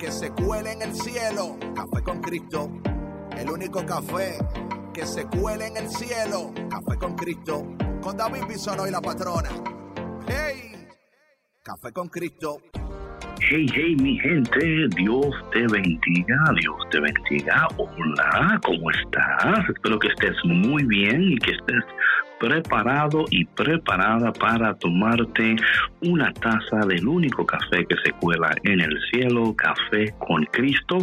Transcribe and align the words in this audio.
que 0.00 0.10
se 0.10 0.30
cuele 0.30 0.72
en 0.72 0.82
el 0.82 0.94
cielo. 0.94 1.58
Café 1.74 2.02
con 2.02 2.20
Cristo, 2.22 2.70
el 3.36 3.50
único 3.50 3.84
café 3.84 4.38
que 4.94 5.04
se 5.04 5.26
cuele 5.26 5.66
en 5.66 5.76
el 5.76 5.88
cielo. 5.90 6.52
Café 6.70 6.98
con 6.98 7.14
Cristo, 7.14 7.76
con 8.00 8.16
David 8.16 8.44
Bisono 8.48 8.86
y 8.88 8.90
la 8.90 9.02
patrona. 9.02 9.50
¡Hey! 10.26 10.88
Café 11.62 11.92
con 11.92 12.08
Cristo. 12.08 12.56
Hey, 13.42 13.66
hey, 13.74 13.96
mi 14.00 14.18
gente, 14.18 14.88
Dios 14.96 15.26
te 15.52 15.60
bendiga, 15.60 16.36
Dios 16.60 16.76
te 16.90 17.00
bendiga. 17.00 17.68
Hola, 17.76 18.60
¿cómo 18.64 18.90
estás? 18.90 19.68
Espero 19.74 19.98
que 19.98 20.08
estés 20.08 20.36
muy 20.44 20.82
bien 20.84 21.22
y 21.22 21.36
que 21.38 21.50
estés 21.52 21.84
preparado 22.40 23.26
y 23.30 23.44
preparada 23.44 24.32
para 24.32 24.74
tomarte 24.74 25.54
una 26.02 26.32
taza 26.32 26.86
del 26.88 27.06
único 27.06 27.44
café 27.44 27.84
que 27.86 27.96
se 28.02 28.12
cuela 28.12 28.50
en 28.64 28.80
el 28.80 28.98
cielo, 29.10 29.54
Café 29.54 30.12
con 30.18 30.44
Cristo. 30.46 30.96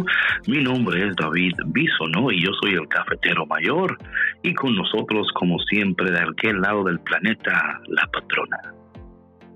Mi 0.48 0.62
nombre 0.62 1.06
es 1.06 1.16
David 1.16 1.54
Bisono 1.66 2.32
y 2.32 2.42
yo 2.42 2.50
soy 2.60 2.74
el 2.74 2.88
cafetero 2.88 3.46
mayor 3.46 3.96
y 4.42 4.52
con 4.52 4.74
nosotros, 4.74 5.28
como 5.34 5.58
siempre, 5.60 6.10
de 6.10 6.20
aquel 6.20 6.60
lado 6.60 6.82
del 6.84 6.98
planeta, 7.00 7.80
la 7.86 8.06
patrona. 8.08 8.58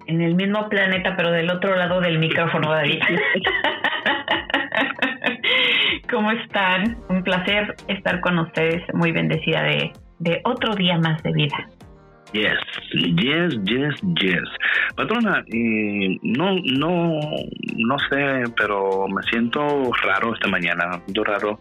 En 0.07 0.21
el 0.21 0.37
mismo 0.37 0.69
planeta, 0.69 1.15
pero 1.17 1.33
del 1.33 1.51
otro 1.51 1.77
lado 1.77 2.01
del 2.01 2.19
micrófono, 2.19 2.71
David. 2.71 3.01
¿Cómo 6.11 6.31
están? 6.31 6.97
Un 7.09 7.25
placer 7.25 7.75
estar 7.89 8.21
con 8.21 8.39
ustedes, 8.39 8.83
muy 8.95 9.13
bendecida 9.13 9.63
de 9.63 9.93
de 10.23 10.41
otro 10.45 10.75
día 10.75 10.99
más 10.99 11.23
de 11.23 11.33
vida. 11.33 11.69
Yes, 12.33 12.59
yes, 12.93 13.59
yes, 13.65 13.95
yes. 14.21 14.49
Patrona, 14.97 15.45
eh, 15.53 16.19
no, 16.23 16.57
no, 16.79 17.21
no 17.77 17.99
sé, 18.11 18.45
pero 18.57 19.07
me 19.09 19.23
siento 19.25 19.61
raro 20.03 20.33
esta 20.33 20.49
mañana, 20.49 20.99
siento 21.05 21.25
raro. 21.25 21.59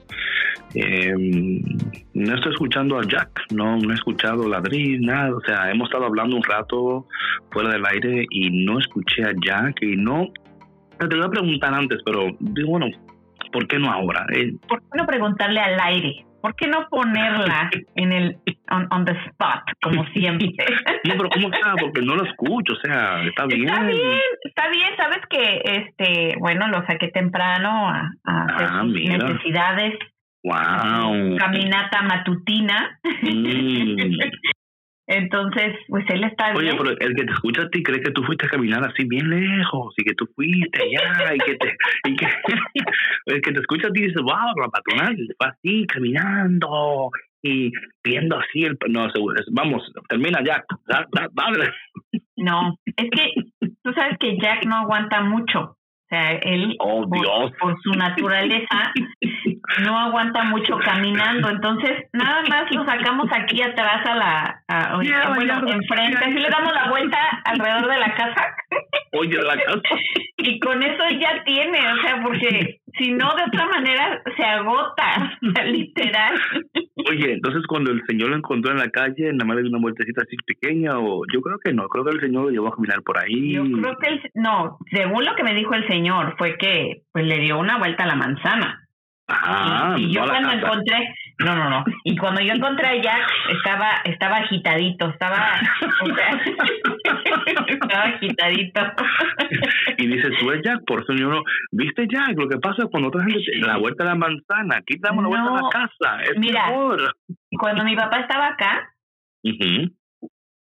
Eh, 0.74 1.14
no 2.14 2.36
estoy 2.36 2.54
escuchando 2.54 3.00
a 3.00 3.02
Jack, 3.02 3.48
no, 3.52 3.78
no 3.78 3.92
he 3.92 3.96
escuchado 3.96 4.48
ladrir, 4.48 5.02
nada. 5.02 5.36
O 5.36 5.42
sea, 5.42 5.70
hemos 5.70 5.90
estado 5.90 6.06
hablando 6.06 6.38
un 6.38 6.44
rato 6.44 7.06
fuera 7.52 7.72
del 7.72 7.86
aire 7.86 8.26
y 8.30 8.66
no 8.66 8.80
escuché 8.80 9.24
a 9.24 9.34
Jack 9.46 9.82
y 9.82 9.98
no. 9.98 10.28
Te 10.98 11.08
voy 11.08 11.26
a 11.26 11.30
preguntar 11.30 11.74
antes, 11.74 12.00
pero 12.06 12.28
digo, 12.40 12.70
bueno, 12.70 12.88
¿por 13.52 13.68
qué 13.68 13.78
no 13.78 13.92
ahora? 13.92 14.26
Eh, 14.34 14.54
¿Por 14.70 14.80
qué 14.80 14.98
no 14.98 15.06
preguntarle 15.06 15.60
al 15.60 15.80
aire? 15.82 16.26
¿Por 16.42 16.56
qué 16.56 16.68
no 16.68 16.88
ponerla 16.90 17.70
en 17.96 18.14
el 18.14 18.38
on, 18.72 19.06
the 19.06 19.14
spot 19.28 19.64
como 19.82 20.06
siempre? 20.14 20.54
No, 21.06 21.16
pero 21.18 21.30
¿cómo 21.30 21.52
está? 21.52 21.76
Porque 21.80 22.02
no 22.02 22.16
lo 22.16 22.26
escucho, 22.26 22.74
o 22.74 22.76
sea, 22.78 23.24
está 23.24 23.46
bien. 23.46 23.68
Está 23.68 23.84
bien, 23.84 24.20
está 24.44 24.70
bien, 24.70 24.90
sabes 24.98 25.20
que 25.30 25.62
este, 25.64 26.36
bueno, 26.40 26.68
lo 26.68 26.86
saqué 26.86 27.10
temprano 27.10 27.90
a, 27.90 28.12
hacer 28.26 28.68
ah, 28.72 28.84
necesidades. 28.84 30.00
Wow. 30.44 31.38
Caminata 31.38 32.02
matutina. 32.02 33.00
Mm. 33.22 34.20
Entonces, 35.08 35.76
pues 35.90 36.06
él 36.08 36.24
está 36.24 36.54
Oye, 36.56 36.72
pero 36.78 36.92
el 36.92 37.16
que 37.16 37.26
te 37.26 37.34
escucha 37.34 37.64
a 37.64 37.70
ti 37.70 37.84
cree 37.84 38.00
que 38.00 38.12
tú 38.12 38.24
fuiste 38.24 38.46
a 38.46 38.50
caminar 38.50 38.82
así 38.88 39.04
bien 39.04 39.30
lejos 39.30 39.94
y 39.98 40.04
que 40.06 40.14
tú 40.14 40.26
fuiste 40.34 40.80
allá 40.82 41.36
y 41.36 41.40
que 41.40 41.56
te... 41.56 41.76
Y 42.08 42.16
que, 42.16 42.28
el 43.26 43.42
que 43.42 43.52
te 43.52 43.60
escucha 43.60 43.88
a 43.88 43.92
ti 43.92 44.04
dice, 44.04 44.22
wow, 44.22 44.56
la 44.56 44.70
patronal 44.70 45.18
fue 45.38 45.48
así 45.48 45.86
caminando 45.88 47.12
y 47.44 47.72
viendo 48.04 48.38
así 48.38 48.64
el... 48.64 48.78
No, 48.90 49.08
vamos, 49.52 49.84
termina 50.08 50.44
Jack. 50.44 50.66
No, 52.38 52.78
es 52.86 53.10
que 53.12 53.34
tú 53.84 53.94
sabes 53.94 54.18
que 54.20 54.38
Jack 54.38 54.66
no 54.66 54.78
aguanta 54.78 55.22
mucho. 55.22 55.78
O 56.12 56.14
sea, 56.14 56.32
él, 56.32 56.76
oh, 56.80 57.08
por, 57.08 57.82
su 57.82 57.92
naturaleza, 57.92 58.92
no 59.86 59.98
aguanta 59.98 60.44
mucho 60.44 60.78
caminando. 60.84 61.50
Entonces, 61.50 62.10
nada 62.12 62.42
más 62.50 62.70
lo 62.76 62.84
sacamos 62.84 63.28
aquí 63.32 63.62
atrás 63.62 64.06
a 64.06 64.16
la. 64.16 64.64
A, 64.68 64.98
bueno, 64.98 65.70
enfrente. 65.70 66.18
Así 66.18 66.34
le 66.34 66.50
damos 66.50 66.74
la 66.74 66.90
vuelta 66.90 67.18
alrededor 67.46 67.90
de 67.90 67.98
la 67.98 68.14
casa. 68.14 68.56
Oye, 69.14 69.38
la 69.42 69.56
casa. 69.56 69.82
y 70.38 70.60
con 70.60 70.84
eso 70.84 71.04
ya 71.18 71.44
tiene, 71.46 71.80
o 71.80 72.02
sea, 72.02 72.22
porque 72.22 72.82
si 72.98 73.12
no, 73.12 73.34
de 73.36 73.44
otra 73.48 73.68
manera 73.68 74.22
se 74.36 74.44
agota, 74.44 75.38
literal. 75.66 76.40
Oye, 77.10 77.34
entonces 77.34 77.64
cuando 77.68 77.92
el 77.92 78.02
señor 78.08 78.30
lo 78.30 78.38
encontró 78.38 78.72
en 78.72 78.80
la 78.80 78.90
calle, 78.90 79.32
nada 79.34 79.46
más 79.46 79.58
le 79.58 79.64
dio 79.64 79.72
una 79.72 79.82
vueltecita 79.82 80.22
así 80.22 80.36
pequeña, 80.46 81.00
o 81.00 81.24
yo 81.34 81.42
creo 81.42 81.58
que 81.60 81.74
no, 81.74 81.88
creo 81.88 82.06
que 82.06 82.12
el 82.12 82.22
señor 82.22 82.46
lo 82.46 82.50
llevó 82.50 82.68
a 82.68 82.76
caminar 82.76 83.02
por 83.04 83.18
ahí. 83.18 83.54
Yo 83.54 83.64
creo 83.64 83.98
que, 83.98 84.32
no, 84.36 84.78
según 84.92 85.26
lo 85.26 85.36
que 85.36 85.44
me 85.44 85.56
dijo 85.56 85.74
el 85.74 85.88
señor, 85.88 86.01
fue 86.38 86.58
que 86.58 87.04
pues 87.12 87.26
le 87.26 87.40
dio 87.40 87.58
una 87.58 87.78
vuelta 87.78 88.04
a 88.04 88.08
la 88.08 88.16
manzana. 88.16 88.78
Ah, 89.28 89.96
y, 89.98 90.12
yo 90.12 90.26
cuando 90.26 90.52
encontré, 90.52 91.14
no, 91.40 91.56
no, 91.56 91.70
no. 91.70 91.86
Y 92.04 92.18
cuando 92.18 92.42
yo 92.42 92.54
encontré 92.54 92.88
a 92.88 93.02
Jack, 93.02 93.32
estaba, 93.50 94.02
estaba 94.04 94.38
agitadito, 94.38 95.10
estaba, 95.10 95.54
estaba 97.68 98.04
agitadito. 98.04 98.82
y 99.98 100.08
dice, 100.08 100.30
tú 100.40 100.52
es 100.52 100.62
Jack, 100.64 100.84
por 100.86 101.02
eso 101.02 101.14
yo 101.14 101.30
no, 101.30 101.44
viste 101.72 102.08
Jack, 102.10 102.38
lo 102.38 102.50
que 102.50 102.58
pasa 102.58 102.88
cuando 102.88 103.08
otra 103.08 103.24
gente 103.24 103.40
la 103.60 103.78
vuelta 103.78 104.04
a 104.04 104.08
la 104.08 104.16
manzana, 104.16 104.78
aquí 104.78 104.96
damos 105.00 105.24
la 105.24 105.30
vuelta 105.30 105.50
a 105.50 105.62
la 105.62 105.70
casa, 105.70 106.24
es 106.24 106.38
mira, 106.38 106.68
mejor. 106.68 107.16
Cuando 107.58 107.84
mi 107.86 107.96
papá 107.96 108.20
estaba 108.20 108.48
acá, 108.48 108.90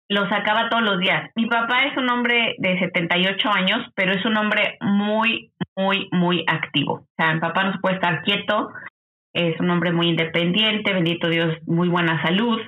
lo 0.09 0.29
sacaba 0.29 0.69
todos 0.69 0.83
los 0.83 0.99
días. 0.99 1.31
Mi 1.35 1.47
papá 1.47 1.85
es 1.85 1.97
un 1.97 2.11
hombre 2.11 2.57
de 2.59 2.79
78 2.79 3.51
años, 3.51 3.87
pero 3.95 4.13
es 4.13 4.25
un 4.25 4.37
hombre 4.37 4.77
muy, 4.81 5.51
muy, 5.77 6.09
muy 6.13 6.45
activo. 6.47 6.93
O 6.95 7.09
sea, 7.17 7.35
mi 7.35 7.41
papá 7.41 7.65
no 7.65 7.73
se 7.73 7.79
puede 7.79 7.97
estar 7.97 8.23
quieto, 8.23 8.71
es 9.33 9.59
un 9.61 9.71
hombre 9.71 9.93
muy 9.93 10.09
independiente, 10.09 10.93
bendito 10.93 11.29
Dios, 11.29 11.57
muy 11.67 11.89
buena 11.89 12.23
salud. 12.23 12.61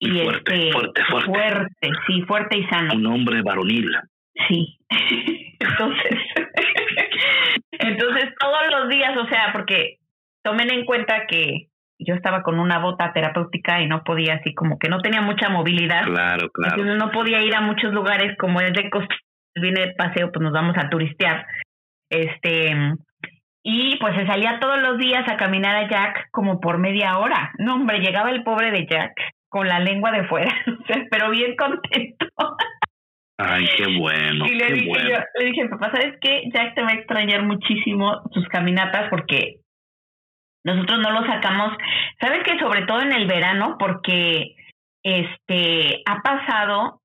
Y 0.00 0.10
fuerte, 0.10 0.68
este, 0.68 0.72
fuerte, 0.72 1.02
fuerte. 1.26 1.90
sí, 2.06 2.22
fuerte 2.22 2.58
y 2.58 2.64
sano. 2.68 2.94
Un 2.94 3.06
hombre 3.06 3.42
varonil. 3.42 3.90
Sí. 4.48 4.78
entonces, 5.58 6.18
entonces 7.72 8.34
todos 8.38 8.62
los 8.70 8.88
días, 8.88 9.16
o 9.16 9.26
sea, 9.28 9.50
porque 9.52 9.98
tomen 10.42 10.70
en 10.70 10.84
cuenta 10.84 11.26
que 11.26 11.68
yo 11.98 12.14
estaba 12.14 12.42
con 12.42 12.58
una 12.58 12.78
bota 12.78 13.12
terapéutica 13.12 13.80
y 13.82 13.86
no 13.86 14.04
podía 14.04 14.34
así 14.34 14.54
como 14.54 14.78
que 14.78 14.88
no 14.88 15.00
tenía 15.00 15.20
mucha 15.20 15.48
movilidad. 15.48 16.04
Claro, 16.04 16.48
claro. 16.50 16.76
Entonces 16.76 16.96
no 16.96 17.10
podía 17.10 17.42
ir 17.42 17.54
a 17.54 17.60
muchos 17.60 17.92
lugares 17.92 18.36
como 18.38 18.60
es 18.60 18.72
de 18.72 18.88
costa, 18.90 19.14
viene 19.54 19.80
de 19.80 19.94
paseo, 19.94 20.30
pues 20.32 20.42
nos 20.42 20.52
vamos 20.52 20.76
a 20.78 20.88
turistear. 20.88 21.46
Este 22.10 22.74
y 23.62 23.96
pues 23.98 24.14
se 24.16 24.26
salía 24.26 24.60
todos 24.60 24.80
los 24.80 24.98
días 24.98 25.28
a 25.28 25.36
caminar 25.36 25.76
a 25.76 25.88
Jack 25.88 26.28
como 26.30 26.60
por 26.60 26.78
media 26.78 27.18
hora. 27.18 27.52
No, 27.58 27.74
hombre, 27.74 27.98
llegaba 27.98 28.30
el 28.30 28.42
pobre 28.42 28.70
de 28.70 28.86
Jack 28.86 29.12
con 29.48 29.66
la 29.66 29.80
lengua 29.80 30.10
de 30.12 30.24
fuera, 30.24 30.54
pero 31.10 31.30
bien 31.30 31.56
contento. 31.56 32.26
Ay, 33.36 33.66
qué 33.76 33.84
bueno. 33.98 34.46
Y 34.46 34.54
le, 34.54 34.72
dije, 34.72 34.88
bueno. 34.88 35.24
le 35.38 35.44
dije, 35.44 35.68
papá, 35.68 35.90
¿sabes 35.92 36.14
qué? 36.20 36.42
Jack 36.52 36.74
te 36.74 36.82
va 36.82 36.88
a 36.88 36.94
extrañar 36.94 37.44
muchísimo 37.44 38.22
tus 38.32 38.46
caminatas 38.48 39.08
porque 39.10 39.60
nosotros 40.74 41.00
no 41.00 41.10
lo 41.10 41.26
sacamos, 41.26 41.76
¿sabes 42.20 42.42
que 42.44 42.58
Sobre 42.58 42.86
todo 42.86 43.00
en 43.00 43.12
el 43.12 43.26
verano, 43.26 43.76
porque 43.78 44.56
este 45.02 46.02
ha 46.06 46.22
pasado 46.22 47.00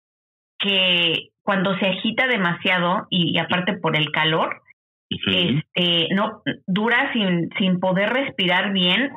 que 0.59 1.29
cuando 1.43 1.77
se 1.77 1.87
agita 1.87 2.27
demasiado 2.27 3.07
y, 3.09 3.37
aparte 3.37 3.73
por 3.73 3.95
el 3.95 4.11
calor, 4.11 4.61
este 5.09 6.07
no 6.15 6.41
dura 6.65 7.11
sin, 7.13 7.49
sin 7.57 7.79
poder 7.79 8.09
respirar 8.09 8.71
bien 8.71 9.11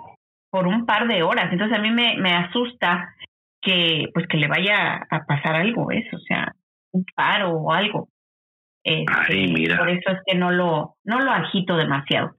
por 0.51 0.67
un 0.67 0.85
par 0.85 1.07
de 1.09 1.23
horas. 1.23 1.53
Entonces 1.53 1.79
a 1.79 1.81
mí 1.81 1.91
me, 1.91 2.17
me 2.19 2.33
asusta 2.33 3.15
que 3.63 4.09
pues 4.13 4.27
que 4.29 4.37
le 4.37 4.49
vaya 4.49 5.07
a 5.11 5.25
pasar 5.25 5.57
algo, 5.57 5.91
eso, 5.91 6.17
o 6.17 6.21
sea, 6.21 6.53
un 6.93 7.05
paro 7.15 7.51
o 7.51 7.73
algo. 7.73 8.09
Este, 8.85 9.49
mira. 9.49 9.79
Por 9.79 9.91
eso 9.91 10.11
es 10.11 10.19
que 10.25 10.37
no 10.37 10.53
lo, 10.53 10.97
no 11.05 11.21
lo 11.21 11.31
agito 11.33 11.77
demasiado. 11.77 12.37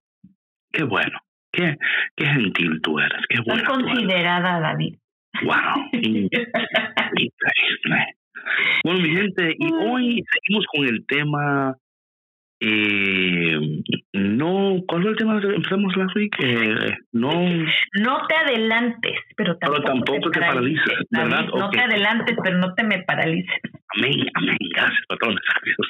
Qué 0.71 0.83
bueno. 0.83 1.19
Qué, 1.57 1.75
qué 2.15 2.25
gentil 2.27 2.79
tú 2.83 2.99
eres, 2.99 3.19
qué 3.29 3.39
buena. 3.43 3.63
considerada, 3.67 4.59
David. 4.59 4.95
Wow, 5.43 5.89
increíble. 5.91 6.37
Bueno, 8.83 8.99
mi 8.99 9.09
gente, 9.09 9.55
y 9.57 9.73
hoy 9.73 10.23
seguimos 10.31 10.65
con 10.71 10.85
el 10.85 11.03
tema 11.07 11.75
eh, 12.59 13.83
no, 14.13 14.81
¿cuál 14.87 15.01
fue 15.03 15.11
el 15.11 15.17
tema 15.17 15.39
que 15.39 15.47
empezamos 15.47 15.95
last 15.95 16.15
week? 16.15 16.35
Eh, 16.39 16.97
no, 17.11 17.31
no 17.99 18.27
te 18.27 18.35
adelantes, 18.35 19.19
pero 19.35 19.57
tampoco, 19.57 20.31
te, 20.31 20.39
paralices, 20.39 20.97
¿verdad? 21.11 21.45
No 21.55 21.69
te 21.69 21.79
adelantes, 21.79 22.35
pero 22.43 22.57
no 22.57 22.73
te 22.73 22.83
me 22.83 23.03
paralices. 23.03 23.61
Amén, 23.95 24.25
amén, 24.33 24.57
gracias, 24.73 25.01
patrona, 25.07 25.39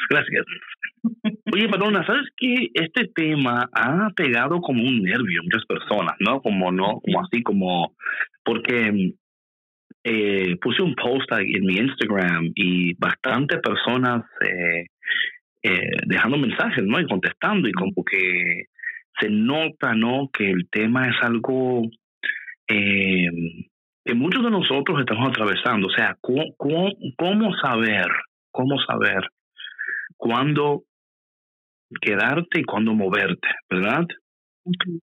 gracias. 0.10 0.46
Oye, 1.54 1.70
patrona, 1.70 2.06
¿sabes 2.06 2.28
que 2.36 2.70
este 2.74 3.08
tema 3.16 3.70
ha 3.74 4.10
pegado 4.16 4.60
como 4.60 4.84
un 4.84 5.04
nervio 5.04 5.40
a 5.40 5.44
muchas 5.44 5.66
personas, 5.66 6.16
¿no? 6.20 6.42
Como 6.42 6.72
no, 6.72 7.00
como 7.00 7.22
así 7.22 7.44
como, 7.44 7.96
porque 8.44 9.14
eh, 10.04 10.58
puse 10.62 10.82
un 10.82 10.96
post 10.96 11.32
en 11.32 11.66
mi 11.66 11.78
Instagram 11.78 12.52
y 12.56 12.94
bastantes 12.96 13.60
personas 13.60 14.24
eh, 14.42 14.86
eh, 15.68 15.92
dejando 16.06 16.38
mensajes, 16.38 16.84
¿no? 16.86 17.00
Y 17.00 17.08
contestando 17.08 17.68
y 17.68 17.74
como 17.74 18.06
que 18.10 18.68
se 19.20 19.30
nota, 19.30 19.94
¿no? 19.94 20.30
Que 20.32 20.50
el 20.50 20.70
tema 20.70 21.08
es 21.08 21.16
algo 21.22 21.82
eh, 22.70 23.28
que 24.06 24.14
muchos 24.14 24.44
de 24.44 24.52
nosotros 24.52 25.00
estamos 25.00 25.30
atravesando. 25.30 25.88
O 25.88 25.92
sea, 25.92 26.16
¿cómo, 26.22 27.52
saber, 27.62 28.08
cómo 28.52 28.80
saber 28.80 29.28
cuándo 30.16 30.84
quedarte 32.02 32.62
y 32.62 32.64
cuándo 32.64 32.94
moverte, 32.94 33.50
¿verdad? 33.70 34.06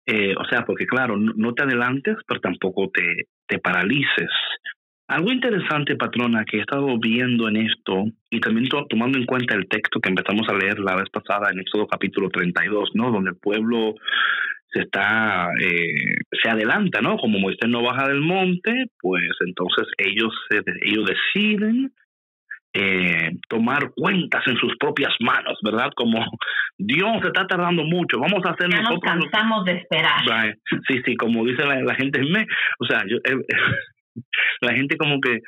Eh, 0.05 0.35
o 0.37 0.45
sea, 0.51 0.67
porque 0.67 0.85
claro, 0.87 1.17
no, 1.17 1.55
te 1.55 1.63
adelantes, 1.63 2.17
pero 2.27 2.41
tampoco 2.41 2.91
te, 2.93 3.29
te 3.47 3.59
paralices. 3.59 4.31
Algo 5.13 5.31
interesante, 5.31 5.97
patrona, 5.97 6.45
que 6.45 6.57
he 6.57 6.61
estado 6.61 6.99
viendo 6.99 7.49
en 7.49 7.57
esto 7.57 8.05
y 8.31 8.41
también 8.41 8.69
tomando 8.89 9.19
en 9.19 9.27
cuenta 9.27 9.55
el 9.55 9.69
texto 9.69 10.01
que 10.01 10.09
empezamos 10.09 10.49
a 10.49 10.55
leer 10.55 10.79
la 10.79 10.97
vez 10.97 11.11
pasada 11.11 11.51
en 11.51 11.61
Éxodo 11.61 11.87
capítulo 11.87 12.31
32, 12.31 12.91
¿no? 12.95 13.11
Donde 13.11 13.31
el 13.31 13.37
pueblo 13.37 13.95
se 14.73 14.81
está, 14.81 15.51
eh, 15.61 16.17
se 16.43 16.49
adelanta, 16.49 17.03
¿no? 17.03 17.19
Como 17.19 17.39
Moisés 17.39 17.69
no 17.69 17.83
baja 17.83 18.09
del 18.09 18.21
monte, 18.21 18.87
pues 19.01 19.29
entonces 19.47 19.87
ellos, 19.99 20.33
ellos 20.83 21.05
deciden 21.07 21.93
eh, 22.75 23.33
tomar 23.51 23.93
cuentas 23.95 24.43
en 24.47 24.57
sus 24.57 24.75
propias 24.79 25.13
manos, 25.21 25.59
¿verdad? 25.63 25.91
Como 25.95 26.25
Dios 26.79 27.19
se 27.21 27.27
está 27.27 27.47
tardando 27.47 27.85
mucho, 27.85 28.19
vamos 28.19 28.43
a 28.47 28.53
hacer 28.53 28.71
ya 28.71 28.81
nos 28.81 28.99
cansamos 29.01 29.67
de 29.67 29.73
esperar. 29.73 30.23
Sí, 30.89 31.03
sí, 31.05 31.17
como 31.17 31.45
dice 31.45 31.65
la, 31.67 31.95
gente, 31.97 32.23
me, 32.23 32.47
o 32.79 32.87
sea, 32.87 33.03
yo, 33.07 33.19
eh, 33.19 33.37
la 34.61 34.75
gente 34.75 34.97
como 34.97 35.21
que, 35.21 35.41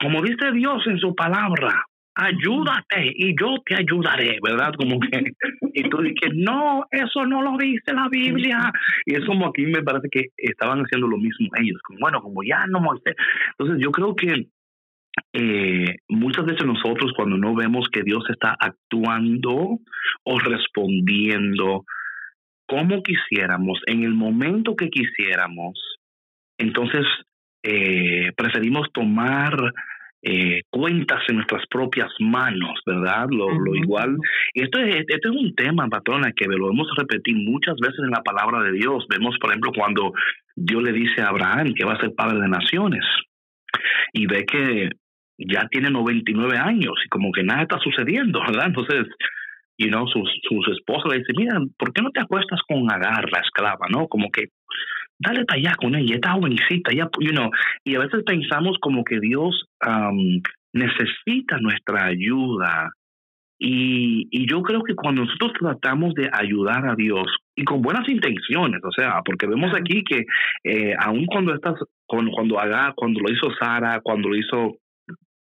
como 0.00 0.22
dice 0.22 0.52
Dios 0.52 0.86
en 0.86 0.98
su 0.98 1.14
palabra, 1.14 1.84
ayúdate 2.14 3.12
y 3.16 3.34
yo 3.38 3.56
te 3.64 3.74
ayudaré, 3.74 4.38
¿verdad? 4.42 4.72
Como 4.76 5.00
que, 5.00 5.32
y 5.74 5.88
tú 5.88 5.98
dices, 5.98 6.32
no, 6.34 6.84
eso 6.90 7.26
no 7.26 7.42
lo 7.42 7.56
dice 7.58 7.92
la 7.92 8.08
Biblia. 8.08 8.72
Y 9.04 9.14
es 9.14 9.24
como 9.24 9.48
aquí 9.48 9.66
me 9.66 9.82
parece 9.82 10.08
que 10.10 10.26
estaban 10.36 10.80
haciendo 10.80 11.08
lo 11.08 11.18
mismo 11.18 11.48
ellos, 11.60 11.80
como 11.82 12.00
bueno, 12.00 12.22
como 12.22 12.42
ya 12.42 12.66
no 12.68 12.80
Moisés. 12.80 13.16
Entonces 13.58 13.82
yo 13.82 13.90
creo 13.90 14.14
que 14.14 14.46
eh, 15.32 15.96
muchas 16.08 16.44
veces 16.44 16.64
nosotros 16.66 17.12
cuando 17.16 17.36
no 17.36 17.54
vemos 17.54 17.88
que 17.92 18.02
Dios 18.02 18.24
está 18.30 18.56
actuando 18.58 19.78
o 20.24 20.38
respondiendo 20.38 21.84
como 22.66 23.02
quisiéramos, 23.02 23.78
en 23.86 24.04
el 24.04 24.14
momento 24.14 24.74
que 24.74 24.88
quisiéramos, 24.88 25.78
entonces 26.58 27.04
eh, 27.64 28.30
preferimos 28.36 28.86
tomar 28.92 29.56
eh, 30.22 30.62
cuentas 30.70 31.22
en 31.28 31.36
nuestras 31.36 31.66
propias 31.68 32.10
manos, 32.20 32.78
¿verdad? 32.86 33.26
Lo, 33.30 33.50
lo 33.50 33.74
igual. 33.74 34.16
Esto 34.52 34.78
es, 34.80 35.04
este 35.08 35.28
es 35.28 35.34
un 35.34 35.54
tema, 35.54 35.88
patrona, 35.88 36.32
que 36.32 36.46
lo 36.46 36.70
hemos 36.70 36.88
repetido 36.96 37.38
muchas 37.40 37.74
veces 37.80 38.00
en 38.04 38.10
la 38.10 38.22
palabra 38.22 38.62
de 38.62 38.72
Dios. 38.72 39.06
Vemos, 39.08 39.36
por 39.40 39.50
ejemplo, 39.50 39.72
cuando 39.76 40.12
Dios 40.54 40.82
le 40.82 40.92
dice 40.92 41.22
a 41.22 41.28
Abraham 41.28 41.74
que 41.74 41.84
va 41.84 41.94
a 41.94 42.00
ser 42.00 42.14
padre 42.14 42.40
de 42.40 42.48
naciones 42.48 43.04
y 44.12 44.26
ve 44.26 44.44
que 44.44 44.90
ya 45.38 45.66
tiene 45.70 45.90
99 45.90 46.56
años 46.58 46.94
y 47.04 47.08
como 47.08 47.32
que 47.32 47.42
nada 47.42 47.62
está 47.62 47.78
sucediendo, 47.80 48.40
¿verdad? 48.40 48.66
Entonces, 48.66 49.06
you 49.78 49.88
know, 49.88 50.06
sus, 50.08 50.30
sus 50.48 50.68
esposas 50.68 51.12
le 51.12 51.18
dicen, 51.18 51.36
mira, 51.36 51.58
¿por 51.78 51.92
qué 51.92 52.02
no 52.02 52.10
te 52.10 52.20
acuestas 52.20 52.60
con 52.68 52.90
Agar, 52.90 53.30
la 53.30 53.40
esclava, 53.40 53.86
no? 53.90 54.06
Como 54.08 54.30
que 54.30 54.48
dale 55.18 55.44
para 55.44 55.58
allá 55.58 55.74
con 55.76 55.94
ella, 55.94 56.14
está 56.14 56.32
jovencita, 56.32 56.92
ya, 56.92 57.08
you 57.20 57.32
know, 57.32 57.50
y 57.84 57.94
a 57.94 58.00
veces 58.00 58.22
pensamos 58.24 58.76
como 58.80 59.04
que 59.04 59.20
Dios 59.20 59.66
necesita 60.72 61.58
nuestra 61.60 62.06
ayuda. 62.06 62.90
Y, 63.56 64.26
y 64.30 64.50
yo 64.50 64.62
creo 64.62 64.82
que 64.82 64.94
cuando 64.94 65.24
nosotros 65.24 65.52
tratamos 65.58 66.12
de 66.14 66.28
ayudar 66.32 66.86
a 66.86 66.96
Dios, 66.96 67.24
y 67.56 67.64
con 67.64 67.82
buenas 67.82 68.06
intenciones, 68.08 68.80
o 68.82 68.90
sea, 68.90 69.22
porque 69.24 69.46
vemos 69.46 69.72
aquí 69.74 70.02
que 70.02 70.24
eh, 70.64 70.94
aun 70.98 71.24
cuando 71.26 71.54
estás, 71.54 71.74
cuando, 72.04 72.32
cuando 72.32 72.58
haga, 72.58 72.92
cuando 72.96 73.20
lo 73.20 73.32
hizo 73.32 73.54
Sara, 73.58 74.00
cuando 74.02 74.28
lo 74.28 74.36
hizo 74.36 74.78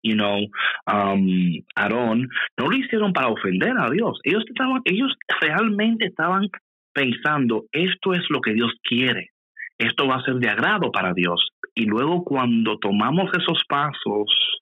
you 0.01 0.15
know, 0.15 0.39
um, 0.87 1.61
Aarón, 1.75 2.29
no 2.57 2.67
lo 2.67 2.77
hicieron 2.77 3.11
para 3.11 3.27
ofender 3.27 3.73
a 3.77 3.89
Dios. 3.89 4.17
Ellos 4.23 4.45
estaban, 4.47 4.81
ellos 4.85 5.13
realmente 5.41 6.05
estaban 6.05 6.47
pensando, 6.93 7.65
esto 7.73 8.13
es 8.13 8.21
lo 8.29 8.39
que 8.39 8.53
Dios 8.53 8.71
quiere 8.81 9.29
esto 9.79 10.07
va 10.07 10.17
a 10.17 10.23
ser 10.23 10.35
de 10.35 10.49
agrado 10.49 10.91
para 10.91 11.13
Dios. 11.13 11.49
Y 11.73 11.85
luego 11.85 12.23
cuando 12.23 12.77
tomamos 12.77 13.31
esos 13.33 13.63
pasos, 13.67 14.59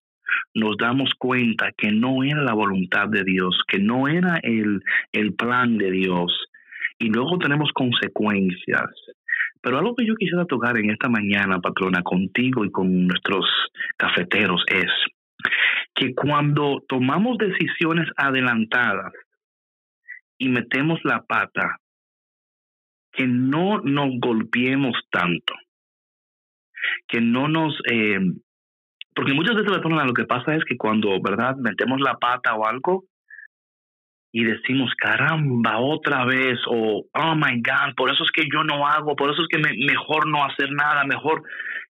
nos 0.53 0.77
damos 0.77 1.11
cuenta 1.17 1.71
que 1.75 1.91
no 1.91 2.23
era 2.23 2.41
la 2.43 2.53
voluntad 2.53 3.07
de 3.09 3.23
Dios, 3.23 3.59
que 3.67 3.79
no 3.79 4.07
era 4.07 4.39
el, 4.43 4.81
el 5.11 5.33
plan 5.33 5.77
de 5.77 5.91
Dios. 5.91 6.31
Y 6.99 7.09
luego 7.09 7.37
tenemos 7.39 7.71
consecuencias. 7.73 8.89
Pero 9.61 9.79
algo 9.79 9.95
que 9.95 10.05
yo 10.05 10.15
quisiera 10.15 10.45
tocar 10.45 10.77
en 10.77 10.91
esta 10.91 11.09
mañana, 11.09 11.59
patrona, 11.59 12.03
contigo 12.03 12.63
y 12.63 12.71
con 12.71 13.07
nuestros 13.07 13.45
cafeteros 13.97 14.63
es 14.67 14.91
que 15.95 16.13
cuando 16.13 16.83
tomamos 16.87 17.37
decisiones 17.37 18.07
adelantadas 18.17 19.13
y 20.37 20.49
metemos 20.49 20.99
la 21.03 21.23
pata, 21.23 21.77
que 23.17 23.27
no 23.27 23.81
nos 23.81 24.11
golpeemos 24.19 24.95
tanto, 25.09 25.55
que 27.07 27.19
no 27.19 27.47
nos... 27.49 27.75
Eh, 27.91 28.19
porque 29.15 29.33
muchas 29.33 29.55
veces 29.55 29.71
lo 29.71 30.13
que 30.13 30.25
pasa 30.25 30.55
es 30.55 30.63
que 30.63 30.77
cuando, 30.77 31.19
¿verdad?, 31.19 31.55
metemos 31.57 31.99
la 31.99 32.17
pata 32.17 32.53
o 32.53 32.67
algo 32.67 33.05
y 34.39 34.43
decimos, 34.43 34.93
caramba, 34.95 35.79
otra 35.79 36.23
vez, 36.23 36.59
o, 36.67 37.03
oh 37.11 37.35
my 37.35 37.59
God, 37.59 37.95
por 37.95 38.11
eso 38.11 38.23
es 38.23 38.29
que 38.29 38.43
yo 38.53 38.63
no 38.63 38.85
hago, 38.85 39.15
por 39.15 39.31
eso 39.31 39.41
es 39.41 39.47
que 39.47 39.57
me, 39.57 39.75
mejor 39.83 40.27
no 40.27 40.45
hacer 40.45 40.71
nada, 40.71 41.03
mejor 41.05 41.41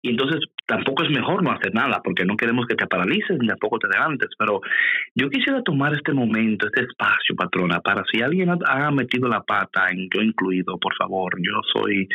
y 0.02 0.12
entonces 0.12 0.40
tampoco 0.66 1.04
es 1.04 1.10
mejor 1.10 1.44
no 1.44 1.52
hacer 1.52 1.74
nada, 1.74 2.00
porque 2.02 2.24
no 2.24 2.38
queremos 2.38 2.66
que 2.66 2.76
te 2.76 2.88
paralices 2.88 3.38
ni 3.38 3.48
tampoco 3.48 3.80
te 3.80 3.88
adelantes. 3.88 4.30
Pero 4.40 4.62
yo 5.14 5.30
quisiera 5.30 5.62
tomar 5.64 5.94
este 5.94 6.14
momento, 6.14 6.68
este 6.68 6.84
espacio, 6.84 7.36
patrona, 7.36 7.82
para 7.82 8.06
si 8.10 8.22
alguien 8.22 8.50
ha 8.50 8.92
metido 8.92 9.28
la 9.28 9.42
pata, 9.42 9.88
en 9.90 10.08
yo 10.10 10.22
incluido, 10.22 10.78
por 10.78 10.96
favor, 10.96 11.36
yo 11.40 11.60
soy 11.74 12.08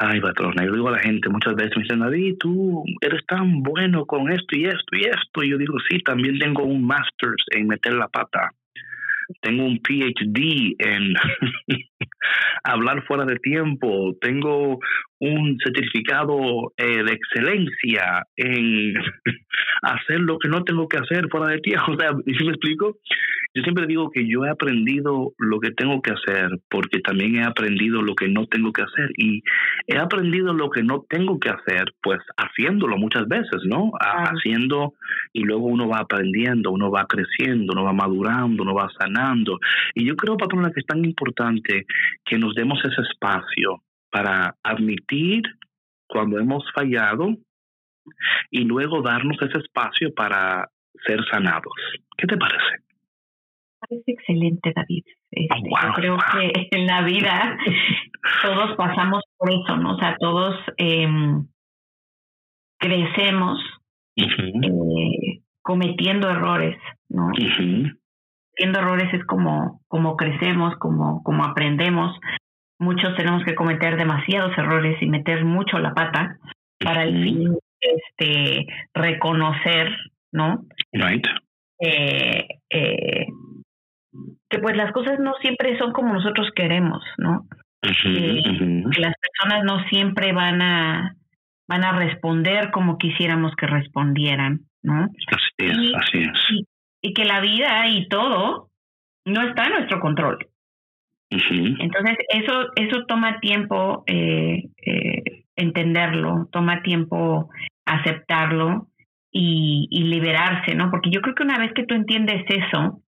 Ay, 0.00 0.20
patrona, 0.20 0.64
yo 0.64 0.72
digo 0.72 0.88
a 0.88 0.92
la 0.92 1.00
gente 1.00 1.28
muchas 1.28 1.56
veces, 1.56 1.76
me 1.76 1.82
dicen, 1.82 1.98
David, 1.98 2.36
tú 2.38 2.84
eres 3.00 3.26
tan 3.26 3.64
bueno 3.64 4.06
con 4.06 4.30
esto 4.30 4.56
y 4.56 4.66
esto 4.66 4.92
y 4.92 5.00
esto. 5.00 5.42
Y 5.42 5.50
yo 5.50 5.58
digo, 5.58 5.74
sí, 5.90 5.98
también 6.04 6.38
tengo 6.38 6.62
un 6.62 6.86
master's 6.86 7.44
en 7.50 7.66
meter 7.66 7.94
la 7.94 8.06
pata. 8.06 8.52
Tengo 9.40 9.64
un 9.64 9.78
PhD 9.78 10.74
en 10.78 11.14
hablar 12.64 13.04
fuera 13.06 13.24
de 13.24 13.36
tiempo. 13.36 14.16
Tengo 14.20 14.78
un 15.20 15.58
certificado 15.62 16.72
eh, 16.76 17.02
de 17.02 17.12
excelencia 17.12 18.24
en 18.36 18.94
hacer 19.82 20.20
lo 20.20 20.38
que 20.38 20.48
no 20.48 20.64
tengo 20.64 20.88
que 20.88 20.98
hacer 20.98 21.28
fuera 21.30 21.48
de 21.48 21.60
tiempo. 21.60 21.86
O 21.98 22.00
sea, 22.00 22.10
¿sí 22.26 22.44
me 22.44 22.50
explico? 22.50 22.98
Yo 23.54 23.62
siempre 23.62 23.86
digo 23.86 24.10
que 24.10 24.28
yo 24.28 24.44
he 24.44 24.50
aprendido 24.50 25.32
lo 25.38 25.58
que 25.58 25.70
tengo 25.70 26.00
que 26.02 26.12
hacer 26.12 26.50
porque 26.68 27.00
también 27.00 27.36
he 27.36 27.44
aprendido 27.44 28.02
lo 28.02 28.14
que 28.14 28.28
no 28.28 28.46
tengo 28.46 28.72
que 28.72 28.82
hacer 28.82 29.10
y 29.16 29.42
he 29.86 29.96
aprendido 29.96 30.52
lo 30.52 30.70
que 30.70 30.82
no 30.82 31.04
tengo 31.08 31.40
que 31.40 31.48
hacer 31.48 31.86
pues 32.02 32.18
haciéndolo 32.36 32.98
muchas 32.98 33.26
veces, 33.26 33.62
¿no? 33.64 33.90
Haciendo 33.98 34.94
y 35.32 35.44
luego 35.44 35.66
uno 35.66 35.88
va 35.88 36.00
aprendiendo, 36.00 36.70
uno 36.70 36.90
va 36.90 37.06
creciendo, 37.06 37.72
uno 37.72 37.84
va 37.84 37.92
madurando, 37.92 38.62
uno 38.62 38.74
va 38.74 38.90
sanando. 38.98 39.58
Y 39.94 40.06
yo 40.06 40.14
creo, 40.14 40.36
patrona, 40.36 40.70
que 40.70 40.80
es 40.80 40.86
tan 40.86 41.04
importante 41.04 41.86
que 42.24 42.38
nos 42.38 42.54
demos 42.54 42.78
ese 42.84 43.02
espacio 43.10 43.82
para 44.10 44.56
admitir 44.62 45.42
cuando 46.08 46.38
hemos 46.38 46.64
fallado 46.72 47.36
y 48.50 48.64
luego 48.64 49.02
darnos 49.02 49.36
ese 49.42 49.58
espacio 49.58 50.14
para 50.14 50.68
ser 51.06 51.20
sanados. 51.30 51.74
¿Qué 52.16 52.26
te 52.26 52.36
parece? 52.36 52.84
Parece 53.80 54.12
excelente, 54.12 54.72
David. 54.74 55.04
Este, 55.30 55.70
yo 55.70 55.92
creo 55.94 56.16
que 56.32 56.68
en 56.70 56.86
la 56.86 57.02
vida 57.02 57.58
todos 58.42 58.76
pasamos 58.76 59.22
por 59.36 59.50
eso, 59.52 59.76
¿no? 59.76 59.94
O 59.94 59.98
sea, 59.98 60.16
todos 60.18 60.56
eh, 60.78 61.06
crecemos 62.78 63.58
eh, 64.16 65.42
cometiendo 65.62 66.30
errores, 66.30 66.76
¿no? 67.08 67.30
Cometiendo 67.30 68.80
errores 68.80 69.14
es 69.14 69.24
como, 69.26 69.80
como 69.86 70.16
crecemos, 70.16 70.74
como, 70.78 71.22
como 71.22 71.44
aprendemos. 71.44 72.18
Muchos 72.78 73.16
tenemos 73.16 73.44
que 73.44 73.54
cometer 73.54 73.96
demasiados 73.96 74.56
errores 74.56 74.96
y 75.00 75.06
meter 75.06 75.44
mucho 75.44 75.78
la 75.78 75.94
pata 75.94 76.38
para 76.78 77.04
el 77.04 77.22
fin 77.22 77.58
este 77.80 78.66
reconocer, 78.94 79.96
¿no? 80.32 80.64
Right. 80.92 81.26
Eh, 81.80 82.46
eh, 82.70 83.26
que 84.48 84.58
pues 84.58 84.76
las 84.76 84.92
cosas 84.92 85.18
no 85.20 85.34
siempre 85.40 85.78
son 85.78 85.92
como 85.92 86.12
nosotros 86.12 86.48
queremos, 86.54 87.02
¿no? 87.18 87.46
Que 87.80 88.42
las 88.98 89.14
personas 89.14 89.64
no 89.64 89.84
siempre 89.88 90.32
van 90.32 90.62
a 90.62 91.14
van 91.68 91.84
a 91.84 91.92
responder 91.92 92.70
como 92.70 92.96
quisiéramos 92.96 93.54
que 93.54 93.66
respondieran, 93.66 94.60
¿no? 94.82 95.04
Así 95.04 95.52
es, 95.58 95.78
y, 95.78 95.94
así 95.94 96.18
es. 96.22 96.64
Y, 97.02 97.12
que 97.12 97.24
la 97.24 97.40
vida 97.40 97.86
y 97.88 98.08
todo 98.08 98.70
no 99.26 99.42
está 99.46 99.64
en 99.64 99.72
nuestro 99.74 100.00
control. 100.00 100.38
Entonces, 101.30 102.16
eso, 102.30 102.68
eso 102.76 103.04
toma 103.06 103.38
tiempo 103.40 104.04
eh, 104.06 104.70
eh, 104.84 105.44
entenderlo, 105.56 106.48
toma 106.50 106.82
tiempo 106.82 107.50
aceptarlo 107.84 108.88
y, 109.30 109.88
y 109.90 110.04
liberarse, 110.04 110.74
¿no? 110.74 110.90
Porque 110.90 111.10
yo 111.10 111.20
creo 111.20 111.34
que 111.34 111.42
una 111.42 111.58
vez 111.58 111.72
que 111.74 111.84
tú 111.84 111.94
entiendes 111.94 112.44
eso, 112.48 113.02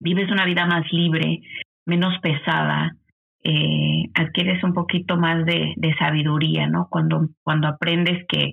vives 0.00 0.30
una 0.30 0.44
vida 0.44 0.66
más 0.66 0.90
libre, 0.92 1.42
menos 1.86 2.18
pesada, 2.20 2.96
eh, 3.42 4.04
adquieres 4.14 4.62
un 4.64 4.74
poquito 4.74 5.16
más 5.16 5.44
de, 5.46 5.74
de, 5.76 5.94
sabiduría, 5.94 6.66
¿no? 6.66 6.88
Cuando, 6.90 7.28
cuando 7.42 7.68
aprendes 7.68 8.26
que, 8.28 8.52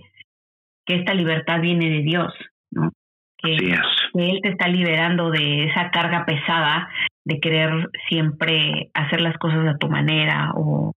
que 0.85 0.95
esta 0.95 1.13
libertad 1.13 1.59
viene 1.59 1.89
de 1.89 2.03
Dios, 2.03 2.33
¿no? 2.71 2.91
Que, 3.37 3.55
Él 4.13 4.39
te 4.41 4.49
está 4.49 4.67
liberando 4.67 5.29
de 5.29 5.65
esa 5.65 5.91
carga 5.91 6.25
pesada 6.25 6.89
de 7.27 7.41
querer 7.41 7.89
siempre 8.07 8.89
hacer 8.93 9.19
las 9.19 9.37
cosas 9.37 9.67
a 9.67 9.77
tu 9.77 9.89
manera 9.89 10.51
o, 10.55 10.93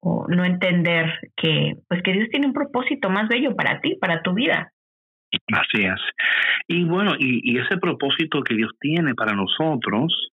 o 0.00 0.26
no 0.28 0.44
entender 0.44 1.30
que, 1.36 1.74
pues 1.88 2.02
que 2.02 2.12
Dios 2.12 2.28
tiene 2.30 2.48
un 2.48 2.52
propósito 2.52 3.08
más 3.10 3.28
bello 3.28 3.54
para 3.54 3.80
ti, 3.80 3.96
para 4.00 4.22
tu 4.22 4.34
vida. 4.34 4.72
Así 5.52 5.84
es. 5.84 6.00
Y 6.66 6.84
bueno, 6.84 7.12
y, 7.16 7.40
y 7.44 7.58
ese 7.58 7.78
propósito 7.78 8.42
que 8.42 8.56
Dios 8.56 8.72
tiene 8.80 9.14
para 9.14 9.34
nosotros, 9.34 10.30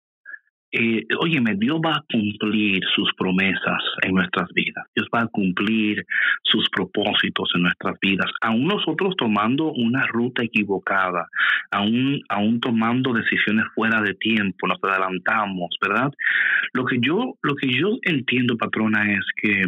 eh, 0.70 1.06
óyeme, 1.18 1.54
Dios 1.56 1.80
va 1.84 1.92
a 1.92 2.04
cumplir 2.12 2.82
sus 2.94 3.10
promesas 3.16 3.82
en 4.02 4.14
nuestras 4.14 4.48
vidas. 4.54 4.84
Dios 4.94 5.08
va 5.14 5.22
a 5.22 5.26
cumplir 5.26 6.04
sus 6.42 6.68
propósitos 6.70 7.50
en 7.54 7.62
nuestras 7.62 7.98
vidas. 8.00 8.30
Aún 8.42 8.66
nosotros 8.66 9.14
tomando 9.16 9.72
una 9.72 10.06
ruta 10.06 10.42
equivocada, 10.42 11.26
aún, 11.70 12.20
aún 12.28 12.60
tomando 12.60 13.14
decisiones 13.14 13.64
fuera 13.74 14.02
de 14.02 14.14
tiempo, 14.14 14.66
nos 14.66 14.78
adelantamos, 14.82 15.74
¿verdad? 15.80 16.12
Lo 16.74 16.84
que 16.84 16.98
yo, 17.00 17.34
lo 17.42 17.54
que 17.54 17.68
yo 17.68 17.98
entiendo, 18.02 18.56
patrona, 18.58 19.12
es 19.12 19.24
que 19.40 19.62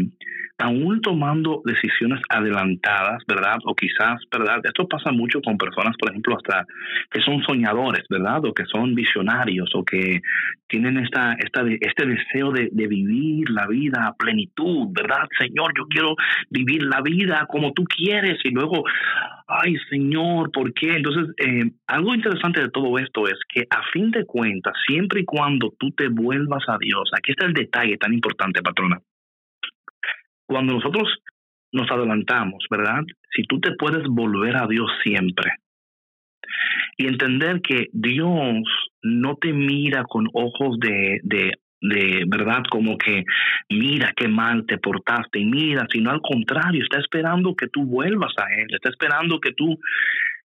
aún 0.60 1.00
tomando 1.00 1.62
decisiones 1.64 2.20
adelantadas, 2.28 3.22
¿verdad? 3.26 3.58
O 3.64 3.74
quizás, 3.74 4.20
¿verdad? 4.30 4.60
Esto 4.62 4.86
pasa 4.86 5.10
mucho 5.10 5.40
con 5.40 5.56
personas, 5.56 5.96
por 5.98 6.10
ejemplo, 6.10 6.36
hasta 6.36 6.66
que 7.10 7.20
son 7.22 7.42
soñadores, 7.42 8.04
¿verdad? 8.08 8.44
O 8.44 8.52
que 8.52 8.64
son 8.66 8.94
visionarios 8.94 9.70
o 9.74 9.84
que 9.84 10.20
tienen 10.68 10.98
esta, 10.98 11.32
esta 11.34 11.62
este 11.66 12.06
deseo 12.06 12.52
de, 12.52 12.70
vivir 12.90 13.48
la 13.50 13.66
vida 13.66 14.06
a 14.06 14.14
plenitud, 14.14 14.88
¿verdad? 14.90 15.28
Señor, 15.38 15.72
yo 15.76 15.86
quiero 15.88 16.14
vivir 16.50 16.82
la 16.82 17.00
vida 17.02 17.46
como 17.48 17.72
tú 17.72 17.84
quieres 17.84 18.38
y 18.44 18.50
luego, 18.50 18.84
ay, 19.46 19.76
Señor, 19.88 20.50
¿por 20.50 20.72
qué? 20.74 20.96
Entonces, 20.96 21.34
eh, 21.38 21.70
algo 21.86 22.14
interesante 22.14 22.60
de 22.60 22.70
todo 22.70 22.98
esto 22.98 23.26
es 23.28 23.38
que 23.48 23.66
a 23.70 23.82
fin 23.92 24.10
de 24.10 24.24
cuentas, 24.24 24.74
siempre 24.86 25.20
y 25.20 25.24
cuando 25.24 25.72
tú 25.78 25.90
te 25.92 26.08
vuelvas 26.08 26.64
a 26.68 26.78
Dios, 26.78 27.10
aquí 27.16 27.32
está 27.32 27.46
el 27.46 27.52
detalle 27.52 27.96
tan 27.96 28.12
importante, 28.12 28.62
patrona 28.62 29.00
cuando 30.50 30.74
nosotros 30.74 31.08
nos 31.72 31.88
adelantamos, 31.92 32.64
¿verdad? 32.68 33.02
Si 33.36 33.44
tú 33.44 33.60
te 33.60 33.70
puedes 33.76 34.02
volver 34.08 34.56
a 34.56 34.66
Dios 34.66 34.90
siempre 35.04 35.52
y 36.96 37.06
entender 37.06 37.60
que 37.62 37.86
Dios 37.92 38.64
no 39.02 39.36
te 39.36 39.52
mira 39.52 40.02
con 40.08 40.26
ojos 40.32 40.76
de, 40.80 41.20
de, 41.22 41.52
de 41.80 42.24
verdad 42.26 42.64
como 42.68 42.98
que 42.98 43.22
mira 43.68 44.12
qué 44.16 44.26
mal 44.26 44.66
te 44.66 44.78
portaste 44.78 45.38
y 45.38 45.44
mira, 45.44 45.86
sino 45.88 46.10
al 46.10 46.20
contrario, 46.20 46.82
está 46.82 46.98
esperando 46.98 47.54
que 47.54 47.68
tú 47.68 47.84
vuelvas 47.84 48.32
a 48.36 48.52
Él, 48.60 48.66
está 48.74 48.88
esperando 48.88 49.38
que 49.38 49.52
tú 49.52 49.78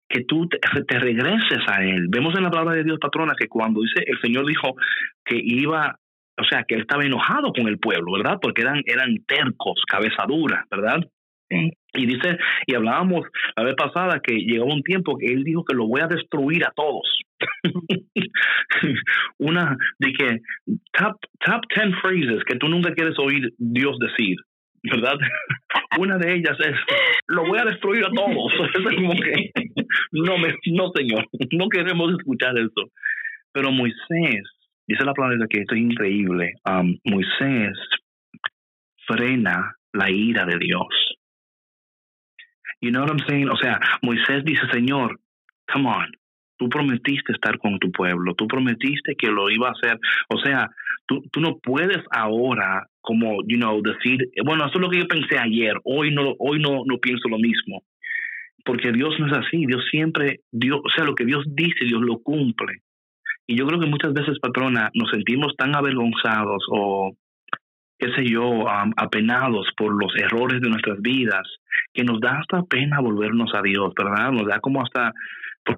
que 0.08 0.24
tú 0.26 0.48
te, 0.48 0.60
regreses 1.00 1.68
a 1.68 1.84
Él. 1.84 2.06
Vemos 2.10 2.36
en 2.38 2.44
la 2.44 2.52
palabra 2.52 2.76
de 2.76 2.84
Dios, 2.84 3.00
patrona, 3.02 3.34
que 3.36 3.48
cuando 3.48 3.82
dice 3.82 4.04
el 4.06 4.22
Señor 4.22 4.46
dijo 4.46 4.76
que 5.26 5.36
iba 5.44 5.98
o 6.38 6.44
sea, 6.44 6.64
que 6.68 6.76
él 6.76 6.82
estaba 6.82 7.04
enojado 7.04 7.54
con 7.54 7.68
el 7.68 7.80
pueblo, 7.80 8.14
¿verdad? 8.14 8.40
Porque 8.42 8.62
eran, 8.62 8.82
eran 8.86 9.16
tercos, 9.28 9.82
cabeza 9.88 10.26
dura, 10.28 10.66
¿verdad? 10.70 11.00
Y 11.50 12.06
dice, 12.06 12.38
y 12.66 12.76
hablábamos 12.76 13.28
la 13.56 13.64
vez 13.64 13.76
pasada 13.76 14.20
que 14.20 14.34
llegó 14.34 14.66
un 14.66 14.82
tiempo 14.82 15.18
que 15.18 15.32
él 15.32 15.44
dijo 15.44 15.64
que 15.64 15.76
lo 15.76 15.88
voy 15.88 16.02
a 16.02 16.08
destruir 16.08 16.66
a 16.66 16.72
todos. 16.76 17.08
Una 19.38 19.78
de 20.00 20.14
que 20.14 20.40
top, 20.92 21.18
top 21.46 21.62
10 21.76 21.96
phrases 22.02 22.44
que 22.46 22.56
tú 22.58 22.68
nunca 22.68 22.94
quieres 22.94 23.18
oír 23.20 23.54
Dios 23.58 23.98
decir, 24.00 24.38
¿verdad? 24.84 25.16
Una 26.00 26.18
de 26.18 26.34
ellas 26.34 26.58
es, 26.60 26.76
lo 27.28 27.46
voy 27.46 27.60
a 27.60 27.66
destruir 27.66 28.04
a 28.06 28.10
todos. 28.10 28.52
es 28.74 28.96
como 28.96 29.14
que, 29.14 29.52
no, 30.12 30.38
me, 30.38 30.54
no 30.72 30.92
señor, 30.96 31.28
no 31.52 31.70
queremos 31.70 32.12
escuchar 32.18 32.58
eso. 32.58 32.90
Pero 33.54 33.72
Moisés 33.72 34.44
Dice 34.88 35.04
la 35.04 35.14
palabra 35.14 35.48
que 35.50 35.62
esto 35.62 35.76
es 35.76 35.82
increíble. 35.82 36.54
Um, 36.66 36.98
Moisés 37.04 37.78
frena 39.08 39.76
la 39.94 40.12
ira 40.12 40.46
de 40.46 40.58
Dios. 40.60 40.88
You 42.82 42.92
know 42.92 43.04
what 43.04 43.12
I'm 43.12 43.28
saying? 43.28 43.50
O 43.50 43.58
sea, 43.58 43.80
Moisés 44.02 44.44
dice, 44.44 44.62
Señor, 44.72 45.20
come 45.72 45.90
on, 45.90 46.12
tú 46.58 46.70
prometiste 46.70 47.34
estar 47.34 47.58
con 47.58 47.80
tu 47.80 47.92
pueblo, 47.92 48.36
tú 48.36 48.48
prometiste 48.48 49.16
que 49.18 49.28
lo 49.28 49.50
iba 49.50 49.70
a 49.70 49.72
hacer. 49.72 50.00
O 50.30 50.38
sea, 50.40 50.70
tú, 51.08 51.24
tú 51.32 51.40
no 51.42 51.58
puedes 51.58 52.04
ahora 52.12 52.88
como, 53.02 53.38
you 53.48 53.58
know, 53.58 53.82
decir, 53.82 54.20
bueno, 54.44 54.66
eso 54.66 54.76
es 54.76 54.82
lo 54.82 54.90
que 54.90 55.00
yo 55.00 55.08
pensé 55.08 55.38
ayer, 55.38 55.74
hoy 55.84 56.12
no, 56.14 56.36
hoy 56.40 56.60
no, 56.60 56.84
no 56.86 56.98
pienso 57.00 57.28
lo 57.30 57.38
mismo. 57.38 57.84
Porque 58.64 58.92
Dios 58.92 59.14
no 59.20 59.28
es 59.28 59.34
así, 59.34 59.66
Dios 59.66 59.86
siempre, 59.92 60.42
Dios, 60.52 60.80
o 60.84 60.90
sea, 60.90 61.06
lo 61.06 61.14
que 61.14 61.26
Dios 61.26 61.44
dice, 61.48 61.86
Dios 61.86 62.02
lo 62.02 62.20
cumple. 62.20 62.82
Y 63.48 63.58
yo 63.58 63.66
creo 63.68 63.80
que 63.80 63.88
muchas 63.88 64.14
veces, 64.14 64.40
patrona, 64.40 64.90
nos 64.94 65.10
sentimos 65.12 65.56
tan 65.56 65.76
avergonzados 65.76 66.64
o, 66.70 67.16
qué 68.00 68.12
sé 68.16 68.26
yo, 68.26 68.66
apenados 68.98 69.68
por 69.78 69.94
los 69.94 70.14
errores 70.16 70.62
de 70.62 70.70
nuestras 70.70 71.02
vidas, 71.02 71.44
que 71.94 72.04
nos 72.04 72.20
da 72.20 72.40
hasta 72.40 72.64
pena 72.64 73.00
volvernos 73.00 73.52
a 73.54 73.62
Dios, 73.62 73.94
¿verdad? 73.96 74.32
Nos 74.32 74.48
da 74.48 74.60
como 74.60 74.82
hasta, 74.82 75.14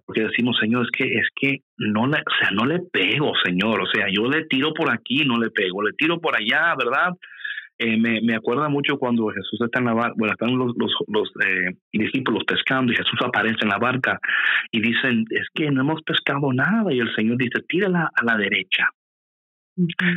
porque 0.06 0.24
decimos, 0.24 0.58
Señor, 0.60 0.86
es 0.86 0.92
que, 0.92 1.04
es 1.06 1.28
que 1.36 1.58
no 1.78 2.08
le, 2.08 2.18
o 2.18 2.36
sea, 2.40 2.52
no 2.52 2.66
le 2.66 2.80
pego, 2.92 3.34
Señor, 3.44 3.82
o 3.82 3.86
sea, 3.88 4.08
yo 4.10 4.30
le 4.30 4.46
tiro 4.46 4.74
por 4.74 4.92
aquí, 4.92 5.26
no 5.26 5.38
le 5.38 5.50
pego, 5.50 5.84
le 5.84 5.94
tiro 5.94 6.20
por 6.20 6.36
allá, 6.36 6.74
¿verdad? 6.78 7.14
Eh, 7.80 7.96
me, 7.98 8.22
me 8.22 8.36
acuerda 8.36 8.70
mucho 8.70 8.98
cuando 8.98 9.28
Jesús 9.28 9.62
está 9.62 9.80
en 9.80 9.86
la 9.86 9.94
barca, 9.94 10.16
bueno, 10.18 10.34
están 10.34 10.58
los, 10.58 10.74
los, 10.78 10.92
los 11.08 11.30
eh, 11.46 11.78
discípulos 11.94 12.44
pescando 12.46 12.92
y 12.92 12.96
Jesús 12.96 13.20
aparece 13.24 13.60
en 13.62 13.70
la 13.70 13.78
barca 13.78 14.20
y 14.72 14.82
dicen, 14.82 15.26
es 15.30 15.48
que 15.54 15.70
no 15.70 15.82
hemos 15.82 16.02
pescado 16.02 16.52
nada 16.54 16.92
y 16.92 17.00
el 17.00 17.14
Señor 17.16 17.38
dice, 17.38 17.62
tírala 17.68 18.10
a 18.16 18.24
la 18.24 18.36
derecha. 18.36 18.90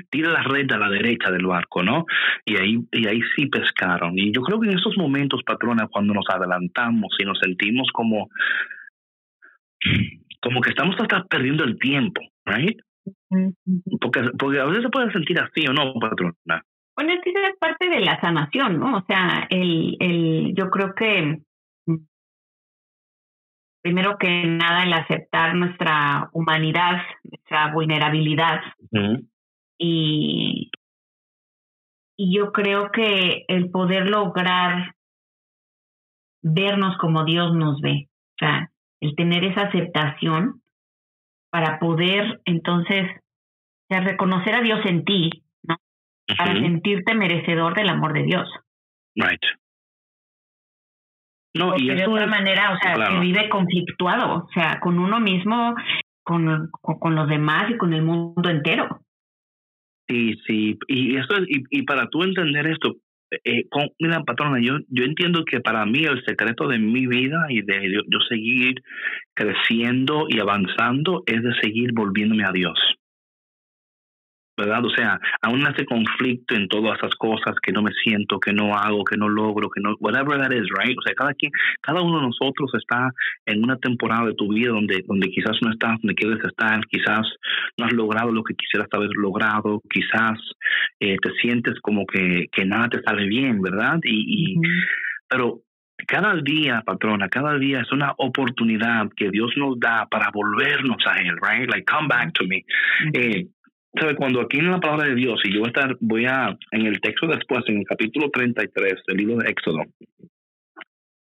Tira 0.09 0.31
la 0.31 0.43
red 0.43 0.73
a 0.73 0.79
la 0.79 0.89
derecha 0.89 1.31
del 1.31 1.45
barco, 1.45 1.83
¿no? 1.83 2.07
Y 2.47 2.57
ahí, 2.57 2.79
y 2.93 3.07
ahí 3.07 3.21
sí 3.37 3.45
pescaron. 3.45 4.19
Y 4.19 4.33
yo 4.33 4.41
creo 4.41 4.59
que 4.59 4.71
en 4.71 4.79
esos 4.79 4.97
momentos, 4.97 5.43
patrona, 5.45 5.87
cuando 5.87 6.15
nos 6.15 6.25
adelantamos 6.31 7.15
y 7.19 7.25
nos 7.25 7.39
sentimos 7.41 7.91
como, 7.93 8.31
como 10.41 10.63
que 10.63 10.71
estamos 10.71 10.97
hasta 10.99 11.25
perdiendo 11.25 11.65
el 11.65 11.79
tiempo, 11.79 12.23
¿right? 12.47 12.81
Porque, 14.01 14.31
porque 14.39 14.61
a 14.61 14.65
veces 14.65 14.85
se 14.85 14.89
puede 14.89 15.13
sentir 15.13 15.39
así 15.39 15.67
o 15.69 15.75
no, 15.75 15.93
patrona. 16.01 16.65
Bueno, 17.01 17.15
es 17.15 17.23
que 17.25 17.31
es 17.31 17.57
parte 17.59 17.89
de 17.89 18.01
la 18.01 18.21
sanación, 18.21 18.79
¿no? 18.79 18.99
O 18.99 19.05
sea, 19.07 19.47
el, 19.49 19.97
el, 20.01 20.55
yo 20.55 20.69
creo 20.69 20.95
que 20.95 21.41
primero 23.83 24.19
que 24.19 24.45
nada 24.45 24.83
el 24.83 24.93
aceptar 24.93 25.55
nuestra 25.55 26.29
humanidad, 26.35 27.01
nuestra 27.23 27.73
vulnerabilidad. 27.73 28.61
y, 29.79 30.71
y 32.19 32.37
yo 32.37 32.53
creo 32.53 32.91
que 32.93 33.47
el 33.49 33.71
poder 33.71 34.07
lograr 34.11 34.95
vernos 36.43 36.99
como 36.99 37.25
Dios 37.25 37.55
nos 37.55 37.81
ve, 37.81 38.11
o 38.11 38.37
sea, 38.41 38.71
el 39.01 39.17
tener 39.17 39.43
esa 39.45 39.69
aceptación 39.69 40.61
para 41.49 41.79
poder 41.79 42.43
entonces 42.45 43.07
o 43.09 43.87
sea, 43.89 44.03
reconocer 44.03 44.55
a 44.55 44.61
Dios 44.61 44.81
en 44.85 45.07
ti, 45.07 45.31
para 46.37 46.53
sentirte 46.55 47.15
merecedor 47.15 47.75
del 47.75 47.89
amor 47.89 48.13
de 48.13 48.23
Dios. 48.23 48.49
Right. 49.15 49.41
No, 51.55 51.75
y 51.77 51.89
de 51.89 52.07
otra 52.07 52.27
manera, 52.27 52.73
o 52.73 52.79
sea, 52.79 52.95
que 52.95 53.21
vive 53.21 53.49
conflictuado, 53.49 54.45
o 54.45 54.49
sea, 54.55 54.79
con 54.81 54.99
uno 54.99 55.19
mismo, 55.19 55.75
con, 56.23 56.71
con, 56.81 57.15
los 57.17 57.29
demás 57.29 57.71
y 57.71 57.77
con 57.77 57.93
el 57.93 58.03
mundo 58.03 58.49
entero. 58.49 59.01
Sí, 60.09 60.35
sí, 60.47 60.79
y 60.87 61.17
eso 61.17 61.43
y, 61.47 61.65
y 61.71 61.83
para 61.83 62.09
tú 62.09 62.23
entender 62.23 62.69
esto, 62.69 62.95
eh, 63.45 63.69
con, 63.69 63.89
mira, 63.99 64.23
patrona, 64.25 64.59
yo, 64.61 64.79
yo 64.89 65.05
entiendo 65.05 65.45
que 65.45 65.61
para 65.61 65.85
mí 65.87 66.05
el 66.05 66.25
secreto 66.25 66.69
de 66.69 66.79
mi 66.79 67.07
vida 67.07 67.47
y 67.49 67.63
de 67.63 67.93
yo 67.93 68.19
seguir 68.29 68.83
creciendo 69.35 70.27
y 70.29 70.41
avanzando 70.41 71.23
es 71.27 71.43
de 71.43 71.55
seguir 71.61 71.93
volviéndome 71.93 72.45
a 72.45 72.53
Dios. 72.53 72.79
¿Verdad? 74.61 74.85
O 74.85 74.91
sea, 74.91 75.19
aún 75.43 75.67
hace 75.67 75.85
conflicto 75.85 76.55
en 76.55 76.69
todas 76.69 76.99
esas 76.99 77.15
cosas 77.17 77.55
que 77.63 77.73
no 77.73 77.83
me 77.83 77.93
siento, 78.05 78.39
que 78.39 78.53
no 78.53 78.77
hago, 78.77 79.05
que 79.05 79.17
no 79.17 79.29
logro, 79.29 79.71
que 79.71 79.81
no, 79.81 79.97
whatever 80.01 80.41
that 80.41 80.53
is, 80.53 80.69
right? 80.79 80.97
O 80.97 81.03
sea, 81.03 81.15
cada 81.15 81.35
quien, 81.35 81.53
cada 81.81 82.03
uno 82.03 82.21
de 82.21 82.27
nosotros 82.27 82.71
está 82.75 83.11
en 83.47 83.65
una 83.65 83.77
temporada 83.77 84.27
de 84.27 84.35
tu 84.35 84.53
vida 84.53 84.71
donde, 84.71 85.03
donde 85.07 85.29
quizás 85.31 85.57
no 85.63 85.71
estás 85.71 86.01
donde 86.03 86.15
quieres 86.15 86.45
estar, 86.45 86.81
quizás 86.87 87.27
no 87.79 87.87
has 87.87 87.93
logrado 87.93 88.33
lo 88.33 88.45
que 88.45 88.55
quisieras 88.55 88.89
haber 88.93 89.11
logrado, 89.15 89.81
quizás 89.91 90.39
eh, 91.01 91.17
te 91.21 91.31
sientes 91.41 91.75
como 91.81 92.07
que, 92.07 92.47
que 92.53 92.65
nada 92.65 92.89
te 92.89 93.03
sale 93.03 93.27
bien, 93.27 93.61
¿verdad? 93.61 93.99
Y, 94.05 94.55
y 94.55 94.61
pero 95.29 95.63
cada 96.07 96.35
día, 96.37 96.83
patrona, 96.85 97.29
cada 97.29 97.59
día 97.59 97.81
es 97.81 97.93
una 97.93 98.15
oportunidad 98.19 99.09
que 99.17 99.31
Dios 99.31 99.53
nos 99.57 99.79
da 99.79 100.07
para 100.11 100.31
volvernos 100.33 100.99
a 101.07 101.17
Él, 101.19 101.37
right? 101.41 101.69
Like, 101.71 101.85
come 101.85 102.09
back 102.09 102.33
to 102.35 102.47
me. 102.47 102.65
eh, 103.15 103.47
¿Sabe? 103.99 104.15
Cuando 104.15 104.41
aquí 104.41 104.59
en 104.59 104.71
la 104.71 104.79
palabra 104.79 105.09
de 105.09 105.15
Dios, 105.15 105.41
y 105.45 105.53
yo 105.53 105.61
voy 105.61 105.69
a 105.69 105.71
estar, 105.71 105.97
voy 106.01 106.27
a, 106.27 106.57
en 106.71 106.87
el 106.87 107.01
texto 107.01 107.27
después, 107.27 107.65
en 107.67 107.79
el 107.79 107.85
capítulo 107.85 108.31
33 108.31 109.03
del 109.07 109.17
libro 109.17 109.37
de 109.37 109.51
Éxodo, 109.51 109.83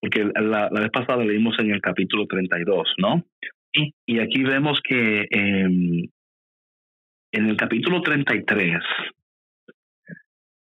porque 0.01 0.25
la, 0.25 0.69
la 0.71 0.81
vez 0.81 0.91
pasada 0.91 1.25
leímos 1.25 1.59
en 1.59 1.71
el 1.71 1.81
capítulo 1.81 2.27
32, 2.27 2.95
¿no? 2.99 3.25
Sí. 3.73 3.95
Y 4.07 4.19
aquí 4.19 4.43
vemos 4.43 4.81
que 4.83 5.23
eh, 5.23 6.09
en 7.33 7.47
el 7.49 7.57
capítulo 7.57 8.03
33, 8.03 8.79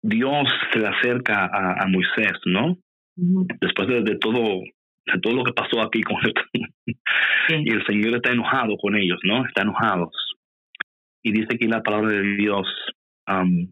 Dios 0.02 0.48
se 0.72 0.78
le 0.78 0.88
acerca 0.88 1.46
a, 1.46 1.82
a 1.82 1.86
Moisés, 1.88 2.38
¿no? 2.46 2.78
Después 3.60 3.88
de, 3.88 4.02
de, 4.02 4.16
todo 4.16 4.62
de 5.06 5.20
todo 5.20 5.34
lo 5.34 5.44
que 5.44 5.52
pasó 5.52 5.80
aquí 5.82 6.02
con 6.02 6.16
esto. 6.24 6.42
Sí. 6.52 6.92
Y 7.48 7.70
el 7.70 7.84
Señor 7.84 8.14
está 8.14 8.30
enojado 8.30 8.76
con 8.76 8.94
ellos, 8.96 9.18
¿no? 9.24 9.44
Está 9.44 9.62
enojado. 9.62 10.12
Y 11.22 11.32
dice 11.32 11.54
aquí 11.54 11.66
la 11.66 11.82
palabra 11.82 12.10
de 12.10 12.36
Dios 12.36 12.66
um, 13.28 13.68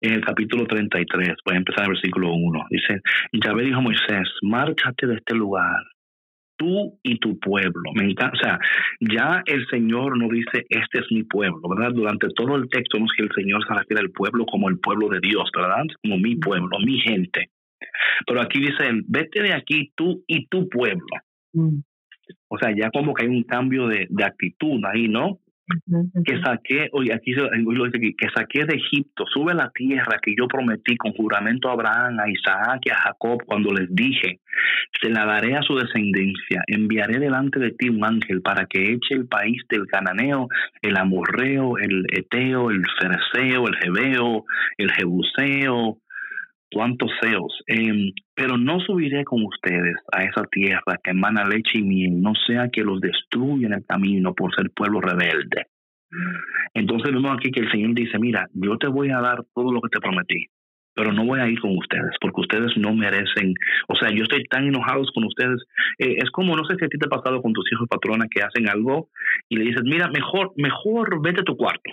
en 0.00 0.12
el 0.12 0.24
capítulo 0.24 0.66
33, 0.66 1.36
voy 1.44 1.54
a 1.54 1.58
empezar 1.58 1.84
en 1.84 1.90
el 1.90 1.94
versículo 1.94 2.32
1. 2.32 2.66
Dice, 2.70 3.00
Yahvé 3.32 3.64
dijo 3.64 3.78
a 3.78 3.82
Moisés, 3.82 4.28
márchate 4.42 5.06
de 5.06 5.16
este 5.16 5.34
lugar, 5.34 5.82
tú 6.56 6.98
y 7.02 7.18
tu 7.18 7.38
pueblo. 7.38 7.92
Me 7.94 8.04
encanta, 8.04 8.36
o 8.36 8.40
sea, 8.40 8.58
ya 9.00 9.42
el 9.46 9.66
Señor 9.66 10.16
no 10.16 10.28
dice, 10.28 10.66
este 10.68 11.00
es 11.00 11.06
mi 11.10 11.24
pueblo, 11.24 11.60
¿verdad? 11.68 11.92
Durante 11.92 12.28
todo 12.34 12.56
el 12.56 12.68
texto 12.68 12.96
vemos 12.96 13.12
que 13.16 13.24
el 13.24 13.32
Señor 13.34 13.60
se 13.66 13.74
refiere 13.74 14.02
al 14.02 14.10
pueblo 14.10 14.46
como 14.46 14.68
el 14.68 14.78
pueblo 14.78 15.08
de 15.08 15.20
Dios, 15.20 15.50
¿verdad? 15.54 15.84
Como 16.02 16.18
mi 16.18 16.36
pueblo, 16.36 16.78
mi 16.78 17.00
gente. 17.00 17.50
Pero 18.26 18.40
aquí 18.40 18.60
dice, 18.60 18.90
vete 19.06 19.42
de 19.42 19.52
aquí 19.52 19.92
tú 19.96 20.22
y 20.26 20.46
tu 20.46 20.68
pueblo. 20.68 21.06
Mm. 21.52 21.80
O 22.48 22.58
sea, 22.58 22.74
ya 22.76 22.90
como 22.90 23.14
que 23.14 23.24
hay 23.24 23.30
un 23.30 23.44
cambio 23.44 23.88
de, 23.88 24.06
de 24.10 24.24
actitud 24.24 24.80
ahí, 24.84 25.08
¿no? 25.08 25.38
Que 26.24 26.40
saqué, 26.40 26.90
aquí 27.12 27.32
lo 27.32 27.84
dice 27.84 27.98
aquí, 27.98 28.14
que 28.14 28.28
saqué 28.34 28.64
de 28.64 28.76
Egipto, 28.76 29.24
sube 29.26 29.52
a 29.52 29.56
la 29.56 29.70
tierra 29.70 30.18
que 30.22 30.34
yo 30.36 30.46
prometí 30.48 30.96
con 30.96 31.12
juramento 31.12 31.68
a 31.68 31.72
Abraham, 31.72 32.18
a 32.20 32.30
Isaac 32.30 32.80
y 32.84 32.90
a 32.90 32.96
Jacob 32.96 33.42
cuando 33.44 33.72
les 33.72 33.94
dije, 33.94 34.40
se 35.00 35.10
la 35.10 35.26
daré 35.26 35.56
a 35.56 35.62
su 35.62 35.76
descendencia, 35.76 36.62
enviaré 36.66 37.18
delante 37.18 37.58
de 37.58 37.72
ti 37.72 37.88
un 37.88 38.04
ángel 38.04 38.40
para 38.42 38.66
que 38.66 38.82
eche 38.82 39.14
el 39.14 39.26
país 39.26 39.62
del 39.68 39.86
cananeo, 39.86 40.48
el 40.82 40.96
amorreo, 40.96 41.78
el 41.78 42.04
eteo, 42.10 42.70
el 42.70 42.82
fereceo, 42.98 43.68
el 43.68 43.76
jebeo, 43.76 44.44
el 44.78 44.90
jebuseo, 44.92 45.98
cuantos 46.70 47.10
seos, 47.20 47.62
eh, 47.66 48.12
pero 48.34 48.56
no 48.58 48.80
subiré 48.80 49.24
con 49.24 49.42
ustedes 49.44 49.96
a 50.12 50.24
esa 50.24 50.44
tierra 50.50 50.98
que 51.02 51.10
emana 51.10 51.44
leche 51.44 51.78
y 51.78 51.82
miel, 51.82 52.20
no 52.20 52.32
sea 52.46 52.68
que 52.70 52.82
los 52.82 53.00
destruyan 53.00 53.72
el 53.72 53.84
camino 53.86 54.34
por 54.34 54.54
ser 54.54 54.70
pueblo 54.70 55.00
rebelde. 55.00 55.66
Entonces 56.74 57.12
vemos 57.12 57.36
aquí 57.36 57.50
que 57.50 57.60
el 57.60 57.70
Señor 57.70 57.94
dice, 57.94 58.18
mira, 58.18 58.46
yo 58.54 58.76
te 58.78 58.88
voy 58.88 59.10
a 59.10 59.20
dar 59.20 59.44
todo 59.54 59.72
lo 59.72 59.80
que 59.80 59.90
te 59.90 60.00
prometí, 60.00 60.46
pero 60.94 61.12
no 61.12 61.24
voy 61.24 61.40
a 61.40 61.48
ir 61.48 61.60
con 61.60 61.76
ustedes 61.76 62.16
porque 62.20 62.40
ustedes 62.40 62.76
no 62.76 62.94
merecen, 62.94 63.54
o 63.88 63.94
sea, 63.94 64.10
yo 64.10 64.22
estoy 64.22 64.44
tan 64.44 64.66
enojado 64.66 65.04
con 65.14 65.24
ustedes. 65.24 65.62
Eh, 65.98 66.16
es 66.18 66.30
como, 66.30 66.56
no 66.56 66.64
sé 66.64 66.76
si 66.76 66.84
a 66.84 66.88
ti 66.88 66.98
te 66.98 67.06
ha 67.06 67.10
pasado 67.10 67.42
con 67.42 67.52
tus 67.52 67.70
hijos 67.72 67.88
patrona 67.88 68.26
que 68.30 68.42
hacen 68.42 68.68
algo 68.68 69.08
y 69.48 69.56
le 69.56 69.64
dices, 69.64 69.82
mira, 69.84 70.08
mejor, 70.08 70.52
mejor 70.56 71.22
vete 71.22 71.40
a 71.40 71.44
tu 71.44 71.56
cuarto. 71.56 71.92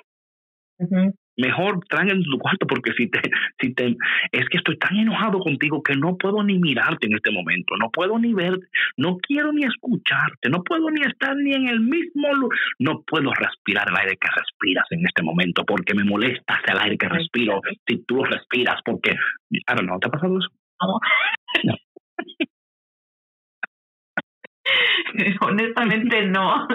Mejor 1.37 1.79
en 1.91 2.23
tu 2.23 2.37
cuarto 2.39 2.67
porque 2.67 2.91
si 2.93 3.07
te, 3.07 3.21
si 3.59 3.73
te, 3.73 3.95
es 4.31 4.49
que 4.49 4.57
estoy 4.57 4.77
tan 4.77 4.97
enojado 4.97 5.39
contigo 5.39 5.81
que 5.83 5.95
no 5.95 6.17
puedo 6.17 6.43
ni 6.43 6.57
mirarte 6.59 7.07
en 7.07 7.15
este 7.15 7.31
momento, 7.31 7.75
no 7.77 7.89
puedo 7.89 8.17
ni 8.19 8.33
ver, 8.33 8.59
no 8.97 9.17
quiero 9.17 9.51
ni 9.51 9.63
escucharte, 9.65 10.49
no 10.49 10.63
puedo 10.63 10.89
ni 10.89 11.01
estar 11.01 11.35
ni 11.35 11.53
en 11.53 11.67
el 11.67 11.79
mismo, 11.79 12.27
no 12.79 13.01
puedo 13.01 13.31
respirar 13.33 13.87
el 13.89 13.97
aire 13.97 14.17
que 14.17 14.29
respiras 14.35 14.85
en 14.91 15.05
este 15.05 15.23
momento 15.23 15.63
porque 15.65 15.93
me 15.93 16.03
molesta 16.03 16.61
el 16.67 16.79
aire 16.79 16.97
que 16.97 17.09
respiro 17.09 17.61
si 17.87 18.03
tú 18.05 18.23
respiras 18.23 18.79
porque, 18.83 19.15
don't 19.67 19.81
know, 19.81 19.99
¿te 19.99 20.07
ha 20.07 20.11
pasado 20.11 20.39
eso? 20.39 20.49
No. 21.63 21.75
Honestamente 25.41 26.25
no. 26.27 26.67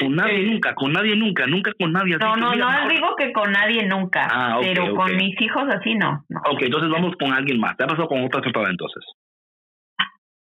Con 0.00 0.14
nadie 0.14 0.44
nunca, 0.44 0.74
con 0.74 0.92
nadie 0.92 1.16
nunca, 1.16 1.46
nunca 1.46 1.72
con 1.78 1.92
nadie. 1.92 2.16
No, 2.18 2.36
no, 2.36 2.54
no 2.54 2.88
digo 2.88 3.16
que 3.16 3.32
con 3.32 3.52
nadie 3.52 3.86
nunca, 3.86 4.28
ah, 4.30 4.58
pero 4.60 4.94
con 4.94 5.16
mis 5.16 5.40
hijos 5.40 5.64
así 5.68 5.94
no, 5.94 6.24
no, 6.28 6.40
Ok, 6.50 6.62
entonces 6.62 6.90
vamos 6.90 7.14
con 7.18 7.32
alguien 7.32 7.58
más. 7.60 7.76
¿Te 7.76 7.84
ha 7.84 7.86
pasado 7.86 8.08
con 8.08 8.24
otra 8.24 8.40
persona 8.40 8.70
entonces? 8.70 9.04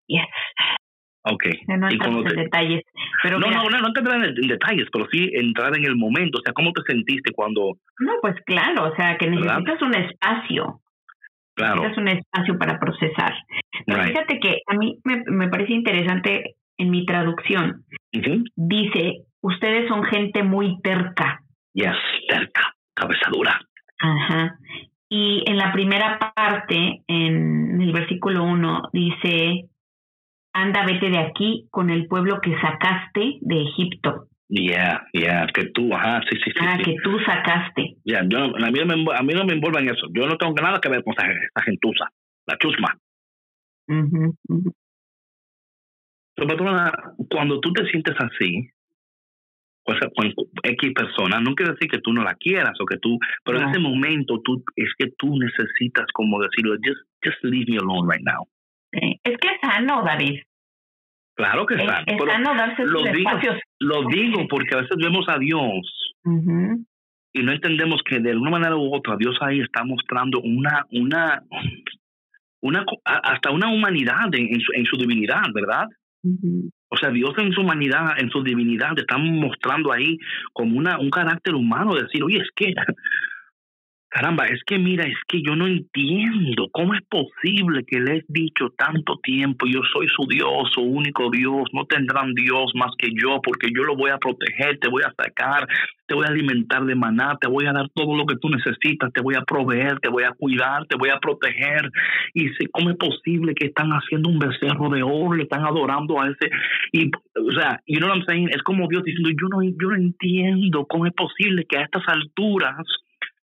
Yes. 0.07 0.25
Ok. 1.25 1.45
No 1.67 1.89
y 1.89 1.93
en 1.93 2.23
detalles. 2.35 2.83
Pero 3.21 3.39
no, 3.39 3.49
no, 3.49 3.63
no, 3.69 3.79
no 3.79 3.87
entrar 3.87 4.23
en, 4.25 4.47
detalles, 4.47 4.87
pero 4.91 5.07
sí 5.09 5.31
entrar 5.33 5.75
en 5.77 5.85
el 5.85 5.95
momento. 5.95 6.39
O 6.39 6.41
sea, 6.43 6.53
¿cómo 6.53 6.71
te 6.73 6.81
sentiste 6.83 7.31
cuando...? 7.33 7.77
No, 7.99 8.11
pues 8.21 8.35
claro, 8.45 8.91
o 8.91 8.95
sea, 8.95 9.17
que 9.17 9.29
necesitas 9.29 9.81
un 9.81 9.95
espacio. 9.95 10.81
Claro. 11.55 11.81
Necesitas 11.81 11.97
un 11.97 12.07
espacio 12.07 12.57
para 12.57 12.79
procesar. 12.79 13.33
Pero 13.85 14.03
fíjate 14.03 14.39
que 14.39 14.61
a 14.67 14.75
mí 14.75 14.99
me, 15.03 15.23
me 15.27 15.49
parece 15.49 15.73
interesante 15.73 16.55
en 16.77 16.89
mi 16.89 17.05
traducción. 17.05 17.85
Dice, 18.55 19.23
ustedes 19.41 19.87
son 19.87 20.03
gente 20.03 20.43
muy 20.43 20.79
terca. 20.81 21.41
Yes, 21.73 21.95
terca, 22.27 22.75
cabeza 22.93 23.29
dura. 23.31 23.59
Ajá. 23.99 24.57
Y 25.09 25.43
en 25.45 25.57
la 25.57 25.71
primera 25.71 26.19
parte, 26.35 27.03
en 27.07 27.81
el 27.81 27.91
versículo 27.91 28.43
1, 28.43 28.89
dice, 28.91 29.69
anda, 30.53 30.85
vete 30.85 31.09
de 31.09 31.19
aquí 31.19 31.67
con 31.71 31.89
el 31.89 32.07
pueblo 32.07 32.41
que 32.41 32.59
sacaste 32.59 33.37
de 33.41 33.61
Egipto. 33.61 34.27
Yeah, 34.55 35.01
yeah, 35.13 35.47
que 35.51 35.65
tú, 35.73 35.91
ajá, 35.95 36.21
sí, 36.29 36.37
sí, 36.37 36.51
sí. 36.51 36.59
Ah, 36.61 36.77
que 36.77 36.93
tú 37.03 37.17
sacaste. 37.25 37.95
Ya, 38.05 38.21
yeah, 38.21 38.27
yo, 38.29 38.37
a 38.55 38.69
mí, 38.69 38.79
no 38.85 38.85
me, 38.85 39.15
a 39.15 39.23
mí 39.23 39.33
no 39.33 39.45
me 39.45 39.53
envuelve 39.53 39.79
en 39.79 39.89
eso. 39.89 40.05
Yo 40.13 40.27
no 40.27 40.37
tengo 40.37 40.53
nada 40.61 40.79
que 40.79 40.89
ver 40.89 41.03
con 41.03 41.15
esa, 41.17 41.25
esa 41.25 41.63
gentuza, 41.65 42.05
la 42.45 42.57
chusma. 42.59 42.95
Uh 43.87 44.31
pero, 46.35 46.47
patrona, 46.47 46.91
cuando 47.29 47.59
tú 47.61 47.73
te 47.73 47.85
sientes 47.87 48.15
así, 48.19 48.69
pues 49.85 49.99
con 50.15 50.31
X 50.63 50.93
persona, 50.93 51.39
no 51.39 51.55
quiere 51.55 51.73
decir 51.73 51.89
que 51.89 51.99
tú 51.99 52.13
no 52.13 52.23
la 52.23 52.35
quieras 52.35 52.73
o 52.79 52.85
que 52.85 52.97
tú, 52.97 53.17
pero 53.43 53.59
no. 53.59 53.65
en 53.65 53.69
ese 53.71 53.79
momento 53.79 54.39
tú 54.43 54.63
es 54.75 54.91
que 54.97 55.11
tú 55.17 55.35
necesitas 55.37 56.05
como 56.13 56.41
decirlo, 56.41 56.75
just, 56.75 57.01
just 57.23 57.43
leave 57.43 57.65
me 57.69 57.77
alone 57.77 58.07
right 58.11 58.23
now. 58.23 58.47
Sí. 58.91 59.19
Es 59.23 59.37
que 59.37 59.47
es 59.47 59.61
sano, 59.61 60.03
David. 60.03 60.41
Claro 61.35 61.65
que 61.65 61.75
es 61.75 61.81
sano. 61.83 62.05
Es, 62.05 62.17
sano 62.17 62.55
darse 62.55 62.85
lo 62.85 63.03
digo, 63.03 63.29
espacios. 63.29 63.59
Lo 63.79 64.07
digo 64.07 64.47
porque 64.47 64.75
a 64.75 64.81
veces 64.81 64.97
vemos 64.97 65.25
a 65.27 65.37
Dios 65.39 66.13
uh 66.25 66.29
-huh. 66.29 66.85
y 67.33 67.43
no 67.43 67.51
entendemos 67.51 68.01
que 68.03 68.19
de 68.19 68.31
alguna 68.31 68.51
manera 68.51 68.75
u 68.75 68.93
otra 68.93 69.17
Dios 69.17 69.35
ahí 69.41 69.59
está 69.59 69.83
mostrando 69.83 70.39
una, 70.41 70.85
una, 70.91 71.41
una 72.61 72.85
hasta 73.03 73.51
una 73.51 73.69
humanidad 73.69 74.33
en, 74.33 74.53
en, 74.53 74.59
su, 74.61 74.71
en 74.73 74.85
su 74.85 74.97
divinidad, 74.97 75.43
¿verdad? 75.53 75.87
O 76.87 76.97
sea, 76.97 77.09
Dios 77.09 77.33
en 77.37 77.51
su 77.51 77.61
humanidad, 77.61 78.13
en 78.17 78.29
su 78.29 78.43
divinidad, 78.43 78.97
está 78.97 79.17
mostrando 79.17 79.91
ahí 79.91 80.17
como 80.53 80.77
una, 80.77 80.97
un 80.99 81.09
carácter 81.09 81.53
humano, 81.53 81.95
de 81.95 82.03
decir, 82.03 82.23
oye, 82.23 82.37
es 82.37 82.49
que 82.55 82.73
Caramba, 84.13 84.45
es 84.45 84.61
que 84.67 84.77
mira, 84.77 85.05
es 85.07 85.17
que 85.27 85.41
yo 85.41 85.55
no 85.55 85.65
entiendo 85.65 86.67
cómo 86.71 86.93
es 86.93 87.01
posible 87.09 87.83
que 87.83 87.99
le 87.99 88.17
he 88.17 88.25
dicho 88.27 88.69
tanto 88.77 89.17
tiempo, 89.23 89.65
yo 89.65 89.81
soy 89.91 90.05
su 90.07 90.27
Dios, 90.27 90.69
su 90.71 90.81
único 90.81 91.31
Dios, 91.31 91.63
no 91.73 91.85
tendrán 91.85 92.35
Dios 92.35 92.73
más 92.75 92.91
que 92.99 93.09
yo, 93.09 93.41
porque 93.41 93.71
yo 93.75 93.83
lo 93.83 93.95
voy 93.95 94.11
a 94.11 94.19
proteger, 94.19 94.77
te 94.77 94.87
voy 94.87 95.01
a 95.01 95.11
sacar, 95.17 95.67
te 96.05 96.13
voy 96.13 96.25
a 96.27 96.29
alimentar 96.29 96.85
de 96.85 96.93
maná, 96.93 97.39
te 97.41 97.47
voy 97.47 97.65
a 97.65 97.73
dar 97.73 97.89
todo 97.95 98.15
lo 98.15 98.27
que 98.27 98.35
tú 98.35 98.49
necesitas, 98.49 99.11
te 99.13 99.23
voy 99.23 99.33
a 99.33 99.41
proveer, 99.41 99.99
te 99.99 100.09
voy 100.09 100.25
a 100.25 100.33
cuidar, 100.33 100.85
te 100.85 100.95
voy 100.95 101.09
a 101.09 101.17
proteger. 101.17 101.89
Y 102.35 102.49
sé 102.49 102.67
cómo 102.71 102.91
es 102.91 102.97
posible 102.97 103.55
que 103.55 103.65
están 103.65 103.89
haciendo 103.93 104.29
un 104.29 104.37
becerro 104.37 104.89
de 104.89 105.01
oro, 105.01 105.33
le 105.33 105.43
están 105.43 105.65
adorando 105.65 106.21
a 106.21 106.27
ese. 106.27 106.51
Y, 106.91 107.07
o 107.07 107.51
sea, 107.59 107.81
you 107.87 107.97
know 107.97 108.09
what 108.09 108.17
I'm 108.17 108.25
saying? 108.27 108.49
Es 108.49 108.61
como 108.61 108.87
Dios 108.87 109.03
diciendo, 109.03 109.31
yo 109.31 109.47
no, 109.49 109.63
yo 109.63 109.89
no 109.89 109.95
entiendo 109.95 110.85
cómo 110.87 111.07
es 111.07 111.13
posible 111.13 111.65
que 111.67 111.79
a 111.79 111.81
estas 111.81 112.03
alturas 112.07 112.77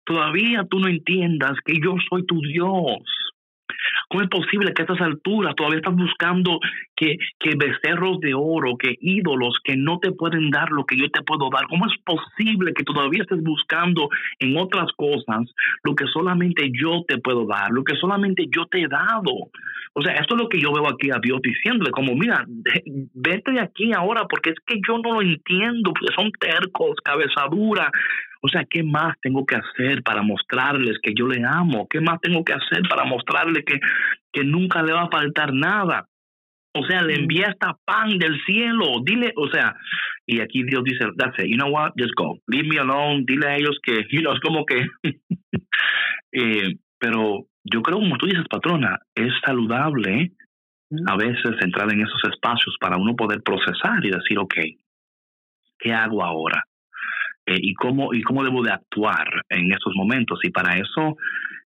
todavía 0.09 0.65
tú 0.67 0.79
no 0.79 0.87
entiendas 0.87 1.53
que 1.63 1.75
yo 1.79 1.93
soy 2.09 2.25
tu 2.25 2.41
Dios. 2.41 3.03
¿Cómo 4.09 4.23
es 4.23 4.29
posible 4.29 4.73
que 4.73 4.81
a 4.81 4.85
estas 4.85 5.01
alturas 5.01 5.53
todavía 5.55 5.77
estás 5.77 5.95
buscando 5.95 6.59
que, 6.95 7.15
que 7.39 7.53
becerros 7.55 8.19
de 8.19 8.33
oro, 8.33 8.75
que 8.75 8.95
ídolos 8.99 9.59
que 9.63 9.77
no 9.77 9.99
te 9.99 10.11
pueden 10.11 10.49
dar 10.49 10.71
lo 10.71 10.83
que 10.85 10.97
yo 10.97 11.11
te 11.11 11.21
puedo 11.21 11.49
dar? 11.51 11.67
¿Cómo 11.67 11.85
es 11.85 11.93
posible 12.03 12.73
que 12.73 12.83
todavía 12.83 13.21
estés 13.21 13.43
buscando 13.43 14.09
en 14.39 14.57
otras 14.57 14.91
cosas 14.97 15.45
lo 15.83 15.93
que 15.93 16.07
solamente 16.07 16.71
yo 16.73 17.03
te 17.07 17.19
puedo 17.19 17.45
dar, 17.45 17.69
lo 17.69 17.83
que 17.83 17.95
solamente 17.97 18.47
yo 18.49 18.65
te 18.65 18.81
he 18.81 18.87
dado? 18.87 19.31
O 19.93 20.01
sea, 20.01 20.13
esto 20.13 20.35
es 20.35 20.41
lo 20.41 20.49
que 20.49 20.59
yo 20.59 20.73
veo 20.73 20.89
aquí 20.89 21.11
a 21.11 21.19
Dios 21.21 21.39
diciéndole, 21.43 21.91
como, 21.91 22.15
mira, 22.15 22.45
vete 23.13 23.51
de 23.51 23.61
aquí 23.61 23.91
ahora 23.93 24.25
porque 24.27 24.51
es 24.51 24.55
que 24.65 24.79
yo 24.87 24.97
no 24.97 25.13
lo 25.13 25.21
entiendo, 25.21 25.93
porque 25.93 26.15
son 26.15 26.31
tercos, 26.39 26.95
cabezadura, 27.03 27.91
o 28.41 28.47
sea, 28.47 28.65
¿qué 28.69 28.83
más 28.83 29.15
tengo 29.21 29.45
que 29.45 29.55
hacer 29.55 30.01
para 30.03 30.21
mostrarles 30.21 30.97
que 31.01 31.13
yo 31.13 31.27
le 31.27 31.43
amo? 31.45 31.87
¿Qué 31.89 31.99
más 31.99 32.21
tengo 32.21 32.43
que 32.43 32.53
hacer 32.53 32.83
para 32.89 33.03
mostrarle 33.05 33.63
que, 33.63 33.79
que 34.31 34.43
nunca 34.43 34.81
le 34.81 34.93
va 34.93 35.03
a 35.03 35.09
faltar 35.09 35.53
nada? 35.53 36.07
O 36.73 36.85
sea, 36.85 37.01
le 37.01 37.15
envía 37.15 37.47
hasta 37.47 37.77
pan 37.83 38.17
del 38.17 38.39
cielo. 38.45 39.01
Dile, 39.03 39.33
o 39.35 39.49
sea, 39.49 39.75
y 40.25 40.39
aquí 40.39 40.63
Dios 40.63 40.83
dice, 40.83 41.05
that's 41.17 41.37
it, 41.39 41.47
you 41.47 41.57
know 41.57 41.69
what, 41.69 41.91
just 41.97 42.13
go, 42.15 42.39
leave 42.47 42.67
me 42.67 42.77
alone, 42.77 43.23
dile 43.25 43.47
a 43.47 43.55
ellos 43.57 43.77
que, 43.81 44.05
you 44.11 44.21
know, 44.21 44.33
es 44.33 44.39
como 44.39 44.65
que, 44.65 44.85
eh, 46.31 46.75
pero 46.97 47.45
yo 47.63 47.81
creo, 47.81 47.97
como 47.97 48.17
tú 48.17 48.27
dices, 48.27 48.45
patrona, 48.49 48.99
es 49.15 49.33
saludable 49.43 50.31
a 51.07 51.17
veces 51.17 51.55
entrar 51.61 51.91
en 51.91 52.01
esos 52.01 52.21
espacios 52.31 52.75
para 52.79 52.97
uno 52.97 53.15
poder 53.15 53.41
procesar 53.43 54.03
y 54.03 54.09
decir, 54.09 54.39
ok, 54.39 54.55
¿qué 55.77 55.93
hago 55.93 56.23
ahora? 56.23 56.63
Eh, 57.49 57.57
y, 57.63 57.73
cómo, 57.73 58.13
y 58.13 58.21
cómo 58.21 58.43
debo 58.43 58.61
de 58.61 58.71
actuar 58.71 59.27
en 59.49 59.71
estos 59.71 59.93
momentos. 59.95 60.39
Y 60.43 60.51
para 60.51 60.75
eso, 60.75 61.17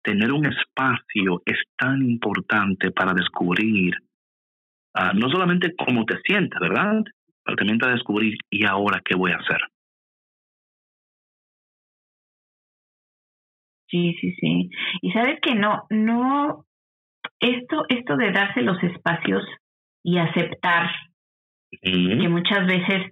tener 0.02 0.32
un 0.32 0.48
espacio 0.48 1.44
es 1.46 1.58
tan 1.78 2.02
importante 2.02 2.90
para 2.90 3.14
descubrir 3.14 3.94
ah, 4.96 5.14
no 5.14 5.30
solamente 5.30 5.76
cómo 5.78 6.04
te 6.06 6.20
sientes, 6.26 6.60
¿verdad? 6.60 7.04
Pero 7.44 7.56
también 7.56 7.78
para 7.78 7.94
descubrir, 7.94 8.40
¿y 8.50 8.66
ahora 8.66 9.02
qué 9.06 9.16
voy 9.16 9.32
a 9.32 9.38
hacer? 9.38 9.60
Sí, 13.88 14.16
sí, 14.20 14.34
sí. 14.42 14.70
Y 15.04 15.12
sabes 15.12 15.40
que 15.44 15.54
no, 15.54 15.84
no, 15.92 16.66
esto, 17.40 17.86
esto 17.88 18.18
de 18.18 18.32
darse 18.32 18.64
los 18.64 18.82
espacios 18.82 19.44
y 20.04 20.18
aceptar 20.18 20.90
que 21.82 22.30
muchas 22.30 22.66
veces 22.66 23.12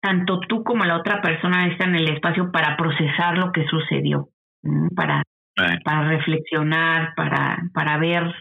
tanto 0.00 0.40
tú 0.40 0.62
como 0.62 0.84
la 0.84 0.96
otra 0.96 1.20
persona 1.20 1.66
están 1.68 1.90
en 1.90 2.02
el 2.02 2.14
espacio 2.14 2.52
para 2.52 2.76
procesar 2.76 3.38
lo 3.38 3.52
que 3.52 3.66
sucedió, 3.66 4.28
para, 4.94 5.22
para 5.84 6.08
reflexionar, 6.08 7.14
para, 7.14 7.58
para 7.72 7.98
ver 7.98 8.32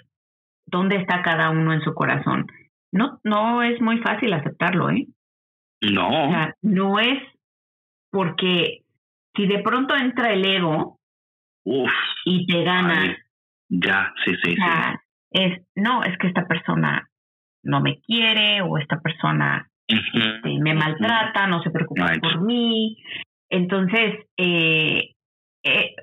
dónde 0.65 0.97
está 0.97 1.21
cada 1.21 1.49
uno 1.49 1.73
en 1.73 1.81
su 1.81 1.93
corazón. 1.93 2.47
No, 2.91 3.19
no 3.23 3.61
es 3.61 3.81
muy 3.81 3.99
fácil 3.99 4.33
aceptarlo, 4.33 4.89
¿eh? 4.89 5.07
No. 5.81 6.31
no 6.61 6.99
es 6.99 7.21
porque 8.09 8.83
si 9.35 9.47
de 9.47 9.59
pronto 9.59 9.95
entra 9.95 10.31
el 10.31 10.45
ego 10.45 10.99
y 12.25 12.47
te 12.47 12.63
gana. 12.63 13.17
ya, 13.69 14.13
sí, 14.23 14.35
sí, 14.43 14.55
Es, 15.31 15.61
no, 15.75 16.03
es 16.03 16.17
que 16.17 16.27
esta 16.27 16.47
persona 16.47 17.09
no 17.63 17.81
me 17.81 17.99
quiere 18.01 18.61
o 18.61 18.77
esta 18.77 19.01
persona 19.01 19.69
este, 19.87 20.59
me 20.61 20.73
maltrata, 20.73 21.47
no 21.47 21.61
se 21.61 21.69
preocupa 21.69 22.13
por 22.21 22.41
mí. 22.41 22.97
Entonces, 23.49 24.25
eh, 24.37 25.11
eh, 25.63 25.95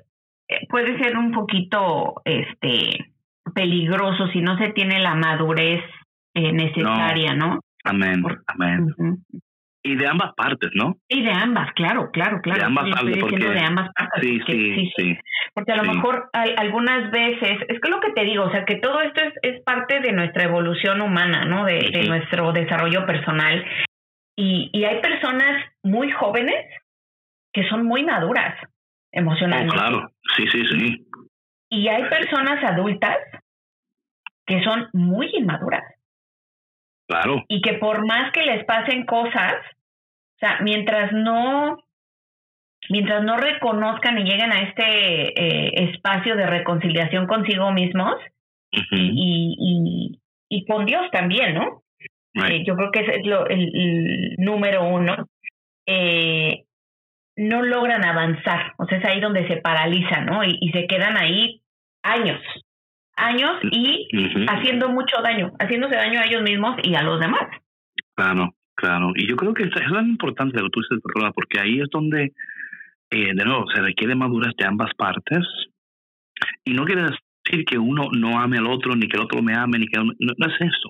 eh, 0.47 0.67
puede 0.69 0.97
ser 0.97 1.17
un 1.17 1.31
poquito 1.31 2.21
este 2.25 3.13
peligroso 3.53 4.27
si 4.27 4.41
no 4.41 4.57
se 4.57 4.71
tiene 4.71 4.99
la 4.99 5.15
madurez 5.15 5.83
necesaria, 6.33 7.35
¿no? 7.35 7.59
Amén, 7.83 8.23
amén. 8.47 8.87
Y 9.85 9.95
de 9.95 10.07
ambas 10.07 10.33
partes, 10.35 10.69
¿no? 10.75 10.95
Y 11.09 11.23
de 11.23 11.31
ambas, 11.31 11.73
claro, 11.73 12.09
claro, 12.11 12.39
claro. 12.41 12.59
De 12.59 12.65
ambas 12.65 12.89
partes, 12.89 13.17
porque... 13.17 13.37
de 13.37 13.59
ambas 13.59 13.89
partes. 13.93 14.21
Sí, 14.21 14.39
sí, 14.47 14.91
sí, 14.95 15.17
Porque 15.53 15.73
a 15.73 15.83
lo 15.83 15.93
mejor 15.93 16.29
hay 16.31 16.53
algunas 16.57 17.11
veces, 17.11 17.59
es 17.67 17.81
que 17.81 17.89
lo 17.89 17.99
que 17.99 18.13
te 18.13 18.23
digo, 18.23 18.45
o 18.45 18.51
sea, 18.51 18.63
que 18.63 18.77
todo 18.77 19.01
esto 19.01 19.21
es, 19.21 19.33
es 19.41 19.61
parte 19.63 19.99
de 19.99 20.13
nuestra 20.13 20.45
evolución 20.45 21.01
humana, 21.01 21.43
¿no? 21.43 21.65
De, 21.65 21.89
de 21.93 22.07
nuestro 22.07 22.53
desarrollo 22.53 23.05
personal. 23.05 23.65
Y, 24.37 24.69
y 24.71 24.85
hay 24.85 25.01
personas 25.01 25.65
muy 25.83 26.09
jóvenes 26.11 26.65
que 27.51 27.67
son 27.67 27.85
muy 27.85 28.03
maduras 28.03 28.55
emocionalmente. 29.11 29.75
Oh, 29.75 29.79
claro, 29.79 30.11
sí, 30.35 30.47
sí, 30.47 30.65
sí. 30.65 31.07
Y 31.69 31.87
hay 31.87 32.03
personas 32.09 32.63
adultas 32.63 33.17
que 34.45 34.63
son 34.63 34.89
muy 34.93 35.29
inmaduras. 35.33 35.83
Claro. 37.07 37.43
Y 37.47 37.61
que 37.61 37.73
por 37.73 38.05
más 38.05 38.31
que 38.31 38.43
les 38.43 38.65
pasen 38.65 39.05
cosas, 39.05 39.55
o 39.55 40.39
sea, 40.39 40.59
mientras 40.61 41.11
no, 41.11 41.77
mientras 42.89 43.23
no 43.23 43.37
reconozcan 43.37 44.17
y 44.19 44.23
lleguen 44.23 44.51
a 44.51 44.61
este 44.61 44.83
eh, 44.83 45.89
espacio 45.91 46.35
de 46.35 46.47
reconciliación 46.47 47.27
consigo 47.27 47.71
mismos 47.71 48.15
y, 48.71 49.55
y, 49.57 50.19
y 50.49 50.65
con 50.65 50.85
Dios 50.85 51.03
también, 51.11 51.53
¿no? 51.53 51.83
Eh, 52.35 52.63
yo 52.65 52.75
creo 52.75 52.91
que 52.91 53.01
es 53.01 53.25
lo, 53.25 53.47
el, 53.47 54.35
número 54.37 54.85
uno. 54.85 55.27
Eh, 55.85 56.63
no 57.35 57.63
logran 57.63 58.05
avanzar, 58.05 58.73
o 58.77 58.85
sea, 58.85 58.99
es 58.99 59.05
ahí 59.05 59.19
donde 59.19 59.47
se 59.47 59.57
paralizan, 59.57 60.25
¿no? 60.25 60.43
Y, 60.43 60.57
y 60.61 60.71
se 60.71 60.85
quedan 60.87 61.17
ahí 61.17 61.61
años, 62.03 62.39
años 63.15 63.59
y 63.71 64.07
haciendo 64.47 64.89
mucho 64.89 65.21
daño, 65.21 65.51
haciéndose 65.59 65.95
daño 65.95 66.19
a 66.19 66.25
ellos 66.25 66.41
mismos 66.41 66.75
y 66.83 66.95
a 66.95 67.03
los 67.03 67.19
demás. 67.19 67.43
Claro, 68.15 68.53
claro. 68.75 69.11
Y 69.15 69.27
yo 69.27 69.35
creo 69.35 69.53
que 69.53 69.63
eso 69.63 69.79
es 69.79 69.87
lo 69.87 70.01
importante 70.01 70.57
lo 70.57 70.65
que 70.65 70.71
tú 70.71 70.81
dices, 70.81 70.99
porque 71.35 71.59
ahí 71.59 71.79
es 71.79 71.89
donde, 71.91 72.31
eh, 73.11 73.33
de 73.33 73.45
nuevo, 73.45 73.65
se 73.73 73.81
requiere 73.81 74.15
madurez 74.15 74.53
de 74.57 74.65
ambas 74.65 74.93
partes. 74.95 75.45
Y 76.65 76.73
no 76.73 76.85
quiere 76.85 77.03
decir 77.03 77.65
que 77.65 77.77
uno 77.77 78.09
no 78.11 78.39
ame 78.39 78.57
al 78.57 78.67
otro, 78.67 78.95
ni 78.95 79.07
que 79.07 79.17
el 79.17 79.23
otro 79.23 79.41
me 79.41 79.53
ame, 79.53 79.79
ni 79.79 79.87
que 79.87 79.99
no, 79.99 80.05
no 80.05 80.47
es 80.47 80.61
eso. 80.61 80.89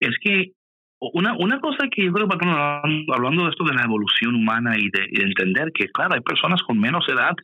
Es 0.00 0.16
que 0.22 0.52
una, 1.00 1.34
una 1.38 1.60
cosa 1.60 1.88
que 1.90 2.04
yo 2.04 2.12
creo, 2.12 2.28
que 2.28 2.46
hablando 2.46 3.44
de 3.44 3.50
esto 3.50 3.64
de 3.64 3.74
la 3.74 3.84
evolución 3.84 4.34
humana 4.34 4.76
y 4.76 4.90
de, 4.90 5.22
entender 5.22 5.70
que, 5.72 5.88
claro, 5.88 6.14
hay 6.14 6.20
personas 6.20 6.62
con 6.62 6.78
menos 6.78 7.08
edad 7.08 7.34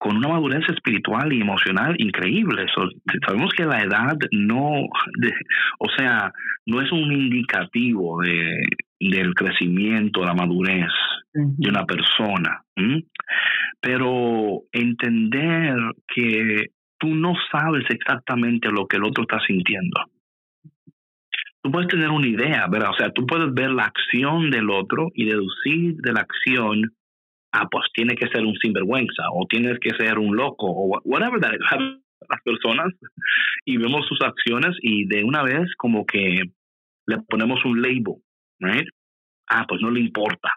con 0.00 0.16
una 0.16 0.28
madurez 0.28 0.66
espiritual 0.70 1.30
y 1.30 1.42
emocional 1.42 1.94
increíble. 1.98 2.64
sabemos 3.26 3.52
que 3.54 3.66
la 3.66 3.82
edad 3.82 4.16
no, 4.32 4.86
o 5.78 5.88
sea, 5.94 6.32
no 6.64 6.80
es 6.80 6.90
un 6.90 7.12
indicativo 7.12 8.22
de, 8.22 8.62
del 8.98 9.34
crecimiento, 9.34 10.24
la 10.24 10.32
madurez 10.32 10.88
de 11.34 11.68
una 11.68 11.84
persona. 11.84 12.64
Pero 13.78 14.62
entender 14.72 15.76
que 16.08 16.68
tú 16.98 17.14
no 17.14 17.34
sabes 17.52 17.84
exactamente 17.90 18.70
lo 18.70 18.86
que 18.86 18.96
el 18.96 19.04
otro 19.04 19.24
está 19.24 19.38
sintiendo. 19.46 20.00
Tú 21.62 21.70
puedes 21.70 21.88
tener 21.88 22.08
una 22.08 22.26
idea, 22.26 22.66
¿verdad? 22.68 22.92
O 22.92 22.96
sea, 22.96 23.12
tú 23.12 23.26
puedes 23.26 23.52
ver 23.52 23.70
la 23.70 23.84
acción 23.84 24.50
del 24.50 24.70
otro 24.70 25.08
y 25.14 25.26
deducir 25.26 25.96
de 25.96 26.12
la 26.14 26.20
acción 26.20 26.90
ah, 27.52 27.68
pues 27.70 27.86
tiene 27.94 28.14
que 28.14 28.28
ser 28.28 28.44
un 28.44 28.56
sinvergüenza 28.56 29.24
o 29.32 29.46
tienes 29.48 29.78
que 29.80 29.90
ser 29.90 30.18
un 30.18 30.36
loco 30.36 30.66
o 30.66 31.00
whatever 31.04 31.40
that 31.40 31.52
las 32.28 32.42
personas 32.42 32.92
y 33.64 33.76
vemos 33.76 34.06
sus 34.06 34.20
acciones 34.22 34.76
y 34.82 35.06
de 35.06 35.24
una 35.24 35.42
vez 35.42 35.74
como 35.76 36.04
que 36.04 36.42
le 37.06 37.18
ponemos 37.28 37.64
un 37.64 37.80
label, 37.80 38.16
right? 38.60 38.88
Ah, 39.48 39.64
pues 39.68 39.80
no 39.80 39.90
le 39.90 40.00
importa. 40.00 40.50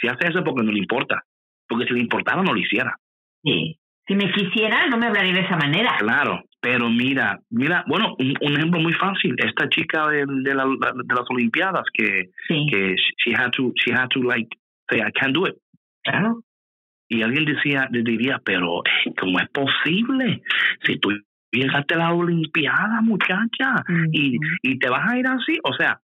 Si 0.00 0.06
hace 0.08 0.28
eso 0.28 0.44
porque 0.44 0.62
no 0.62 0.72
le 0.72 0.78
importa, 0.78 1.22
porque 1.68 1.86
si 1.86 1.94
le 1.94 2.00
importara 2.00 2.42
no 2.42 2.52
lo 2.52 2.60
hiciera. 2.60 2.94
Sí. 3.42 3.76
Si 4.06 4.14
me 4.14 4.30
quisiera, 4.32 4.88
no 4.88 4.98
me 4.98 5.06
hablaría 5.06 5.32
de 5.32 5.40
esa 5.40 5.56
manera. 5.56 5.96
Claro, 5.98 6.42
pero 6.60 6.88
mira, 6.88 7.38
mira, 7.50 7.84
bueno, 7.86 8.16
un, 8.18 8.56
ejemplo 8.56 8.80
muy 8.80 8.92
fácil, 8.94 9.34
esta 9.38 9.68
chica 9.68 10.08
de, 10.08 10.24
de, 10.26 10.54
la, 10.54 10.64
de 10.64 11.14
las 11.14 11.30
Olimpiadas 11.30 11.84
que, 11.92 12.30
que 12.48 12.96
she 13.24 13.32
had 13.34 13.50
to, 13.52 13.72
she 13.76 13.92
had 13.92 14.08
to 14.10 14.20
like 14.22 14.48
say, 14.90 15.00
I 15.00 15.10
can't 15.12 15.34
do 15.34 15.46
it. 15.46 15.56
Claro. 16.02 16.42
Y 17.08 17.22
alguien 17.22 17.44
decía, 17.44 17.88
diría, 17.90 18.40
pero 18.44 18.82
eh, 18.84 19.12
¿cómo 19.18 19.40
es 19.40 19.48
posible? 19.50 20.42
Si 20.84 20.98
tú 20.98 21.10
llegaste 21.50 21.94
a 21.94 21.98
la 21.98 22.12
Olimpiada, 22.12 23.00
muchacha, 23.02 23.84
y, 24.12 24.38
y 24.62 24.78
te 24.78 24.88
vas 24.88 25.10
a 25.10 25.18
ir 25.18 25.26
así. 25.26 25.58
O 25.64 25.74
sea, 25.74 26.00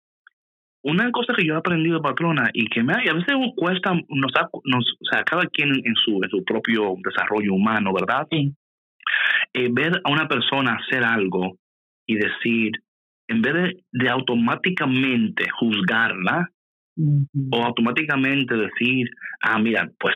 una 0.86 1.12
cosa 1.12 1.34
que 1.36 1.46
yo 1.46 1.56
he 1.56 1.58
aprendido, 1.58 2.00
patrona, 2.00 2.50
y 2.54 2.68
que 2.68 2.84
me 2.84 2.94
a 2.94 2.98
veces 2.98 3.36
cuesta, 3.56 3.92
nos, 3.94 4.32
nos, 4.66 4.86
o 5.00 5.06
sea, 5.12 5.24
cada 5.24 5.48
quien 5.48 5.70
en 5.70 5.96
su, 5.96 6.20
en 6.24 6.30
su 6.30 6.44
propio 6.44 6.96
desarrollo 7.04 7.54
humano, 7.54 7.92
¿verdad? 7.92 8.28
Sí. 8.30 8.54
Eh, 9.54 9.70
ver 9.72 10.00
a 10.04 10.12
una 10.12 10.28
persona 10.28 10.78
hacer 10.80 11.04
algo 11.04 11.58
y 12.06 12.16
decir, 12.16 12.74
en 13.28 13.42
vez 13.42 13.76
de, 13.92 14.10
automáticamente 14.10 15.50
juzgarla, 15.58 16.52
o 16.98 17.64
automáticamente 17.64 18.56
decir, 18.56 19.10
ah, 19.42 19.60
mira, 19.60 19.90
pues 20.00 20.16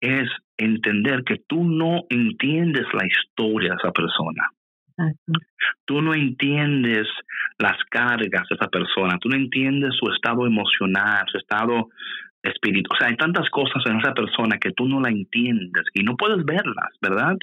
es 0.00 0.28
entender 0.56 1.24
que 1.24 1.36
tú 1.46 1.64
no 1.64 2.02
entiendes 2.08 2.86
la 2.92 3.06
historia 3.06 3.70
de 3.70 3.76
esa 3.76 3.92
persona. 3.92 4.44
Tú 5.86 6.02
no 6.02 6.14
entiendes 6.14 7.06
las 7.58 7.76
cargas 7.90 8.48
de 8.48 8.54
esa 8.54 8.68
persona, 8.68 9.18
tú 9.18 9.28
no 9.28 9.36
entiendes 9.36 9.94
su 9.98 10.10
estado 10.12 10.46
emocional, 10.46 11.24
su 11.30 11.38
estado 11.38 11.88
espiritual. 12.42 12.96
O 12.96 12.98
sea, 12.98 13.08
hay 13.08 13.16
tantas 13.16 13.48
cosas 13.50 13.82
en 13.86 13.98
esa 13.98 14.12
persona 14.12 14.58
que 14.58 14.72
tú 14.72 14.88
no 14.88 15.00
la 15.00 15.10
entiendes 15.10 15.84
y 15.94 16.02
no 16.02 16.16
puedes 16.16 16.44
verlas, 16.44 16.92
¿verdad? 17.00 17.36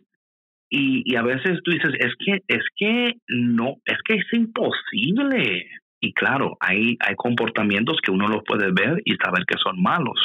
Y, 0.70 1.04
y 1.06 1.16
a 1.16 1.22
veces 1.22 1.60
tú 1.64 1.72
dices, 1.72 1.94
es 2.00 2.14
que, 2.20 2.44
es 2.48 2.64
que 2.76 3.14
no, 3.28 3.76
es 3.86 3.98
que 4.04 4.16
es 4.16 4.34
imposible. 4.34 5.68
Y 6.00 6.14
claro, 6.14 6.58
hay, 6.60 6.98
hay 7.00 7.16
comportamientos 7.16 7.98
que 8.04 8.12
uno 8.12 8.28
los 8.28 8.44
puede 8.44 8.72
ver 8.72 9.02
y 9.04 9.16
saber 9.16 9.46
que 9.46 9.58
son 9.58 9.82
malos. 9.82 10.20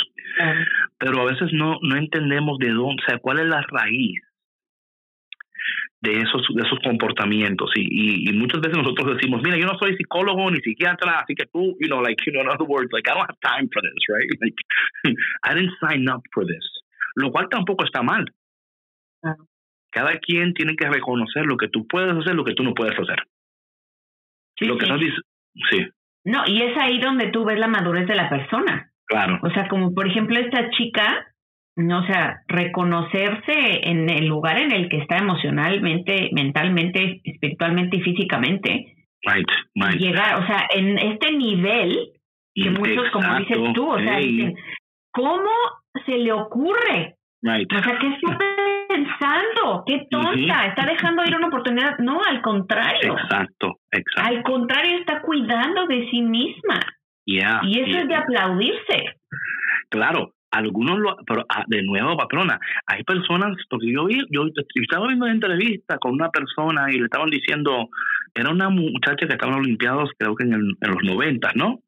Pero 0.98 1.22
a 1.22 1.24
veces 1.24 1.50
no, 1.52 1.78
no 1.82 1.96
entendemos 1.96 2.58
de 2.58 2.70
dónde, 2.70 3.02
o 3.02 3.06
sea, 3.06 3.18
cuál 3.18 3.40
es 3.40 3.46
la 3.46 3.62
raíz 3.62 4.20
de 6.02 6.18
esos, 6.18 6.42
de 6.54 6.62
esos 6.62 6.78
comportamientos. 6.80 7.70
Y, 7.76 8.28
y, 8.28 8.32
muchas 8.32 8.61
veces 8.61 8.76
nosotros 8.76 9.16
decimos, 9.16 9.40
mira, 9.42 9.56
yo 9.56 9.66
no 9.66 9.78
soy 9.78 9.96
psicólogo 9.96 10.50
ni 10.50 10.58
psiquiatra, 10.58 11.20
así 11.20 11.35
que 11.35 11.46
tú, 11.46 11.76
you 11.80 11.87
know, 11.87 12.02
like, 12.02 12.22
you 12.26 12.32
know, 12.32 12.42
in 12.42 12.48
other 12.48 12.66
words, 12.66 12.90
like, 12.92 13.08
I 13.08 13.14
don't 13.14 13.28
have 13.28 13.38
time 13.40 13.68
for 13.72 13.80
this, 13.80 14.02
right? 14.08 14.28
Like, 14.40 14.56
I 15.44 15.54
didn't 15.54 15.72
sign 15.80 16.08
up 16.08 16.22
for 16.35 16.44
this. 16.44 16.64
Lo 17.14 17.30
cual 17.30 17.48
tampoco 17.48 17.85
está 17.85 18.02
mal. 18.02 18.24
Cada 19.90 20.18
quien 20.18 20.54
tiene 20.54 20.74
que 20.74 20.88
reconocer 20.88 21.46
lo 21.46 21.56
que 21.56 21.68
tú 21.68 21.87
puedes 21.87 22.12
hacer, 22.16 22.35
lo 22.35 22.44
que 22.44 22.54
tú 22.54 22.64
no 22.64 22.74
puedes 22.74 22.98
hacer. 22.98 23.22
Sí, 24.58 24.64
lo 24.64 24.78
que 24.78 24.87
sí. 24.87 24.90
no 24.90 24.98
dice, 24.98 25.16
sí. 25.70 25.86
No, 26.24 26.42
y 26.46 26.62
es 26.62 26.76
ahí 26.76 26.98
donde 27.00 27.28
tú 27.28 27.44
ves 27.44 27.58
la 27.58 27.68
madurez 27.68 28.06
de 28.06 28.14
la 28.14 28.28
persona. 28.28 28.90
Claro. 29.06 29.38
O 29.42 29.50
sea, 29.50 29.68
como 29.68 29.92
por 29.92 30.06
ejemplo 30.06 30.38
esta 30.38 30.70
chica, 30.70 31.26
no, 31.76 32.00
o 32.00 32.06
sea, 32.06 32.42
reconocerse 32.48 33.88
en 33.88 34.08
el 34.10 34.26
lugar 34.26 34.58
en 34.58 34.72
el 34.72 34.88
que 34.88 34.98
está 34.98 35.18
emocionalmente, 35.18 36.30
mentalmente, 36.32 37.20
espiritualmente 37.24 37.96
y 37.96 38.02
físicamente. 38.02 38.94
Right, 39.24 39.48
right. 39.74 40.00
Llegar, 40.00 40.42
o 40.42 40.46
sea, 40.46 40.66
en 40.74 40.98
este 40.98 41.32
nivel 41.32 42.10
que 42.54 42.70
muchos, 42.70 43.10
como 43.10 43.38
dices 43.38 43.58
tú, 43.74 43.88
o 43.88 43.98
sea, 43.98 44.18
dicen, 44.18 44.54
¿cómo 45.12 45.50
se 46.04 46.18
le 46.18 46.32
ocurre? 46.32 47.16
Right. 47.40 47.72
O 47.72 47.82
sea, 47.82 47.98
¿qué 47.98 48.16
está 49.22 49.32
pensando? 49.32 49.85
¡Qué 49.87 50.06
tonta! 50.11 50.66
Está 50.66 50.87
dejando 50.87 51.24
ir 51.24 51.37
una 51.37 51.48
oportunidad. 51.48 51.98
No, 51.98 52.20
al 52.22 52.42
contrario. 52.42 53.14
Exacto, 53.14 53.78
exacto. 53.90 54.30
Al 54.30 54.42
contrario, 54.42 54.98
está 54.98 55.22
cuidando 55.22 55.87
de 55.87 56.08
sí 56.11 56.22
misma. 56.22 56.80
Yeah, 57.24 57.61
y 57.62 57.78
eso 57.78 57.90
yeah. 57.90 58.00
es 58.00 58.08
de 58.08 58.14
aplaudirse. 58.16 59.04
Claro, 59.90 60.32
algunos 60.50 60.98
lo, 60.98 61.16
pero 61.26 61.44
ah, 61.48 61.64
de 61.68 61.82
nuevo, 61.82 62.16
patrona, 62.16 62.58
hay 62.87 63.04
personas, 63.04 63.56
porque 63.70 63.92
yo 63.92 64.06
vi, 64.06 64.24
yo, 64.30 64.44
estaba 64.74 65.06
viendo 65.06 65.24
una 65.24 65.35
entrevista 65.35 65.98
con 65.98 66.12
una 66.12 66.30
persona 66.30 66.90
y 66.90 66.98
le 66.98 67.04
estaban 67.04 67.30
diciendo, 67.30 67.88
era 68.35 68.50
una 68.50 68.70
muchacha 68.70 69.26
que 69.26 69.35
estaba 69.35 69.52
en 69.52 69.58
los 69.58 69.66
Olimpiados, 69.66 70.11
creo 70.18 70.35
que 70.35 70.44
en, 70.44 70.54
el, 70.54 70.76
en 70.80 70.90
los 70.90 71.02
noventas, 71.04 71.54
¿no? 71.54 71.78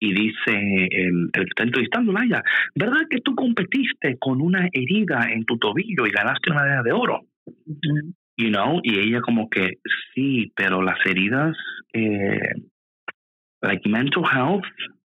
Y 0.00 0.12
dice 0.12 0.88
el, 0.90 1.30
el 1.32 1.44
que 1.44 1.48
está 1.48 1.64
entrevistándola 1.64 2.24
ella, 2.24 2.42
¿verdad 2.74 3.06
que 3.10 3.20
tú 3.20 3.34
competiste 3.34 4.16
con 4.18 4.40
una 4.40 4.68
herida 4.72 5.28
en 5.32 5.44
tu 5.44 5.58
tobillo 5.58 6.06
y 6.06 6.10
ganaste 6.10 6.52
una 6.52 6.62
medalla 6.62 6.82
de 6.82 6.92
oro? 6.92 7.26
You 8.36 8.50
know, 8.50 8.80
y 8.84 9.00
ella 9.00 9.20
como 9.20 9.50
que, 9.50 9.78
sí, 10.14 10.52
pero 10.54 10.82
las 10.82 10.98
heridas, 11.04 11.56
eh, 11.92 12.54
like 13.60 13.88
mental 13.88 14.22
health, 14.32 14.64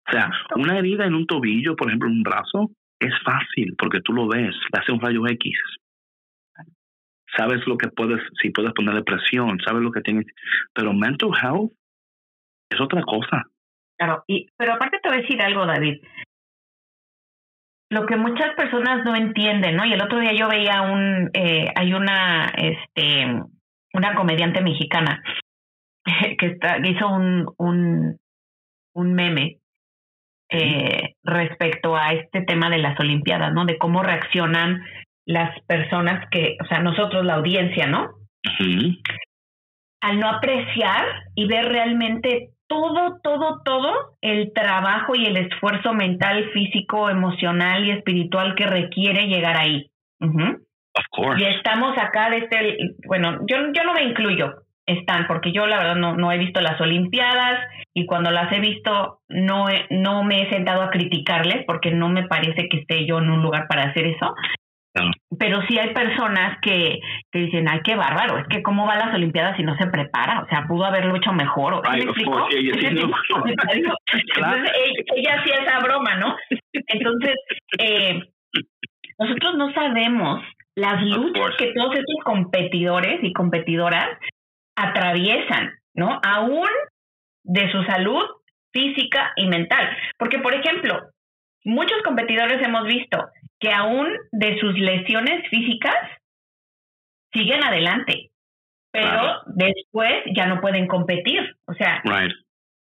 o 0.07 0.13
sea, 0.13 0.31
una 0.55 0.79
herida 0.79 1.05
en 1.05 1.15
un 1.15 1.27
tobillo, 1.27 1.75
por 1.75 1.89
ejemplo, 1.89 2.09
en 2.09 2.19
un 2.19 2.23
brazo, 2.23 2.71
es 3.01 3.13
fácil 3.25 3.75
porque 3.77 4.01
tú 4.01 4.13
lo 4.13 4.29
ves, 4.29 4.55
le 4.73 4.81
hace 4.81 4.93
un 4.93 5.01
rayo 5.01 5.27
X. 5.27 5.53
Sabes 7.37 7.67
lo 7.67 7.77
que 7.77 7.89
puedes, 7.89 8.21
si 8.41 8.51
puedes 8.51 8.73
ponerle 8.73 9.03
presión, 9.03 9.59
sabes 9.65 9.83
lo 9.83 9.93
que 9.93 10.01
tienes. 10.01 10.27
Pero 10.73 10.93
mental 10.93 11.31
health 11.41 11.73
es 12.71 12.81
otra 12.81 13.03
cosa. 13.03 13.45
Claro, 13.99 14.25
y, 14.27 14.47
pero 14.57 14.75
aparte 14.75 15.01
te 15.03 15.09
voy 15.09 15.19
a 15.19 15.23
decir 15.23 15.43
algo, 15.43 15.67
David. 15.67 16.01
Lo 17.91 18.07
que 18.07 18.17
muchas 18.17 18.55
personas 18.55 19.05
no 19.05 19.17
entienden, 19.17 19.77
¿no? 19.77 19.85
Y 19.85 19.93
el 19.93 20.03
otro 20.03 20.21
día 20.21 20.33
yo 20.35 20.49
veía 20.49 20.83
un, 20.83 21.31
eh, 21.33 21.73
hay 21.75 21.95
una, 21.95 22.47
este, 22.47 23.43
una 23.95 24.15
comediante 24.15 24.61
mexicana 24.61 25.23
que 26.39 26.47
está, 26.47 26.81
que 26.81 26.91
hizo 26.91 27.09
un, 27.09 27.47
un, 27.59 28.19
un 28.95 29.15
meme 29.15 29.59
eh, 30.51 31.15
respecto 31.25 31.97
a 31.97 32.13
este 32.13 32.43
tema 32.43 32.71
de 32.71 32.79
las 32.79 32.99
Olimpiadas, 33.01 33.53
¿no? 33.53 33.65
De 33.65 33.79
cómo 33.79 34.03
reaccionan 34.03 34.83
las 35.27 35.61
personas 35.65 36.27
que, 36.31 36.57
o 36.63 36.67
sea, 36.67 36.81
nosotros, 36.81 37.25
la 37.25 37.35
audiencia, 37.35 37.87
¿no? 37.87 38.09
-huh. 38.45 39.03
Al 40.01 40.21
no 40.21 40.29
apreciar 40.29 41.05
y 41.35 41.47
ver 41.47 41.67
realmente 41.67 42.51
todo, 42.69 43.19
todo, 43.23 43.63
todo 43.65 43.93
el 44.21 44.53
trabajo 44.53 45.15
y 45.15 45.27
el 45.27 45.37
esfuerzo 45.37 45.93
mental, 45.93 46.51
físico, 46.53 47.11
emocional 47.11 47.85
y 47.85 47.91
espiritual 47.91 48.55
que 48.55 48.67
requiere 48.67 49.27
llegar 49.27 49.57
ahí. 49.57 49.91
Uh 50.21 50.27
-huh. 50.27 50.55
Of 50.95 51.05
course. 51.11 51.43
Y 51.43 51.47
estamos 51.47 51.97
acá 51.99 52.31
de 52.31 52.39
este, 52.39 52.79
bueno, 53.07 53.41
yo, 53.47 53.57
yo 53.73 53.85
no 53.85 53.95
me 53.95 54.05
incluyo, 54.05 54.65
están, 54.87 55.27
porque 55.27 55.53
yo 55.53 55.67
la 55.67 55.79
verdad 55.79 55.97
no, 55.97 56.17
no 56.17 56.33
he 56.33 56.39
visto 56.39 56.61
las 56.61 56.81
Olimpiadas 56.81 57.61
y 57.95 58.07
cuando 58.07 58.31
las 58.31 58.51
he 58.53 58.61
visto 58.61 59.21
no, 59.29 59.69
he, 59.69 59.87
no 59.91 60.25
me 60.25 60.43
he 60.43 60.51
sentado 60.51 60.83
a 60.83 60.91
criticarles 60.91 61.65
porque 61.67 61.91
no 61.91 62.09
me 62.09 62.27
parece 62.27 62.69
que 62.69 62.79
esté 62.79 63.07
yo 63.07 63.19
en 63.19 63.31
un 63.31 63.43
lugar 63.43 63.67
para 63.69 63.85
hacer 63.85 64.07
eso. 64.07 64.35
Pero 65.39 65.63
sí 65.69 65.79
hay 65.79 65.93
personas 65.95 66.59
que, 66.61 66.99
que 67.31 67.39
dicen, 67.41 67.69
ay, 67.69 67.81
qué 67.85 67.95
bárbaro, 67.95 68.39
es 68.39 68.47
que 68.49 68.63
cómo 68.63 68.87
va 68.87 68.97
las 68.97 69.15
Olimpiadas 69.15 69.57
si 69.57 69.63
no 69.63 69.77
se 69.77 69.87
prepara, 69.87 70.41
o 70.41 70.49
sea, 70.49 70.67
pudo 70.67 70.85
haberlo 70.85 71.17
hecho 71.17 71.33
mejor. 71.33 71.83
Yeah, 71.95 72.13
yeah, 72.61 72.91
no. 72.91 73.11
Entonces, 73.47 73.57
ella, 73.75 73.95
ella 75.15 75.41
hacía 75.41 75.55
esa 75.57 75.79
broma, 75.81 76.17
¿no? 76.17 76.37
Entonces, 76.73 77.35
eh, 77.79 78.21
nosotros 79.19 79.55
no 79.57 79.73
sabemos 79.73 80.43
las 80.75 81.03
luchas 81.03 81.57
que 81.59 81.73
todos 81.75 81.95
estos 81.95 82.25
competidores 82.25 83.19
y 83.23 83.33
competidoras 83.33 84.09
atraviesan, 84.77 85.73
¿no? 85.95 86.21
Aún 86.25 86.69
de 87.45 87.71
su 87.73 87.83
salud 87.85 88.25
física 88.73 89.33
y 89.37 89.47
mental. 89.49 89.97
Porque, 90.19 90.39
por 90.39 90.55
ejemplo, 90.55 91.01
muchos 91.65 92.01
competidores 92.05 92.63
hemos 92.65 92.85
visto 92.85 93.19
que 93.61 93.73
aún 93.73 94.09
de 94.33 94.59
sus 94.61 94.79
lesiones 94.79 95.49
físicas 95.49 95.97
siguen 97.33 97.63
adelante, 97.63 98.31
pero 98.93 99.09
Claro. 99.11 99.41
después 99.55 100.13
ya 100.35 100.47
no 100.47 100.61
pueden 100.61 100.87
competir. 100.87 101.41
O 101.67 101.75
sea, 101.75 102.01
Right. 102.05 102.33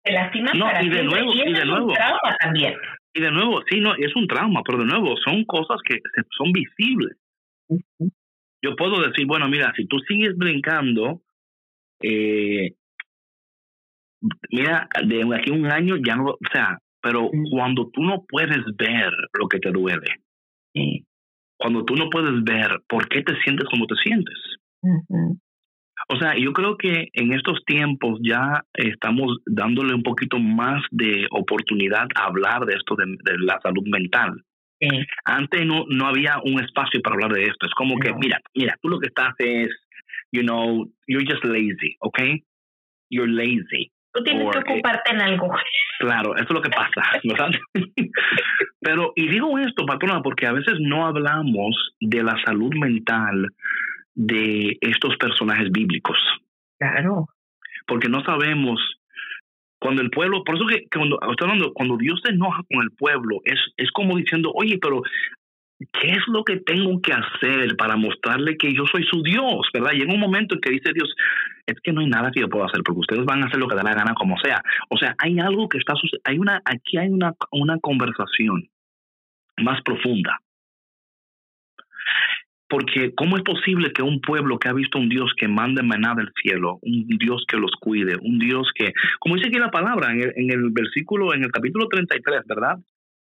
se 0.05 0.11
lastiman 0.13 0.57
No, 0.57 0.65
para 0.65 0.83
y 0.83 0.89
de 0.89 0.95
siempre. 0.97 1.19
nuevo, 1.21 1.33
y 1.33 1.53
de 1.53 1.59
es 1.59 1.65
nuevo. 1.65 1.85
un 1.87 1.93
trauma 1.93 2.37
también. 2.39 2.75
Y 3.13 3.21
de 3.21 3.31
nuevo, 3.31 3.63
sí, 3.69 3.79
no, 3.81 3.95
es 3.95 4.15
un 4.15 4.27
trauma, 4.27 4.61
pero 4.63 4.77
de 4.79 4.85
nuevo, 4.85 5.15
son 5.17 5.43
cosas 5.45 5.77
que 5.87 5.97
son 6.37 6.51
visibles. 6.51 7.17
Yo 8.63 8.75
puedo 8.75 9.01
decir, 9.01 9.25
bueno, 9.25 9.47
mira, 9.49 9.73
si 9.75 9.87
tú 9.87 9.97
sigues 10.07 10.35
brincando, 10.37 11.21
eh, 12.01 12.73
mira, 14.51 14.87
de 15.03 15.35
aquí 15.35 15.51
a 15.51 15.53
un 15.55 15.71
año 15.71 15.95
ya 16.05 16.15
no, 16.15 16.25
o 16.31 16.37
sea, 16.51 16.77
pero 17.01 17.29
cuando 17.51 17.89
tú 17.91 18.01
no 18.03 18.23
puedes 18.27 18.63
ver 18.77 19.11
lo 19.39 19.47
que 19.47 19.59
te 19.59 19.71
duele, 19.71 20.07
Cuando 21.57 21.83
tú 21.85 21.95
no 21.95 22.09
puedes 22.09 22.43
ver 22.43 22.81
por 22.87 23.07
qué 23.09 23.23
te 23.23 23.35
sientes 23.41 23.67
como 23.69 23.87
te 23.87 23.95
sientes. 24.03 24.35
Ujú. 24.81 25.39
O 26.09 26.17
sea, 26.17 26.37
yo 26.37 26.53
creo 26.53 26.77
que 26.77 27.09
en 27.13 27.33
estos 27.33 27.59
tiempos 27.65 28.19
ya 28.23 28.63
estamos 28.73 29.39
dándole 29.45 29.93
un 29.93 30.03
poquito 30.03 30.39
más 30.39 30.81
de 30.91 31.27
oportunidad 31.31 32.07
a 32.15 32.25
hablar 32.25 32.65
de 32.65 32.75
esto 32.75 32.95
de, 32.95 33.05
de 33.07 33.37
la 33.39 33.59
salud 33.61 33.83
mental. 33.87 34.41
Sí. 34.79 34.87
Antes 35.25 35.65
no, 35.65 35.85
no 35.89 36.05
había 36.05 36.35
un 36.45 36.63
espacio 36.63 37.01
para 37.01 37.15
hablar 37.15 37.33
de 37.33 37.43
esto. 37.43 37.65
Es 37.65 37.73
como 37.73 37.97
que, 37.97 38.13
mira, 38.13 38.39
mira, 38.55 38.77
tú 38.81 38.89
lo 38.89 38.99
que 38.99 39.07
estás 39.07 39.33
es, 39.39 39.69
you 40.31 40.43
know, 40.43 40.87
you're 41.07 41.25
just 41.25 41.43
lazy, 41.43 41.97
okay? 42.01 42.43
You're 43.09 43.31
lazy. 43.31 43.91
Tú 44.17 44.23
tienes 44.23 44.49
que 44.51 44.57
ocuparte 44.57 45.11
en 45.11 45.21
algo. 45.21 45.53
Claro, 45.99 46.35
eso 46.35 46.45
es 46.45 46.51
lo 46.51 46.61
que 46.61 46.71
pasa, 46.71 47.03
¿verdad? 47.23 47.51
Pero, 48.81 49.13
y 49.15 49.27
digo 49.27 49.59
esto, 49.59 49.85
patrona, 49.85 50.21
porque 50.23 50.47
a 50.47 50.53
veces 50.53 50.75
no 50.79 51.05
hablamos 51.05 51.93
de 51.99 52.23
la 52.23 52.35
salud 52.43 52.73
mental 52.75 53.47
de 54.15 54.75
estos 54.81 55.15
personajes 55.17 55.71
bíblicos. 55.71 56.17
Claro. 56.79 57.27
Porque 57.85 58.09
no 58.09 58.23
sabemos 58.23 58.79
cuando 59.79 60.01
el 60.01 60.09
pueblo, 60.09 60.43
por 60.43 60.55
eso 60.55 60.65
que, 60.65 60.87
cuando, 60.91 61.19
cuando 61.75 61.97
Dios 61.97 62.19
se 62.25 62.31
enoja 62.31 62.63
con 62.71 62.83
el 62.83 62.91
pueblo, 62.97 63.41
es, 63.45 63.59
es 63.77 63.91
como 63.91 64.17
diciendo, 64.17 64.51
oye, 64.55 64.79
pero 64.81 65.03
¿qué 65.79 66.09
es 66.09 66.27
lo 66.27 66.43
que 66.43 66.57
tengo 66.57 66.99
que 67.01 67.13
hacer 67.13 67.75
para 67.77 67.95
mostrarle 67.95 68.57
que 68.57 68.73
yo 68.73 68.85
soy 68.91 69.03
su 69.03 69.21
Dios? 69.21 69.67
¿Verdad? 69.71 69.91
Y 69.93 70.01
en 70.01 70.11
un 70.11 70.19
momento 70.19 70.55
en 70.55 70.61
que 70.61 70.71
dice 70.71 70.91
Dios, 70.93 71.13
es 71.67 71.79
que 71.83 71.91
no 71.91 72.01
hay 72.01 72.07
nada 72.07 72.31
que 72.31 72.39
yo 72.39 72.49
pueda 72.49 72.65
hacer, 72.65 72.81
porque 72.83 73.01
ustedes 73.01 73.25
van 73.25 73.43
a 73.43 73.47
hacer 73.47 73.59
lo 73.59 73.67
que 73.67 73.75
da 73.75 73.83
la 73.83 73.93
gana 73.93 74.13
como 74.15 74.37
sea. 74.39 74.61
O 74.89 74.97
sea, 74.97 75.15
hay 75.19 75.37
algo 75.39 75.67
que 75.67 75.77
está 75.77 75.93
hay 76.23 76.39
una, 76.39 76.61
aquí 76.65 76.97
hay 76.97 77.09
una, 77.09 77.33
una 77.51 77.77
conversación 77.79 78.69
más 79.57 79.81
profunda. 79.83 80.39
Porque 82.69 83.13
¿cómo 83.15 83.37
es 83.37 83.43
posible 83.43 83.91
que 83.93 84.01
un 84.01 84.19
pueblo 84.19 84.59
que 84.59 84.67
ha 84.69 84.73
visto 84.73 84.97
un 84.97 85.07
Dios 85.07 85.31
que 85.37 85.47
manda 85.47 85.83
maná 85.83 86.15
del 86.15 86.31
cielo, 86.41 86.79
un 86.81 87.07
Dios 87.17 87.45
que 87.47 87.57
los 87.57 87.71
cuide, 87.79 88.17
un 88.21 88.39
Dios 88.39 88.69
que, 88.75 88.93
como 89.19 89.35
dice 89.35 89.47
aquí 89.47 89.57
la 89.57 89.71
palabra 89.71 90.11
en 90.11 90.51
el, 90.51 90.69
versículo, 90.71 91.33
en 91.33 91.43
el 91.43 91.51
capítulo 91.51 91.87
33, 91.87 92.41
¿verdad? 92.45 92.77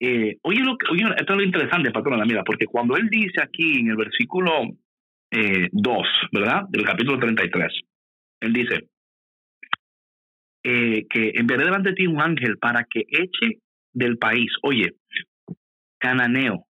Eh, 0.01 0.39
oye, 0.43 0.63
oye, 0.91 1.05
esto 1.17 1.33
es 1.33 1.37
lo 1.37 1.45
interesante, 1.45 1.93
patrona, 1.93 2.25
mira, 2.25 2.43
porque 2.43 2.67
cuando 2.67 2.97
él 2.97 3.09
dice 3.09 3.41
aquí 3.43 3.79
en 3.79 3.91
el 3.91 3.97
versículo 3.97 4.51
eh, 5.31 5.69
2, 5.71 6.07
¿verdad? 6.33 6.65
Del 6.71 6.85
capítulo 6.85 7.19
33, 7.19 7.73
él 8.41 8.53
dice 8.53 8.89
eh, 10.63 11.07
que 11.09 11.33
enviaré 11.35 11.65
delante 11.65 11.91
de 11.91 11.95
ti 11.95 12.07
un 12.07 12.21
ángel 12.21 12.59
para 12.59 12.85
que 12.85 13.05
eche 13.09 13.61
del 13.93 14.19
país, 14.19 14.53
oye, 14.63 14.95
cananeo, 15.99 16.67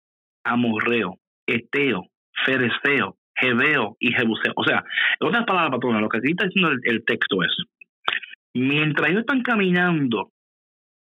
amorreo, 0.43 1.19
eteo, 1.47 2.07
fereceo, 2.45 3.17
jebeo 3.37 3.97
y 3.99 4.13
jebuseo. 4.13 4.53
O 4.57 4.65
sea, 4.65 4.85
en 5.21 5.29
otras 5.29 5.45
palabras, 5.45 5.73
patrona, 5.73 6.01
lo 6.01 6.09
que 6.09 6.19
aquí 6.19 6.31
está 6.31 6.47
diciendo 6.47 6.71
el, 6.83 7.05
texto 7.05 7.43
es, 7.43 7.57
mientras 8.55 9.11
ellos 9.11 9.21
están 9.21 9.43
caminando 9.43 10.31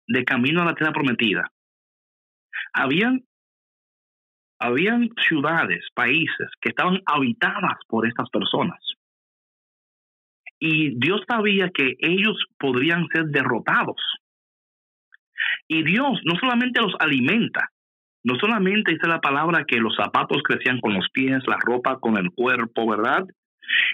de 0.07 0.25
camino 0.25 0.61
a 0.61 0.65
la 0.65 0.75
tierra 0.75 0.93
prometida, 0.93 1.49
habían, 2.73 3.23
habían 4.59 5.09
ciudades, 5.27 5.87
países 5.93 6.49
que 6.59 6.69
estaban 6.69 6.99
habitadas 7.05 7.77
por 7.87 8.07
estas 8.07 8.29
personas. 8.29 8.79
Y 10.65 10.97
Dios 10.97 11.19
sabía 11.27 11.69
que 11.71 11.97
ellos 11.99 12.41
podrían 12.57 13.05
ser 13.09 13.25
derrotados. 13.25 13.97
Y 15.67 15.83
Dios 15.83 16.21
no 16.23 16.39
solamente 16.39 16.79
los 16.79 16.93
alimenta, 16.99 17.67
no 18.23 18.35
solamente 18.39 18.93
dice 18.93 19.09
la 19.09 19.19
palabra 19.19 19.65
que 19.67 19.81
los 19.81 19.93
zapatos 19.93 20.41
crecían 20.41 20.79
con 20.79 20.93
los 20.93 21.09
pies, 21.09 21.43
la 21.47 21.57
ropa 21.59 21.99
con 21.99 22.17
el 22.17 22.31
cuerpo, 22.31 22.87
¿verdad? 22.87 23.25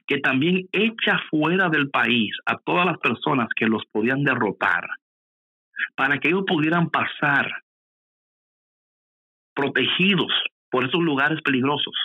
Que 0.05 0.19
también 0.19 0.67
echa 0.71 1.19
fuera 1.31 1.69
del 1.69 1.89
país 1.89 2.37
a 2.45 2.55
todas 2.59 2.85
las 2.85 2.99
personas 2.99 3.47
que 3.55 3.65
los 3.65 3.83
podían 3.91 4.23
derrotar, 4.23 4.87
para 5.95 6.19
que 6.19 6.27
ellos 6.27 6.43
pudieran 6.45 6.91
pasar 6.91 7.51
protegidos 9.55 10.31
por 10.69 10.83
esos 10.83 11.01
lugares 11.01 11.41
peligrosos 11.41 11.95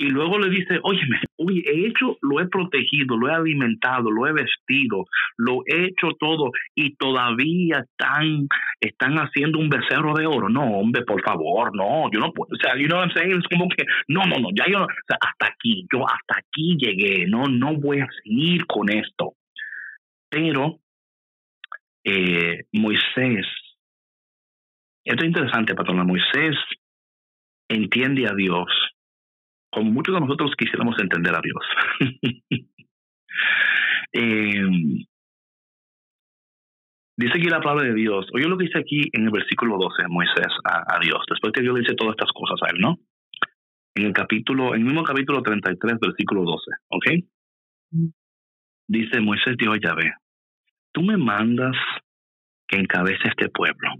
y 0.00 0.10
luego 0.10 0.38
le 0.38 0.48
dice, 0.48 0.78
oye, 0.84 1.00
oye, 1.38 1.60
he 1.66 1.86
hecho, 1.88 2.16
lo 2.22 2.40
he 2.40 2.46
protegido, 2.46 3.16
lo 3.16 3.28
he 3.28 3.34
alimentado, 3.34 4.12
lo 4.12 4.28
he 4.28 4.32
vestido, 4.32 5.06
lo 5.36 5.62
he 5.66 5.86
hecho 5.86 6.12
todo 6.20 6.52
y 6.76 6.94
todavía 6.94 7.80
están, 7.80 8.46
están 8.80 9.14
haciendo 9.16 9.58
un 9.58 9.68
becerro 9.68 10.14
de 10.14 10.24
oro. 10.24 10.48
No, 10.48 10.62
hombre, 10.62 11.02
por 11.04 11.20
favor, 11.22 11.74
no, 11.74 12.08
yo 12.12 12.20
no 12.20 12.32
puedo, 12.32 12.50
o 12.54 12.56
sea, 12.62 12.76
you 12.76 12.86
know 12.86 12.98
what 12.98 13.08
I'm 13.08 13.14
saying? 13.14 13.38
Es 13.38 13.48
como 13.48 13.68
que, 13.68 13.84
no, 14.06 14.24
no, 14.24 14.38
no, 14.38 14.50
ya 14.54 14.66
yo, 14.70 14.84
o 14.84 15.06
sea, 15.08 15.18
hasta 15.20 15.46
aquí, 15.46 15.84
yo 15.92 16.04
hasta 16.08 16.38
aquí 16.38 16.76
llegué, 16.78 17.26
no, 17.26 17.46
no 17.46 17.74
voy 17.74 17.98
a 17.98 18.08
seguir 18.22 18.66
con 18.66 18.88
esto. 18.90 19.34
Pero 20.30 20.78
eh, 22.04 22.66
Moisés, 22.72 23.46
esto 25.04 25.24
es 25.24 25.28
interesante, 25.28 25.74
patrona, 25.74 26.04
Moisés 26.04 26.54
entiende 27.68 28.28
a 28.28 28.34
Dios 28.34 28.68
como 29.70 29.90
muchos 29.90 30.14
de 30.14 30.20
nosotros 30.20 30.52
quisiéramos 30.56 30.96
entender 31.00 31.34
a 31.34 31.40
Dios. 31.40 31.64
Em, 34.10 35.04
dice 37.16 37.32
aquí 37.34 37.46
la 37.48 37.60
palabra 37.60 37.84
de 37.84 37.94
Dios. 37.94 38.26
Oye 38.32 38.48
lo 38.48 38.56
que 38.56 38.64
dice 38.64 38.78
aquí 38.78 39.02
en 39.12 39.24
el 39.24 39.30
versículo 39.30 39.76
12 39.76 40.08
Moisés 40.08 40.46
a, 40.64 40.98
Dios, 41.00 41.22
después 41.28 41.52
que 41.52 41.60
Dios 41.60 41.74
le 41.74 41.80
dice 41.80 41.94
todas 41.94 42.12
estas 42.12 42.32
cosas 42.32 42.58
a 42.62 42.70
él, 42.74 42.80
¿no? 42.80 42.96
En 43.94 44.06
el 44.06 44.12
capítulo, 44.12 44.74
en 44.74 44.80
el 44.80 44.86
mismo 44.86 45.04
capítulo 45.04 45.42
33, 45.42 45.98
versículo 46.00 46.42
12, 46.42 46.70
¿ok? 46.88 47.06
Dice 48.88 49.20
Moisés 49.20 49.56
Dios 49.58 49.74
a 49.74 49.88
Yahvé, 49.88 50.14
tú 50.92 51.02
me 51.02 51.18
mandas 51.18 51.76
que 52.66 52.78
encabece 52.78 53.28
este 53.28 53.50
pueblo 53.50 53.90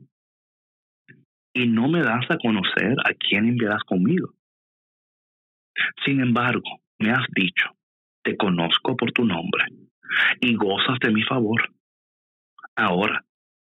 y 1.52 1.66
no 1.66 1.88
me 1.88 2.00
das 2.00 2.24
a 2.30 2.38
conocer 2.38 2.96
a 3.04 3.12
quién 3.14 3.46
enviarás 3.46 3.82
conmigo. 3.84 4.37
Sin 6.04 6.20
embargo, 6.20 6.80
me 6.98 7.10
has 7.10 7.26
dicho, 7.34 7.70
te 8.22 8.36
conozco 8.36 8.96
por 8.96 9.12
tu 9.12 9.24
nombre 9.24 9.64
y 10.40 10.54
gozas 10.54 10.98
de 11.00 11.12
mi 11.12 11.22
favor. 11.22 11.70
Ahora, 12.76 13.24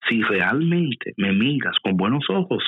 si 0.08 0.22
realmente 0.22 1.14
me 1.18 1.34
miras 1.34 1.78
con 1.84 1.98
buenos 1.98 2.26
ojos, 2.30 2.64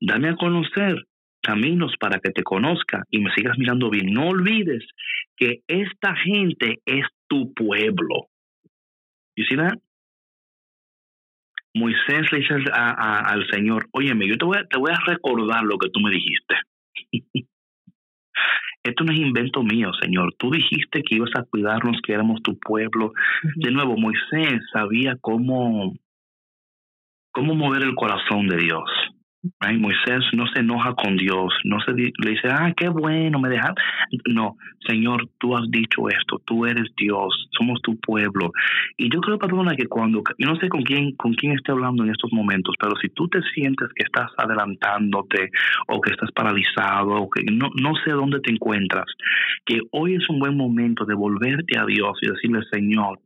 dame 0.00 0.30
a 0.30 0.36
conocer 0.36 1.06
caminos 1.42 1.94
para 1.98 2.18
que 2.20 2.30
te 2.30 2.42
conozca 2.42 3.04
y 3.10 3.20
me 3.20 3.32
sigas 3.32 3.56
mirando 3.58 3.90
bien. 3.90 4.12
No 4.12 4.28
olvides 4.28 4.84
que 5.36 5.60
esta 5.66 6.14
gente 6.16 6.80
es 6.84 7.06
tu 7.28 7.54
pueblo. 7.54 8.28
¿Y 9.34 9.44
si 9.44 9.56
Moisés 11.74 12.32
le 12.32 12.38
dice 12.38 12.54
al 12.72 13.46
Señor, 13.50 13.86
óyeme, 13.92 14.26
yo 14.26 14.36
te 14.36 14.44
voy 14.44 14.90
a 14.90 15.00
recordar 15.06 15.62
lo 15.62 15.78
que 15.78 15.90
tú 15.90 16.00
me 16.00 16.10
dijiste. 16.10 16.54
Esto 18.82 19.04
no 19.04 19.12
es 19.12 19.18
invento 19.18 19.62
mío, 19.62 19.90
Señor. 20.00 20.34
Tú 20.38 20.50
dijiste 20.50 21.02
que 21.02 21.16
ibas 21.16 21.30
a 21.36 21.44
cuidarnos, 21.44 22.00
que 22.02 22.12
éramos 22.12 22.42
tu 22.42 22.58
pueblo. 22.58 23.12
De 23.56 23.70
nuevo, 23.70 23.96
Moisés 23.96 24.60
sabía 24.72 25.16
cómo, 25.20 25.94
cómo 27.32 27.54
mover 27.54 27.82
el 27.82 27.94
corazón 27.94 28.48
de 28.48 28.56
Dios. 28.56 28.88
Moisés 29.78 30.24
no 30.32 30.46
se 30.48 30.60
enoja 30.60 30.94
con 30.94 31.16
Dios, 31.16 31.52
no 31.64 31.78
se 31.80 31.92
le 31.92 32.30
dice, 32.30 32.48
ah, 32.50 32.72
qué 32.76 32.88
bueno, 32.88 33.38
me 33.38 33.48
dejas. 33.48 33.74
No, 34.28 34.56
Señor, 34.86 35.28
tú 35.38 35.56
has 35.56 35.70
dicho 35.70 36.08
esto, 36.08 36.40
tú 36.44 36.66
eres 36.66 36.88
Dios, 36.96 37.48
somos 37.56 37.80
tu 37.82 37.98
pueblo. 38.00 38.50
Y 38.96 39.12
yo 39.12 39.20
creo, 39.20 39.38
perdona, 39.38 39.76
que 39.76 39.86
cuando, 39.86 40.22
yo 40.38 40.48
no 40.48 40.56
sé 40.56 40.68
con 40.68 40.82
quién, 40.82 41.14
con 41.16 41.34
quién 41.34 41.52
esté 41.52 41.72
hablando 41.72 42.04
en 42.04 42.10
estos 42.10 42.32
momentos, 42.32 42.74
pero 42.80 42.96
si 43.00 43.08
tú 43.10 43.28
te 43.28 43.40
sientes 43.54 43.88
que 43.94 44.04
estás 44.04 44.30
adelantándote 44.36 45.50
o 45.86 46.00
que 46.00 46.10
estás 46.10 46.30
paralizado 46.32 47.10
o 47.10 47.30
que 47.30 47.44
no, 47.44 47.70
no 47.80 47.94
sé 48.04 48.10
dónde 48.10 48.40
te 48.40 48.52
encuentras, 48.52 49.06
que 49.64 49.80
hoy 49.92 50.14
es 50.14 50.28
un 50.28 50.40
buen 50.40 50.56
momento 50.56 51.04
de 51.04 51.14
volverte 51.14 51.78
a 51.78 51.86
Dios 51.86 52.18
y 52.22 52.28
decirle, 52.28 52.60
Señor, 52.72 53.20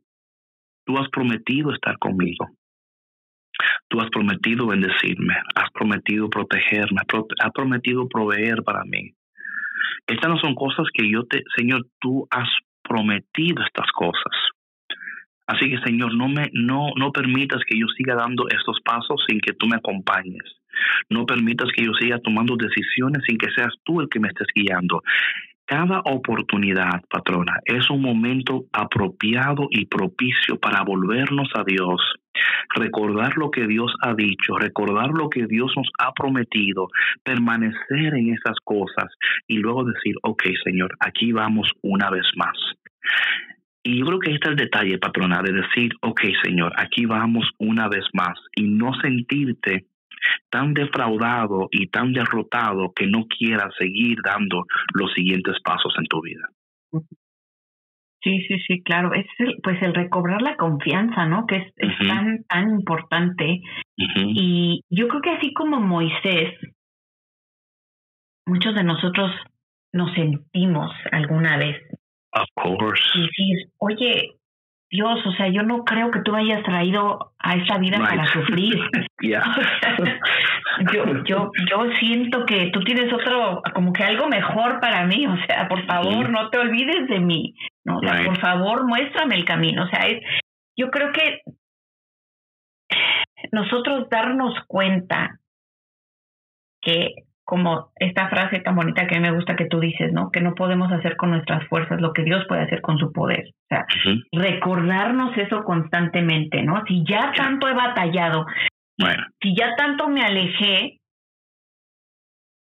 tú 0.85 0.97
has 0.97 1.09
prometido 1.09 1.73
estar 1.73 1.97
conmigo. 1.97 2.49
Tú 3.87 4.01
has 4.01 4.09
prometido 4.09 4.67
bendecirme, 4.67 5.35
has 5.55 5.71
prometido 5.71 6.29
protegerme, 6.29 7.01
has 7.39 7.51
prometido 7.51 8.07
proveer 8.07 8.63
para 8.63 8.83
mí. 8.85 9.13
Estas 10.07 10.29
no 10.29 10.37
son 10.37 10.55
cosas 10.55 10.87
que 10.93 11.09
yo 11.09 11.25
te, 11.25 11.43
Señor, 11.55 11.85
tú 11.99 12.27
has 12.29 12.49
prometido 12.83 13.63
estas 13.63 13.89
cosas. 13.91 14.33
Así 15.47 15.69
que, 15.69 15.77
Señor, 15.79 16.15
no 16.15 16.27
me 16.29 16.49
no 16.53 16.91
no 16.95 17.11
permitas 17.11 17.61
que 17.67 17.77
yo 17.77 17.85
siga 17.97 18.15
dando 18.15 18.47
estos 18.49 18.79
pasos 18.83 19.23
sin 19.27 19.39
que 19.39 19.53
tú 19.53 19.67
me 19.67 19.75
acompañes. 19.75 20.43
No 21.09 21.25
permitas 21.25 21.69
que 21.75 21.83
yo 21.85 21.93
siga 21.93 22.19
tomando 22.19 22.55
decisiones 22.55 23.23
sin 23.27 23.37
que 23.37 23.51
seas 23.55 23.73
tú 23.83 24.01
el 24.01 24.09
que 24.09 24.19
me 24.19 24.29
estés 24.29 24.47
guiando. 24.55 25.01
Cada 25.65 26.01
oportunidad, 26.01 27.01
patrona, 27.09 27.59
es 27.65 27.89
un 27.89 28.01
momento 28.01 28.65
apropiado 28.73 29.67
y 29.69 29.85
propicio 29.85 30.59
para 30.59 30.83
volvernos 30.83 31.49
a 31.55 31.63
Dios, 31.63 32.01
recordar 32.75 33.37
lo 33.37 33.51
que 33.51 33.67
Dios 33.67 33.93
ha 34.01 34.13
dicho, 34.13 34.57
recordar 34.57 35.09
lo 35.09 35.29
que 35.29 35.45
Dios 35.45 35.71
nos 35.75 35.87
ha 35.99 36.11
prometido, 36.13 36.87
permanecer 37.23 38.15
en 38.15 38.33
esas 38.33 38.57
cosas 38.63 39.11
y 39.47 39.57
luego 39.57 39.83
decir, 39.83 40.15
ok, 40.23 40.43
Señor, 40.63 40.95
aquí 40.99 41.31
vamos 41.31 41.69
una 41.81 42.09
vez 42.09 42.25
más. 42.35 42.57
Y 43.83 43.99
yo 43.99 44.05
creo 44.05 44.19
que 44.19 44.29
ahí 44.29 44.35
está 44.35 44.49
el 44.49 44.55
detalle, 44.55 44.97
patrona, 44.97 45.41
de 45.41 45.51
decir, 45.51 45.91
ok, 46.01 46.21
Señor, 46.43 46.71
aquí 46.77 47.05
vamos 47.05 47.49
una 47.57 47.89
vez 47.89 48.05
más 48.13 48.39
y 48.55 48.63
no 48.63 48.93
sentirte 49.01 49.85
tan 50.49 50.73
defraudado 50.73 51.67
y 51.69 51.87
tan 51.87 52.13
derrotado 52.13 52.93
que 52.95 53.07
no 53.07 53.25
quieras 53.27 53.73
seguir 53.77 54.19
dando 54.23 54.63
los 54.93 55.11
siguientes 55.13 55.57
pasos 55.63 55.93
en 55.97 56.05
tu 56.05 56.21
vida. 56.21 56.47
Sí, 58.23 58.41
sí, 58.47 58.57
sí, 58.65 58.81
claro. 58.83 59.13
Es 59.13 59.25
el, 59.39 59.57
pues 59.61 59.81
el 59.81 59.93
recobrar 59.93 60.41
la 60.41 60.55
confianza, 60.55 61.25
¿no? 61.25 61.45
Que 61.45 61.57
es, 61.57 61.97
tan, 62.07 62.43
tan 62.45 62.71
importante. 62.71 63.61
Y 63.97 64.81
yo 64.89 65.09
creo 65.09 65.21
que 65.21 65.31
así 65.31 65.53
como 65.53 65.81
Moisés, 65.81 66.53
muchos 68.45 68.75
de 68.75 68.83
nosotros 68.83 69.31
nos 69.91 70.13
sentimos 70.13 70.91
alguna 71.11 71.57
vez. 71.57 71.81
Of 72.31 72.47
course. 72.55 73.03
Y 73.13 73.21
decir, 73.21 73.69
oye, 73.77 74.35
Dios, 74.89 75.19
o 75.25 75.31
sea, 75.33 75.49
yo 75.49 75.63
no 75.63 75.83
creo 75.83 76.09
que 76.11 76.21
tú 76.21 76.31
me 76.31 76.41
hayas 76.41 76.63
traído 76.63 77.33
a 77.39 77.55
esta 77.55 77.77
vida 77.77 77.97
para 77.99 78.25
sufrir. 78.27 78.75
yo, 80.93 81.23
yo, 81.25 81.51
yo 81.69 81.91
siento 81.99 82.45
que 82.45 82.69
tú 82.71 82.79
tienes 82.81 83.11
otro, 83.11 83.61
como 83.73 83.91
que 83.91 84.03
algo 84.03 84.27
mejor 84.27 84.79
para 84.79 85.05
mí. 85.05 85.27
O 85.27 85.35
sea, 85.45 85.67
por 85.67 85.85
favor, 85.85 86.29
no 86.29 86.49
te 86.49 86.57
olvides 86.59 87.07
de 87.09 87.19
mí. 87.19 87.53
No, 87.85 87.99
por 87.99 88.39
favor, 88.39 88.85
muéstrame 88.85 89.35
el 89.35 89.45
camino. 89.45 89.83
O 89.83 89.87
sea, 89.87 90.07
es, 90.07 90.23
yo 90.77 90.89
creo 90.89 91.11
que 91.11 91.41
nosotros 93.51 94.09
darnos 94.09 94.55
cuenta 94.67 95.39
que 96.81 97.13
como 97.45 97.91
esta 97.97 98.29
frase 98.29 98.61
tan 98.61 98.75
bonita 98.75 99.05
que 99.05 99.15
a 99.15 99.19
mí 99.19 99.27
me 99.27 99.35
gusta 99.35 99.55
que 99.55 99.65
tú 99.65 99.79
dices, 99.79 100.13
¿no? 100.13 100.31
Que 100.31 100.39
no 100.39 100.55
podemos 100.55 100.91
hacer 100.91 101.17
con 101.17 101.31
nuestras 101.31 101.67
fuerzas 101.67 101.99
lo 101.99 102.13
que 102.13 102.23
Dios 102.23 102.45
puede 102.47 102.61
hacer 102.61 102.81
con 102.81 102.97
su 102.97 103.11
poder. 103.11 103.49
O 103.49 103.67
sea, 103.67 103.85
recordarnos 104.31 105.37
eso 105.37 105.63
constantemente, 105.63 106.63
¿no? 106.63 106.83
Si 106.87 107.03
ya 107.05 107.33
tanto 107.35 107.67
he 107.67 107.73
batallado, 107.73 108.45
si 109.41 109.55
ya 109.55 109.75
tanto 109.75 110.07
me 110.07 110.21
alejé 110.21 110.99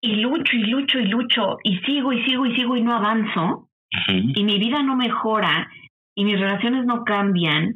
y 0.01 0.15
lucho 0.15 0.55
y 0.55 0.63
lucho 0.63 0.99
y 0.99 1.07
lucho 1.07 1.57
y 1.63 1.79
sigo 1.79 2.13
y 2.13 2.23
sigo 2.23 2.45
y 2.45 2.55
sigo 2.55 2.77
y 2.77 2.81
no 2.81 2.95
avanzo, 2.95 3.68
y 4.07 4.43
mi 4.43 4.59
vida 4.59 4.83
no 4.83 4.95
mejora 4.95 5.69
y 6.15 6.25
mis 6.25 6.39
relaciones 6.39 6.85
no 6.85 7.03
cambian 7.03 7.75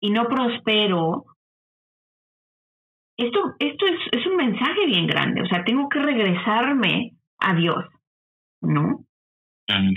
y 0.00 0.10
no 0.10 0.26
prospero 0.28 1.24
esto, 3.16 3.54
esto 3.58 3.86
es, 3.86 3.98
es 4.12 4.26
un 4.26 4.36
mensaje 4.36 4.86
bien 4.86 5.06
grande, 5.06 5.42
o 5.42 5.46
sea, 5.46 5.62
tengo 5.64 5.88
que 5.90 5.98
regresarme 5.98 7.12
a 7.38 7.54
Dios, 7.54 7.84
¿no? 8.62 9.04
Mm. 9.68 9.94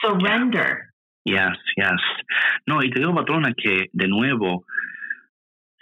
Surrender. 0.00 0.78
Yes, 1.24 1.58
yes. 1.76 2.00
No, 2.66 2.82
y 2.82 2.90
te 2.90 3.00
digo, 3.00 3.14
patrona, 3.14 3.52
que 3.54 3.90
de 3.92 4.08
nuevo, 4.08 4.64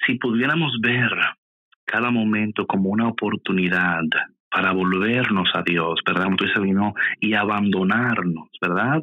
si 0.06 0.14
pudiéramos 0.14 0.72
ver 0.80 1.10
cada 1.84 2.10
momento 2.10 2.66
como 2.66 2.90
una 2.90 3.08
oportunidad 3.08 4.00
para 4.52 4.72
volvernos 4.72 5.50
a 5.54 5.62
Dios, 5.62 6.00
¿verdad? 6.06 6.28
Dices, 6.38 6.62
y 7.20 7.34
abandonarnos, 7.34 8.48
¿verdad? 8.60 9.02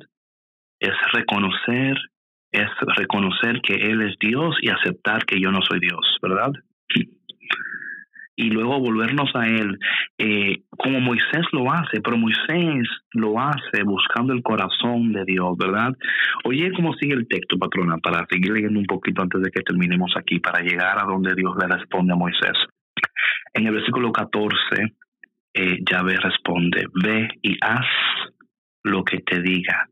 Es 0.80 0.94
reconocer, 1.14 1.98
es 2.52 2.70
reconocer 2.96 3.62
que 3.62 3.76
Él 3.76 4.02
es 4.02 4.16
Dios 4.20 4.56
y 4.62 4.70
aceptar 4.70 5.26
que 5.26 5.40
yo 5.40 5.52
no 5.52 5.62
soy 5.62 5.80
Dios, 5.80 6.18
¿verdad? 6.22 6.52
y 8.40 8.50
luego 8.52 8.80
volvernos 8.80 9.30
a 9.36 9.48
Él, 9.48 9.78
eh, 10.18 10.62
como 10.70 11.02
Moisés 11.02 11.46
lo 11.52 11.70
hace, 11.74 12.00
pero 12.02 12.16
Moisés 12.16 12.88
lo 13.12 13.38
hace 13.38 13.84
buscando 13.84 14.32
el 14.32 14.42
corazón 14.42 15.12
de 15.12 15.26
Dios, 15.26 15.58
¿verdad? 15.58 15.92
Oye, 16.46 16.72
¿cómo 16.72 16.94
sigue 16.94 17.16
el 17.16 17.28
texto, 17.28 17.58
patrona? 17.60 17.98
Para 17.98 18.26
seguir 18.30 18.54
leyendo 18.54 18.80
un 18.80 18.86
poquito 18.86 19.22
antes 19.22 19.42
de 19.42 19.52
que 19.52 19.60
terminemos 19.60 20.14
aquí, 20.16 20.40
para 20.40 20.62
llegar 20.62 20.98
a 21.00 21.04
donde 21.04 21.36
Dios 21.36 21.54
le 21.60 21.68
responde 21.68 22.14
a 22.14 22.16
Moisés. 22.16 22.58
En 23.54 23.68
el 23.68 23.74
versículo 23.74 24.14
14, 24.14 24.56
eh, 25.54 25.78
Yahvé 25.90 26.18
responde, 26.18 26.86
ve 27.04 27.28
y 27.42 27.58
haz 27.62 27.86
lo 28.84 29.04
que 29.04 29.20
te 29.20 29.42
diga, 29.42 29.88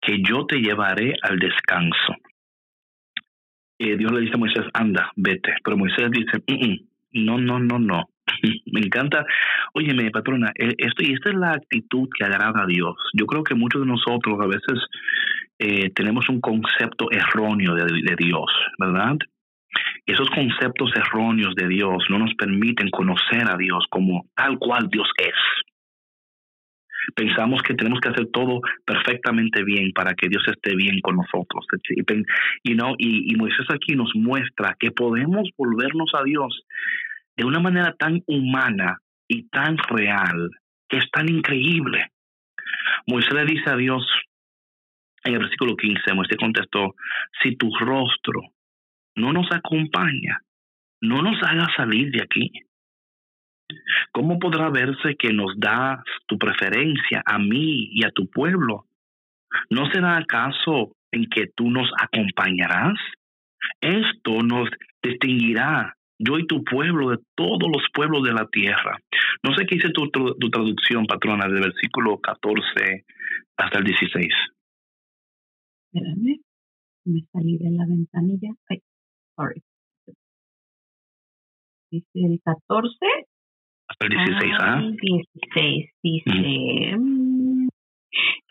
que 0.00 0.18
yo 0.22 0.46
te 0.46 0.58
llevaré 0.58 1.14
al 1.22 1.38
descanso. 1.38 2.14
Eh, 3.78 3.96
Dios 3.96 4.12
le 4.12 4.20
dice 4.20 4.34
a 4.34 4.38
Moisés, 4.38 4.64
anda, 4.72 5.12
vete. 5.16 5.54
Pero 5.62 5.76
Moisés 5.76 6.10
dice, 6.10 6.38
mm, 6.46 6.66
mm, 6.66 7.24
no, 7.24 7.38
no, 7.38 7.58
no, 7.58 7.78
no. 7.78 8.04
Me 8.72 8.80
encanta. 8.80 9.24
Óyeme, 9.74 10.10
patrona, 10.10 10.50
eh, 10.54 10.74
esto, 10.78 11.02
y 11.02 11.12
esta 11.12 11.30
es 11.30 11.36
la 11.36 11.52
actitud 11.52 12.08
que 12.16 12.24
agrada 12.24 12.62
a 12.62 12.66
Dios. 12.66 12.96
Yo 13.12 13.26
creo 13.26 13.44
que 13.44 13.54
muchos 13.54 13.82
de 13.82 13.88
nosotros 13.88 14.38
a 14.40 14.46
veces 14.46 14.86
eh, 15.58 15.90
tenemos 15.90 16.28
un 16.28 16.40
concepto 16.40 17.10
erróneo 17.10 17.74
de, 17.74 17.84
de 17.84 18.16
Dios, 18.16 18.50
¿verdad? 18.78 19.16
Esos 20.06 20.30
conceptos 20.30 20.92
erróneos 20.94 21.54
de 21.54 21.68
Dios 21.68 22.04
no 22.08 22.18
nos 22.18 22.34
permiten 22.34 22.90
conocer 22.90 23.50
a 23.50 23.56
Dios 23.56 23.84
como 23.90 24.26
tal 24.34 24.58
cual 24.58 24.88
Dios 24.88 25.08
es. 25.18 25.34
Pensamos 27.14 27.62
que 27.62 27.74
tenemos 27.74 28.00
que 28.00 28.08
hacer 28.08 28.26
todo 28.32 28.60
perfectamente 28.84 29.62
bien 29.62 29.92
para 29.92 30.14
que 30.14 30.28
Dios 30.28 30.42
esté 30.48 30.74
bien 30.74 31.00
con 31.00 31.16
nosotros. 31.16 31.66
Y, 32.64 32.74
no, 32.74 32.94
y, 32.98 33.34
Moisés 33.36 33.66
aquí 33.68 33.94
nos 33.94 34.10
muestra 34.14 34.76
que 34.78 34.90
podemos 34.90 35.48
volvernos 35.56 36.10
a 36.14 36.24
Dios 36.24 36.64
de 37.36 37.44
una 37.44 37.60
manera 37.60 37.94
tan 37.98 38.22
humana 38.26 38.98
y 39.28 39.48
tan 39.48 39.76
real, 39.78 40.50
que 40.88 40.98
es 40.98 41.10
tan 41.10 41.28
increíble. 41.28 42.10
Moisés 43.06 43.34
le 43.34 43.44
dice 43.44 43.70
a 43.70 43.76
Dios, 43.76 44.04
en 45.24 45.34
el 45.34 45.40
versículo 45.40 45.76
15, 45.76 46.14
Moisés 46.14 46.38
contestó, 46.38 46.94
si 47.42 47.56
tu 47.56 47.70
rostro 47.78 48.42
no 49.16 49.32
nos 49.32 49.50
acompaña, 49.50 50.40
no 51.00 51.22
nos 51.22 51.42
haga 51.42 51.66
salir 51.76 52.10
de 52.10 52.22
aquí. 52.22 52.52
¿Cómo 54.12 54.38
podrá 54.38 54.70
verse 54.70 55.16
que 55.18 55.32
nos 55.32 55.58
das 55.58 56.00
tu 56.26 56.38
preferencia 56.38 57.22
a 57.24 57.38
mí 57.38 57.90
y 57.92 58.04
a 58.04 58.10
tu 58.10 58.28
pueblo? 58.30 58.86
¿No 59.70 59.90
será 59.90 60.16
acaso 60.18 60.92
en 61.10 61.26
que 61.26 61.48
tú 61.54 61.70
nos 61.70 61.90
acompañarás? 62.00 62.98
Esto 63.80 64.42
nos 64.42 64.68
distinguirá 65.02 65.96
yo 66.18 66.38
y 66.38 66.46
tu 66.46 66.64
pueblo 66.64 67.10
de 67.10 67.18
todos 67.34 67.70
los 67.70 67.82
pueblos 67.92 68.22
de 68.22 68.32
la 68.32 68.46
tierra. 68.46 68.98
No 69.42 69.54
sé 69.54 69.66
qué 69.66 69.76
dice 69.76 69.90
tu, 69.90 70.08
traducción, 70.50 71.06
patrona, 71.06 71.46
del 71.46 71.60
versículo 71.60 72.18
14 72.18 73.04
hasta 73.56 73.78
el 73.78 73.84
16. 73.84 74.26
Espérame, 75.92 76.40
me 77.04 77.20
salí 77.32 77.58
de 77.58 77.70
la 77.70 77.86
ventanilla. 77.86 78.50
Sorry. 79.36 79.62
Dice 81.90 82.08
el 82.14 82.40
14. 82.44 82.96
Hasta 83.88 84.06
el 84.06 84.10
16, 84.10 84.54
¿ah? 84.60 84.80
16, 84.80 85.90
dice. 86.02 86.96
Mm, 86.98 87.68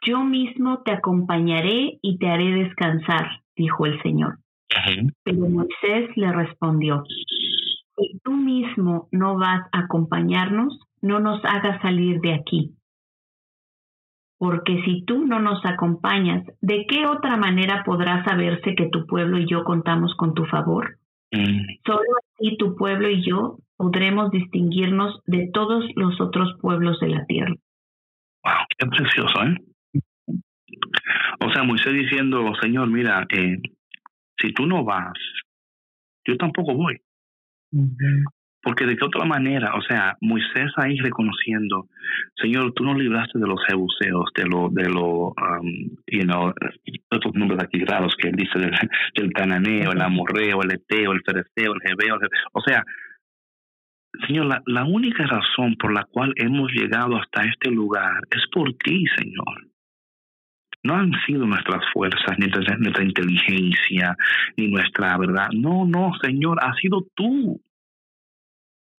yo 0.05 0.23
mismo 0.23 0.81
te 0.83 0.91
acompañaré 0.91 1.97
y 2.01 2.17
te 2.17 2.27
haré 2.27 2.51
descansar, 2.51 3.41
dijo 3.55 3.85
el 3.85 4.01
Señor. 4.01 4.37
Pero 5.23 5.49
Moisés 5.49 6.15
le 6.15 6.31
respondió, 6.31 7.03
si 7.95 8.19
tú 8.23 8.31
mismo 8.33 9.07
no 9.11 9.37
vas 9.37 9.67
a 9.71 9.79
acompañarnos, 9.79 10.79
no 11.01 11.19
nos 11.19 11.43
hagas 11.45 11.81
salir 11.81 12.19
de 12.21 12.33
aquí. 12.33 12.75
Porque 14.37 14.81
si 14.83 15.05
tú 15.05 15.25
no 15.25 15.39
nos 15.39 15.65
acompañas, 15.65 16.45
¿de 16.61 16.85
qué 16.87 17.07
otra 17.07 17.37
manera 17.37 17.83
podrá 17.85 18.23
saberse 18.25 18.75
que 18.75 18.89
tu 18.89 19.05
pueblo 19.05 19.37
y 19.39 19.47
yo 19.47 19.63
contamos 19.63 20.13
con 20.15 20.33
tu 20.33 20.45
favor? 20.45 20.97
Mm. 21.31 21.61
Solo 21.85 22.09
así 22.23 22.57
tu 22.57 22.75
pueblo 22.75 23.09
y 23.09 23.25
yo 23.25 23.59
podremos 23.77 24.31
distinguirnos 24.31 25.21
de 25.25 25.49
todos 25.53 25.85
los 25.95 26.19
otros 26.19 26.53
pueblos 26.61 26.99
de 26.99 27.09
la 27.09 27.25
tierra. 27.25 27.53
Wow, 28.43 28.65
qué 28.77 28.87
precioso, 28.87 29.43
¿eh? 29.43 29.57
O 31.39 31.49
sea, 31.51 31.63
Moisés 31.63 31.93
diciendo, 31.93 32.53
Señor, 32.61 32.89
mira, 32.89 33.25
eh, 33.29 33.57
si 34.37 34.53
tú 34.53 34.65
no 34.65 34.83
vas, 34.83 35.13
yo 36.25 36.37
tampoco 36.37 36.73
voy. 36.73 36.99
Porque 38.65 38.87
de 38.87 38.97
qué 38.97 39.05
otra 39.05 39.25
manera, 39.25 39.75
o 39.75 39.81
sea, 39.83 40.17
Moisés 40.21 40.71
ahí 40.77 40.97
reconociendo, 40.97 41.85
Señor, 42.41 42.73
tú 42.73 42.83
nos 42.83 42.97
libraste 42.97 43.37
de 43.37 43.45
los 43.45 43.63
jebuseos, 43.67 44.31
de 44.35 44.45
lo, 44.45 44.69
de 44.71 44.89
lo, 44.89 45.27
um, 45.27 45.95
you 46.07 46.23
know, 46.23 46.51
estos 47.11 47.35
nombres 47.35 47.61
aquí 47.61 47.85
raros 47.85 48.15
que 48.17 48.29
él 48.29 48.35
dice 48.35 48.57
del, 48.57 48.71
del 49.13 49.31
cananeo, 49.33 49.91
el 49.91 50.01
amorreo, 50.01 50.63
el 50.63 50.71
eteo, 50.71 51.11
el 51.11 51.21
fereceo, 51.23 51.75
el 51.75 51.81
jebeo, 51.81 52.17
o 52.53 52.61
sea, 52.61 52.83
Señor, 54.25 54.47
la, 54.47 54.63
la 54.65 54.83
única 54.83 55.27
razón 55.27 55.75
por 55.75 55.93
la 55.93 56.05
cual 56.05 56.33
hemos 56.37 56.71
llegado 56.71 57.17
hasta 57.17 57.43
este 57.43 57.69
lugar 57.69 58.19
es 58.31 58.47
por 58.51 58.73
ti, 58.77 59.05
Señor 59.15 59.67
no 60.85 60.95
han 60.95 61.11
sido 61.25 61.45
nuestras 61.45 61.83
fuerzas, 61.91 62.37
ni 62.37 62.45
nuestra, 62.47 63.03
inteligencia, 63.03 64.15
ni 64.55 64.67
nuestra 64.67 65.17
verdad. 65.17 65.47
No, 65.51 65.85
no, 65.85 66.11
Señor, 66.21 66.59
ha 66.61 66.73
sido 66.75 67.07
tú. 67.15 67.59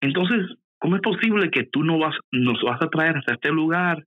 Entonces, 0.07 0.57
¿cómo 0.79 0.97
es 0.97 1.03
posible 1.03 1.51
que 1.51 1.65
tú 1.65 1.83
no 1.85 1.99
vas, 1.99 2.17
nos 2.33 2.61
vas 2.63 2.81
a 2.83 2.89
traer 2.89 3.17
hasta 3.17 3.35
este 3.35 3.51
lugar 3.51 4.05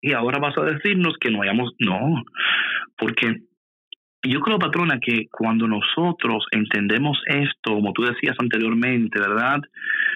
y 0.00 0.12
ahora 0.12 0.38
vas 0.38 0.56
a 0.58 0.62
decirnos 0.62 1.14
que 1.20 1.30
no 1.30 1.42
hayamos? 1.42 1.72
No, 1.78 2.22
porque 2.96 3.42
yo 4.24 4.40
creo, 4.40 4.58
patrona, 4.58 5.00
que 5.00 5.26
cuando 5.30 5.66
nosotros 5.66 6.46
entendemos 6.52 7.20
esto, 7.26 7.74
como 7.74 7.92
tú 7.92 8.04
decías 8.04 8.36
anteriormente, 8.38 9.18
¿verdad? 9.18 9.60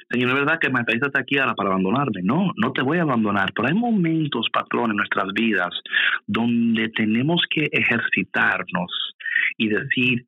Señor, 0.08 0.30
es 0.30 0.34
verdad 0.36 0.58
que 0.60 0.70
me 0.70 0.80
hasta 0.80 1.20
aquí 1.20 1.38
ahora 1.38 1.54
para 1.54 1.70
abandonarme. 1.70 2.22
No, 2.22 2.52
no 2.56 2.72
te 2.72 2.82
voy 2.82 2.98
a 2.98 3.02
abandonar, 3.02 3.52
pero 3.52 3.66
hay 3.66 3.74
momentos, 3.74 4.46
patrón, 4.52 4.92
en 4.92 4.98
nuestras 4.98 5.32
vidas 5.34 5.74
donde 6.26 6.88
tenemos 6.90 7.42
que 7.50 7.68
ejercitarnos 7.72 9.16
y 9.58 9.68
decir, 9.68 10.24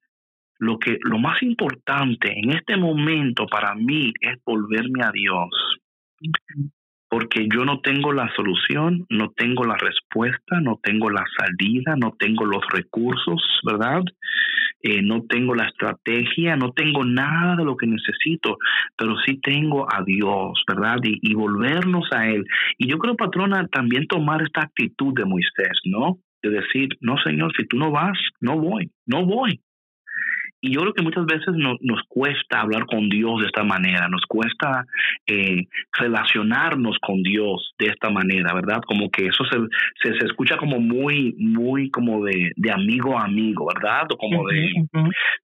lo 0.58 0.78
que 0.78 0.98
lo 1.02 1.18
más 1.18 1.42
importante 1.42 2.32
en 2.36 2.50
este 2.50 2.76
momento 2.76 3.46
para 3.46 3.74
mí 3.74 4.12
es 4.20 4.38
volverme 4.44 5.04
a 5.04 5.12
Dios 5.12 5.48
porque 7.08 7.48
yo 7.52 7.64
no 7.64 7.80
tengo 7.80 8.12
la 8.12 8.30
solución, 8.36 9.06
no 9.08 9.30
tengo 9.30 9.64
la 9.64 9.76
respuesta, 9.76 10.60
no 10.60 10.78
tengo 10.82 11.10
la 11.10 11.24
salida, 11.38 11.96
no 11.96 12.14
tengo 12.18 12.44
los 12.44 12.62
recursos, 12.70 13.42
¿verdad? 13.64 14.02
Eh, 14.82 15.02
no 15.02 15.24
tengo 15.28 15.54
la 15.54 15.64
estrategia, 15.64 16.56
no 16.56 16.72
tengo 16.72 17.04
nada 17.04 17.56
de 17.56 17.64
lo 17.64 17.76
que 17.76 17.86
necesito, 17.86 18.58
pero 18.96 19.16
sí 19.24 19.40
tengo 19.40 19.86
a 19.92 20.02
Dios, 20.04 20.62
¿verdad? 20.68 20.98
Y, 21.02 21.18
y 21.22 21.34
volvernos 21.34 22.06
a 22.12 22.28
Él. 22.28 22.44
Y 22.76 22.88
yo 22.88 22.98
creo, 22.98 23.16
patrona, 23.16 23.66
también 23.68 24.06
tomar 24.06 24.42
esta 24.42 24.62
actitud 24.62 25.14
de 25.14 25.24
Moisés, 25.24 25.80
¿no? 25.84 26.18
De 26.42 26.50
decir, 26.50 26.90
no, 27.00 27.16
Señor, 27.24 27.52
si 27.56 27.66
tú 27.66 27.78
no 27.78 27.90
vas, 27.90 28.18
no 28.40 28.58
voy, 28.58 28.90
no 29.06 29.24
voy. 29.24 29.60
Y 30.60 30.72
yo 30.72 30.80
creo 30.80 30.92
que 30.92 31.02
muchas 31.02 31.24
veces 31.26 31.54
nos 31.54 32.02
cuesta 32.08 32.60
hablar 32.60 32.86
con 32.86 33.08
Dios 33.08 33.40
de 33.40 33.46
esta 33.46 33.62
manera, 33.62 34.08
nos 34.08 34.22
cuesta 34.26 34.84
eh, 35.26 35.66
relacionarnos 35.92 36.98
con 37.00 37.22
Dios 37.22 37.74
de 37.78 37.86
esta 37.86 38.10
manera, 38.10 38.52
¿verdad? 38.54 38.80
Como 38.86 39.10
que 39.10 39.26
eso 39.26 39.44
se, 39.44 39.58
se, 40.02 40.26
escucha 40.26 40.56
como 40.56 40.80
muy, 40.80 41.34
muy 41.38 41.90
como 41.90 42.24
de, 42.24 42.52
de, 42.56 42.72
amigo 42.72 43.18
a 43.18 43.24
amigo, 43.24 43.68
¿verdad? 43.72 44.06
O 44.10 44.16
como 44.16 44.48
de, 44.48 44.72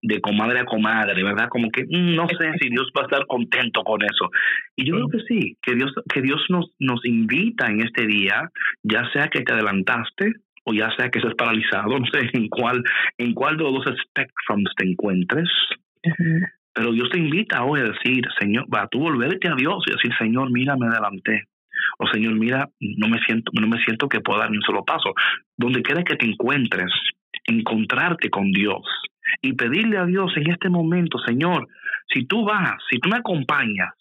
de 0.03 0.21
comadre 0.21 0.61
a 0.61 0.65
comadre, 0.65 1.23
¿verdad? 1.23 1.49
Como 1.49 1.71
que 1.71 1.85
mm, 1.85 2.17
no 2.17 2.27
sé 2.29 2.53
si 2.61 2.71
Dios 2.71 2.91
va 2.97 3.03
a 3.03 3.05
estar 3.05 3.27
contento 3.27 3.85
con 3.85 4.03
eso. 4.03 4.31
Y 4.75 4.85
yo 4.85 4.95
creo 4.95 5.09
que 5.09 5.21
sí, 5.29 5.57
que 5.62 5.75
Dios, 5.75 5.93
que 6.12 6.23
Dios 6.23 6.45
nos, 6.49 6.73
nos 6.81 7.05
invita 7.05 7.67
en 7.67 7.83
este 7.83 8.07
día, 8.07 8.51
ya 8.83 9.09
sea 9.12 9.29
que 9.29 9.43
te 9.43 9.53
adelantaste 9.53 10.35
o 10.65 10.73
ya 10.73 10.91
sea 10.97 11.11
que 11.11 11.19
estés 11.19 11.35
paralizado, 11.35 11.99
no 11.99 12.07
sé 12.07 12.31
en 12.33 12.49
cuál, 12.49 12.83
en 13.19 13.35
cuál 13.35 13.57
de 13.57 13.65
los 13.65 13.85
dos 13.85 13.97
spectrums 14.09 14.71
te 14.77 14.89
encuentres. 14.89 15.49
Pero 16.75 16.93
Dios 16.93 17.09
te 17.11 17.19
invita 17.19 17.65
hoy 17.65 17.81
a 17.81 17.85
decir, 17.85 18.25
Señor, 18.39 18.67
va 18.75 18.83
a 18.83 18.89
tú 18.89 18.99
volverte 18.99 19.49
a 19.49 19.55
Dios 19.55 19.85
y 19.87 19.93
decir, 19.93 20.11
Señor, 20.19 20.51
mira, 20.51 20.77
me 20.77 20.89
adelanté. 20.89 21.45
O 21.99 22.07
Señor, 22.09 22.35
mira, 22.35 22.69
no 22.81 23.09
me 23.09 23.19
siento, 23.21 23.53
no 23.55 23.69
me 23.69 23.83
siento 23.85 24.09
que 24.09 24.21
pueda 24.21 24.41
dar 24.41 24.51
ni 24.51 24.57
un 24.57 24.62
solo 24.62 24.85
paso. 24.85 25.15
Donde 25.57 25.83
quiera 25.83 26.03
que 26.03 26.17
te 26.17 26.27
encuentres, 26.27 26.91
encontrarte 27.45 28.31
con 28.31 28.51
Dios 28.51 28.83
y 29.41 29.53
pedirle 29.53 29.99
a 29.99 30.07
Dios 30.07 30.33
en 30.37 30.51
este 30.51 30.69
momento, 30.69 31.19
Señor, 31.19 31.69
si 32.12 32.27
tú 32.27 32.45
vas, 32.45 32.75
si 32.91 32.99
tú 32.99 33.09
me 33.09 33.19
acompañas, 33.19 33.95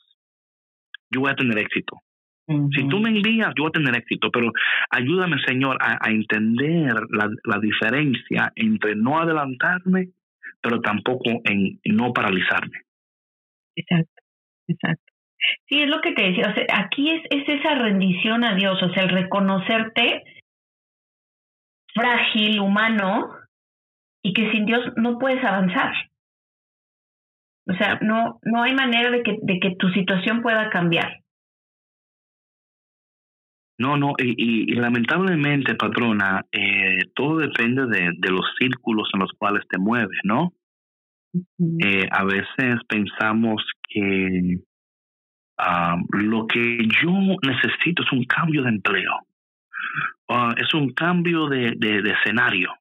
yo 1.09 1.21
voy 1.21 1.31
a 1.31 1.35
tener 1.35 1.57
éxito. 1.59 2.02
Si 2.45 2.87
tú 2.89 2.99
me 2.99 3.09
envías, 3.09 3.53
yo 3.55 3.63
voy 3.63 3.69
a 3.69 3.79
tener 3.79 3.95
éxito, 3.95 4.29
pero 4.29 4.51
ayúdame, 4.89 5.37
Señor, 5.47 5.77
a, 5.79 6.09
entender 6.09 6.93
la, 7.09 7.29
la, 7.45 7.59
diferencia 7.59 8.51
entre 8.55 8.95
no 8.95 9.17
adelantarme, 9.17 10.09
pero 10.61 10.81
tampoco 10.81 11.29
en, 11.45 11.79
no 11.85 12.11
paralizarme. 12.11 12.81
Exacto, 13.75 14.21
exacto. 14.67 15.13
Sí, 15.67 15.81
es 15.81 15.89
lo 15.89 16.01
que 16.01 16.11
te 16.11 16.23
decía. 16.23 16.49
O 16.49 16.53
sea, 16.53 16.65
aquí 16.85 17.11
es, 17.11 17.21
es 17.29 17.47
esa 17.47 17.75
rendición 17.75 18.43
a 18.43 18.55
Dios, 18.55 18.81
o 18.83 18.93
sea, 18.93 19.03
el 19.03 19.09
reconocerte 19.09 20.23
frágil, 21.93 22.59
humano, 22.59 23.29
y 24.21 24.33
que 24.33 24.51
sin 24.51 24.65
Dios 24.65 24.81
no 24.97 25.17
puedes 25.17 25.43
avanzar. 25.43 25.93
O 27.67 27.73
sea, 27.73 27.99
no, 28.01 28.39
no 28.43 28.63
hay 28.63 28.73
manera 28.73 29.09
de 29.11 29.23
que, 29.23 29.37
de 29.41 29.59
que 29.59 29.75
tu 29.77 29.89
situación 29.89 30.41
pueda 30.41 30.69
cambiar. 30.69 31.22
No, 33.79 33.97
no, 33.97 34.13
y, 34.19 34.71
y, 34.71 34.75
lamentablemente, 34.75 35.75
patrona, 35.75 36.45
eh, 36.51 36.99
todo 37.15 37.37
depende 37.37 37.87
de, 37.87 38.11
de, 38.17 38.29
los 38.29 38.45
círculos 38.59 39.09
en 39.13 39.21
los 39.21 39.31
cuales 39.37 39.63
te 39.67 39.79
mueves, 39.79 40.19
¿no? 40.23 40.53
eh, 41.79 42.07
a 42.11 42.23
veces 42.23 42.79
pensamos 42.87 43.63
que 43.89 44.57
uh, 45.57 46.17
lo 46.17 46.47
que 46.47 46.77
yo 47.01 47.11
necesito 47.41 48.03
es 48.03 48.11
un 48.11 48.25
cambio 48.25 48.63
de 48.63 48.69
empleo, 48.69 49.11
uh, 50.29 50.53
es 50.57 50.73
un 50.73 50.93
cambio 50.93 51.47
de, 51.47 51.73
de, 51.77 52.01
de, 52.01 52.11
escenario, 52.11 52.73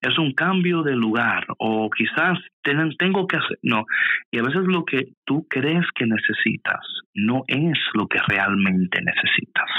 es 0.00 0.18
un 0.18 0.32
cambio 0.32 0.82
de 0.82 0.96
lugar, 0.96 1.46
o 1.58 1.90
quizás 1.90 2.38
ten, 2.62 2.96
tengo 2.98 3.26
que 3.26 3.36
hacer, 3.36 3.58
no, 3.62 3.84
y 4.30 4.38
a 4.38 4.42
veces 4.42 4.62
lo 4.66 4.84
que 4.84 5.08
tú 5.24 5.46
crees 5.48 5.84
que 5.94 6.06
necesitas 6.06 6.80
no 7.14 7.44
es 7.48 7.78
lo 7.94 8.06
que 8.06 8.18
realmente 8.28 9.00
necesitas. 9.02 9.70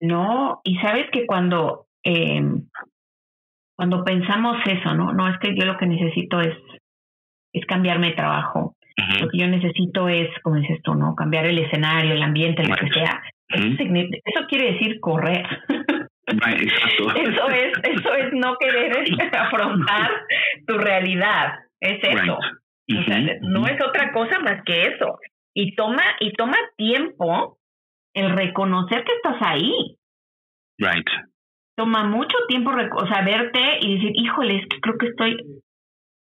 No, 0.00 0.60
y 0.64 0.76
sabes 0.78 1.10
que 1.10 1.26
cuando, 1.26 1.86
eh, 2.04 2.42
cuando 3.76 4.04
pensamos 4.04 4.56
eso, 4.66 4.94
¿no? 4.94 5.12
No 5.12 5.28
es 5.28 5.38
que 5.38 5.54
yo 5.56 5.64
lo 5.64 5.76
que 5.76 5.86
necesito 5.86 6.40
es, 6.40 6.56
es 7.52 7.64
cambiarme 7.66 8.08
de 8.08 8.14
trabajo. 8.14 8.76
Lo 9.20 9.28
que 9.28 9.38
yo 9.38 9.48
necesito 9.48 10.08
es, 10.08 10.28
como 10.42 10.56
dices 10.56 10.80
tú, 10.82 10.94
¿no? 10.94 11.14
Cambiar 11.16 11.46
el 11.46 11.58
escenario, 11.58 12.14
el 12.14 12.22
ambiente, 12.22 12.64
lo 12.64 12.76
que 12.76 12.90
sea. 12.90 13.22
eso, 13.48 13.82
eso, 13.82 14.46
quiere 14.48 14.72
decir 14.72 15.00
correr. 15.00 15.44
eso 16.26 17.48
es, 17.50 17.72
eso 17.82 18.14
es 18.14 18.32
no 18.32 18.56
querer 18.56 18.92
afrontar 19.38 20.10
tu 20.66 20.78
realidad. 20.78 21.54
Es 21.80 21.98
eso. 22.02 22.38
no 23.42 23.66
es 23.66 23.82
otra 23.82 24.12
cosa 24.12 24.38
más 24.40 24.62
que 24.64 24.82
eso. 24.82 25.18
Y 25.54 25.74
toma, 25.74 26.02
y 26.20 26.32
toma 26.32 26.56
tiempo 26.76 27.58
el 28.14 28.30
reconocer 28.30 29.04
que 29.04 29.12
estás 29.12 29.36
ahí. 29.40 29.98
Right. 30.78 31.06
Toma 31.76 32.04
mucho 32.04 32.36
tiempo, 32.48 32.70
o 32.70 33.06
sea, 33.06 33.22
verte 33.22 33.78
y 33.80 33.96
decir, 33.96 34.12
híjole, 34.14 34.56
es 34.56 34.68
que 34.68 34.80
creo 34.80 34.96
que 34.96 35.06
estoy, 35.06 35.36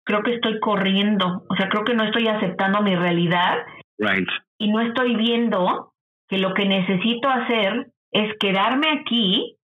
creo 0.05 0.23
que 0.23 0.35
estoy 0.35 0.59
corriendo, 0.59 1.43
o 1.49 1.55
sea, 1.55 1.67
creo 1.69 1.83
que 1.83 1.93
no 1.93 2.05
estoy 2.05 2.27
aceptando 2.27 2.81
mi 2.81 2.95
realidad. 2.95 3.65
Right. 3.97 4.27
Y 4.57 4.71
no 4.71 4.79
estoy 4.79 5.15
viendo 5.15 5.93
que 6.29 6.37
lo 6.37 6.53
que 6.53 6.65
necesito 6.65 7.29
hacer 7.29 7.87
es 8.11 8.37
quedarme 8.39 8.87
aquí, 9.01 9.57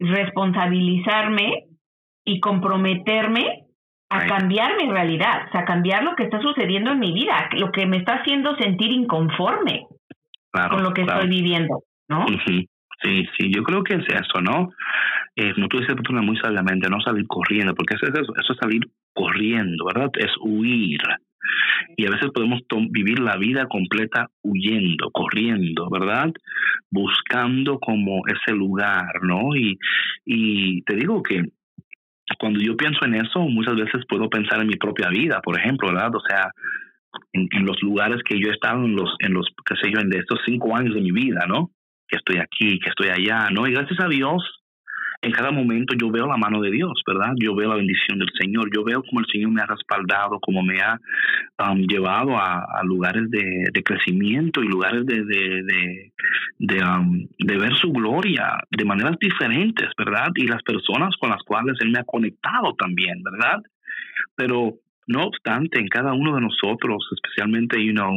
responsabilizarme 0.00 1.68
y 2.24 2.40
comprometerme 2.40 3.66
a 4.12 4.26
cambiar 4.26 4.76
mi 4.76 4.90
realidad, 4.90 5.46
o 5.48 5.52
sea, 5.52 5.64
cambiar 5.64 6.02
lo 6.02 6.16
que 6.16 6.24
está 6.24 6.40
sucediendo 6.40 6.90
en 6.90 6.98
mi 6.98 7.12
vida, 7.12 7.48
lo 7.52 7.70
que 7.70 7.86
me 7.86 7.98
está 7.98 8.14
haciendo 8.14 8.56
sentir 8.56 8.90
inconforme 8.90 9.86
con 10.52 10.82
lo 10.82 10.92
que 10.92 11.02
estoy 11.02 11.28
viviendo, 11.28 11.82
¿no? 12.08 12.26
Sí, 13.02 13.24
sí, 13.38 13.50
yo 13.54 13.62
creo 13.62 13.82
que 13.82 13.94
es 13.94 14.04
eso, 14.08 14.42
¿no? 14.42 14.70
Eh, 15.36 15.54
como 15.54 15.68
tú 15.68 15.78
dices, 15.78 15.96
muy 16.10 16.36
sabiamente, 16.36 16.88
no 16.90 17.00
salir 17.00 17.26
corriendo, 17.26 17.74
porque 17.74 17.94
eso 17.94 18.06
es 18.06 18.20
eso, 18.20 18.32
eso 18.36 18.52
es 18.52 18.58
salir 18.60 18.82
corriendo, 19.14 19.86
¿verdad? 19.86 20.10
Es 20.18 20.30
huir. 20.40 21.00
Y 21.96 22.06
a 22.06 22.10
veces 22.10 22.30
podemos 22.34 22.60
vivir 22.90 23.20
la 23.20 23.36
vida 23.36 23.66
completa 23.66 24.28
huyendo, 24.42 25.10
corriendo, 25.12 25.88
¿verdad? 25.88 26.30
Buscando 26.90 27.78
como 27.78 28.22
ese 28.26 28.54
lugar, 28.54 29.22
¿no? 29.22 29.56
Y, 29.56 29.78
y 30.26 30.82
te 30.82 30.96
digo 30.96 31.22
que 31.22 31.42
cuando 32.38 32.60
yo 32.60 32.76
pienso 32.76 33.04
en 33.04 33.14
eso, 33.14 33.40
muchas 33.40 33.76
veces 33.76 34.04
puedo 34.08 34.28
pensar 34.28 34.60
en 34.60 34.68
mi 34.68 34.76
propia 34.76 35.08
vida, 35.08 35.40
por 35.42 35.58
ejemplo, 35.58 35.88
¿verdad? 35.88 36.14
O 36.14 36.20
sea, 36.20 36.50
en, 37.32 37.64
los 37.64 37.80
lugares 37.82 38.20
que 38.24 38.38
yo 38.38 38.48
he 38.48 38.52
estado 38.52 38.84
en 38.84 38.94
los, 38.94 39.14
en 39.20 39.34
los, 39.34 39.46
qué 39.64 39.74
sé 39.76 39.90
yo, 39.92 40.00
en 40.00 40.12
estos 40.12 40.40
cinco 40.44 40.76
años 40.76 40.94
de 40.94 41.00
mi 41.00 41.12
vida, 41.12 41.46
¿no? 41.46 41.70
Que 42.08 42.16
estoy 42.16 42.38
aquí, 42.38 42.78
que 42.80 42.90
estoy 42.90 43.08
allá, 43.08 43.48
¿no? 43.50 43.66
Y 43.66 43.72
gracias 43.72 44.00
a 44.00 44.08
Dios, 44.08 44.42
en 45.22 45.32
cada 45.32 45.50
momento 45.50 45.94
yo 45.94 46.10
veo 46.10 46.26
la 46.26 46.38
mano 46.38 46.60
de 46.60 46.70
Dios, 46.70 46.92
¿verdad? 47.06 47.34
Yo 47.36 47.54
veo 47.54 47.68
la 47.68 47.76
bendición 47.76 48.18
del 48.18 48.30
Señor, 48.40 48.70
yo 48.74 48.82
veo 48.84 49.02
cómo 49.02 49.20
el 49.20 49.26
Señor 49.30 49.50
me 49.50 49.60
ha 49.60 49.66
respaldado, 49.66 50.40
cómo 50.40 50.62
me 50.62 50.80
ha 50.80 50.98
um, 51.58 51.78
llevado 51.86 52.38
a, 52.38 52.82
lugares 52.84 53.30
de, 53.30 53.82
crecimiento 53.84 54.62
y 54.62 54.68
lugares 54.68 55.04
de, 55.04 55.22
de, 56.58 56.84
um, 56.84 57.26
de 57.38 57.58
ver 57.58 57.74
su 57.76 57.92
gloria 57.92 58.58
de 58.70 58.84
maneras 58.84 59.16
diferentes, 59.20 59.88
¿verdad? 59.96 60.28
Y 60.36 60.46
las 60.46 60.62
personas 60.62 61.14
con 61.20 61.30
las 61.30 61.42
cuales 61.42 61.76
Él 61.80 61.90
me 61.90 62.00
ha 62.00 62.04
conectado 62.04 62.74
también, 62.78 63.22
¿verdad? 63.22 63.62
Pero 64.36 64.74
no 65.10 65.24
obstante, 65.24 65.80
en 65.80 65.88
cada 65.88 66.12
uno 66.12 66.36
de 66.36 66.42
nosotros, 66.42 67.04
especialmente, 67.12 67.84
you 67.84 67.92
know, 67.92 68.12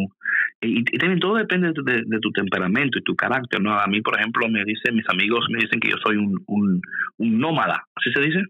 y, 0.62 0.80
y 0.80 0.98
también 0.98 1.20
todo 1.20 1.36
depende 1.36 1.74
de, 1.74 2.04
de, 2.06 2.20
tu 2.20 2.32
temperamento 2.32 3.00
y 3.00 3.04
tu 3.04 3.16
carácter, 3.16 3.62
¿no? 3.62 3.74
A 3.74 3.88
mí, 3.88 4.02
por 4.02 4.18
ejemplo, 4.18 4.48
me 4.48 4.64
dicen, 4.64 4.96
mis 4.96 5.10
amigos 5.10 5.46
me 5.50 5.60
dicen 5.60 5.80
que 5.80 5.89
yo 5.89 5.98
soy 6.04 6.18
un, 6.18 6.39
un, 6.48 6.82
un 7.18 7.39
nómada, 7.39 7.84
¿así 7.96 8.12
se 8.14 8.22
dice? 8.22 8.44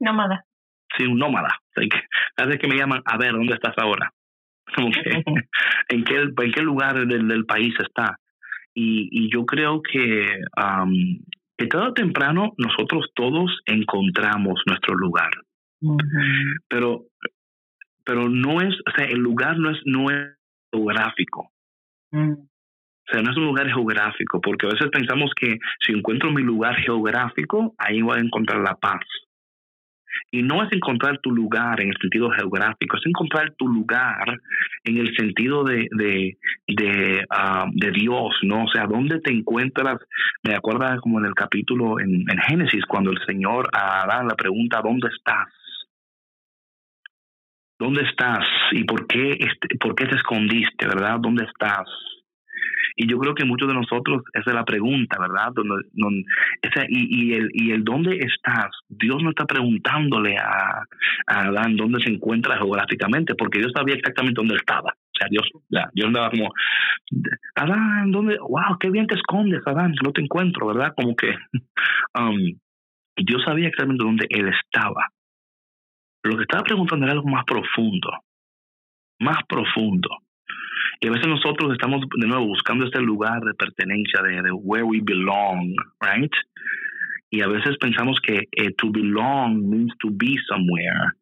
Nómada. 0.00 0.44
Sí, 0.96 1.04
un 1.04 1.18
nómada. 1.18 1.56
A 2.36 2.44
veces 2.44 2.60
que 2.60 2.68
me 2.68 2.76
llaman, 2.76 3.00
a 3.04 3.16
ver, 3.16 3.32
¿dónde 3.32 3.54
estás 3.54 3.74
ahora? 3.78 4.12
Como 4.74 4.90
que, 4.90 5.00
¿en, 5.88 6.04
qué, 6.04 6.16
¿en 6.16 6.52
qué 6.52 6.62
lugar 6.62 7.06
del, 7.06 7.28
del 7.28 7.46
país 7.46 7.74
está? 7.78 8.18
Y, 8.74 9.08
y 9.12 9.32
yo 9.32 9.46
creo 9.46 9.80
que, 9.82 10.40
um, 10.56 11.18
que 11.56 11.66
todo 11.66 11.92
temprano 11.94 12.52
nosotros 12.58 13.06
todos 13.14 13.60
encontramos 13.66 14.62
nuestro 14.66 14.94
lugar 14.94 15.30
Pero 16.68 17.06
pero 18.08 18.26
no 18.26 18.62
es, 18.62 18.74
o 18.86 18.90
sea, 18.96 19.04
el 19.04 19.18
lugar 19.18 19.58
no 19.58 19.70
es, 19.70 19.76
no 19.84 20.10
es 20.10 20.34
geográfico. 20.72 21.50
Mm. 22.10 22.32
O 22.32 23.12
sea, 23.12 23.20
no 23.20 23.30
es 23.30 23.36
un 23.36 23.44
lugar 23.44 23.66
geográfico, 23.66 24.40
porque 24.40 24.66
a 24.66 24.70
veces 24.70 24.88
pensamos 24.90 25.30
que 25.38 25.58
si 25.84 25.92
encuentro 25.92 26.32
mi 26.32 26.42
lugar 26.42 26.74
geográfico, 26.76 27.74
ahí 27.76 28.00
voy 28.00 28.16
a 28.16 28.22
encontrar 28.22 28.62
la 28.62 28.76
paz. 28.76 29.02
Y 30.30 30.42
no 30.42 30.62
es 30.62 30.72
encontrar 30.72 31.18
tu 31.18 31.30
lugar 31.32 31.82
en 31.82 31.90
el 31.90 31.96
sentido 32.00 32.30
geográfico, 32.30 32.96
es 32.96 33.04
encontrar 33.04 33.52
tu 33.58 33.68
lugar 33.68 34.40
en 34.84 34.96
el 34.96 35.14
sentido 35.14 35.62
de, 35.64 35.86
de, 35.90 36.38
de, 36.66 37.26
ah, 37.28 37.66
de 37.70 37.90
Dios, 37.90 38.38
¿no? 38.42 38.64
O 38.64 38.68
sea, 38.68 38.86
¿dónde 38.86 39.20
te 39.20 39.34
encuentras? 39.34 39.98
Me 40.42 40.54
acuerdo 40.54 40.98
como 41.02 41.18
en 41.18 41.26
el 41.26 41.34
capítulo 41.34 42.00
en, 42.00 42.24
en 42.26 42.38
Génesis, 42.38 42.86
cuando 42.86 43.10
el 43.10 43.18
Señor 43.26 43.68
a 43.70 44.04
Adán 44.04 44.28
le 44.28 44.34
pregunta, 44.34 44.80
¿dónde 44.82 45.08
estás? 45.14 45.48
¿Dónde 47.78 48.02
estás? 48.02 48.44
¿Y 48.72 48.84
por 48.84 49.06
qué, 49.06 49.32
este, 49.32 49.76
por 49.80 49.94
qué 49.94 50.06
te 50.06 50.16
escondiste, 50.16 50.86
verdad? 50.86 51.20
¿Dónde 51.20 51.44
estás? 51.44 51.86
Y 52.96 53.08
yo 53.08 53.16
creo 53.18 53.32
que 53.34 53.44
muchos 53.44 53.68
de 53.68 53.74
nosotros, 53.74 54.24
esa 54.34 54.50
es 54.50 54.54
la 54.54 54.64
pregunta, 54.64 55.18
¿verdad? 55.20 55.52
Y, 56.88 57.32
el, 57.70 57.84
dónde 57.84 58.16
estás, 58.16 58.70
Dios 58.88 59.22
no 59.22 59.30
está 59.30 59.44
preguntándole 59.46 60.36
a, 60.36 60.82
a 61.28 61.40
Adán 61.46 61.76
dónde 61.76 62.02
se 62.02 62.10
encuentra 62.10 62.56
geográficamente, 62.56 63.36
porque 63.36 63.60
Dios 63.60 63.72
sabía 63.72 63.94
exactamente 63.94 64.40
dónde 64.40 64.56
estaba. 64.56 64.90
O 64.90 65.16
sea, 65.16 65.28
Dios, 65.30 65.48
Dios 65.68 66.06
andaba 66.06 66.30
como, 66.30 66.52
Adán, 67.54 68.10
¿dónde? 68.10 68.36
¡Wow! 68.40 68.78
¡Qué 68.80 68.90
bien 68.90 69.06
te 69.06 69.14
escondes, 69.14 69.62
Adán! 69.64 69.94
No 70.04 70.10
te 70.10 70.20
encuentro, 70.20 70.66
¿verdad? 70.66 70.92
Como 70.96 71.14
que 71.14 71.28
um, 72.18 72.58
Dios 73.16 73.42
sabía 73.44 73.68
exactamente 73.68 74.04
dónde 74.04 74.26
él 74.30 74.48
estaba. 74.48 75.06
Lo 76.28 76.36
que 76.36 76.42
estaba 76.42 76.62
preguntando 76.62 77.06
era 77.06 77.14
algo 77.14 77.28
más 77.28 77.44
profundo, 77.46 78.10
más 79.20 79.38
profundo. 79.48 80.10
Y 81.00 81.06
a 81.06 81.10
veces 81.10 81.26
nosotros 81.26 81.72
estamos 81.72 82.02
de 82.20 82.26
nuevo 82.26 82.46
buscando 82.46 82.84
este 82.84 83.00
lugar 83.00 83.40
de 83.40 83.54
pertenencia, 83.54 84.20
de, 84.20 84.52
where 84.52 84.84
we 84.84 85.00
belong, 85.00 85.74
right? 86.00 86.32
Y 87.30 87.40
a 87.40 87.48
veces 87.48 87.78
pensamos 87.78 88.20
que 88.20 88.46
eh, 88.52 88.74
to 88.76 88.90
belong 88.90 89.70
means 89.70 89.92
to 90.00 90.10
be 90.10 90.36
somewhere. 90.48 91.14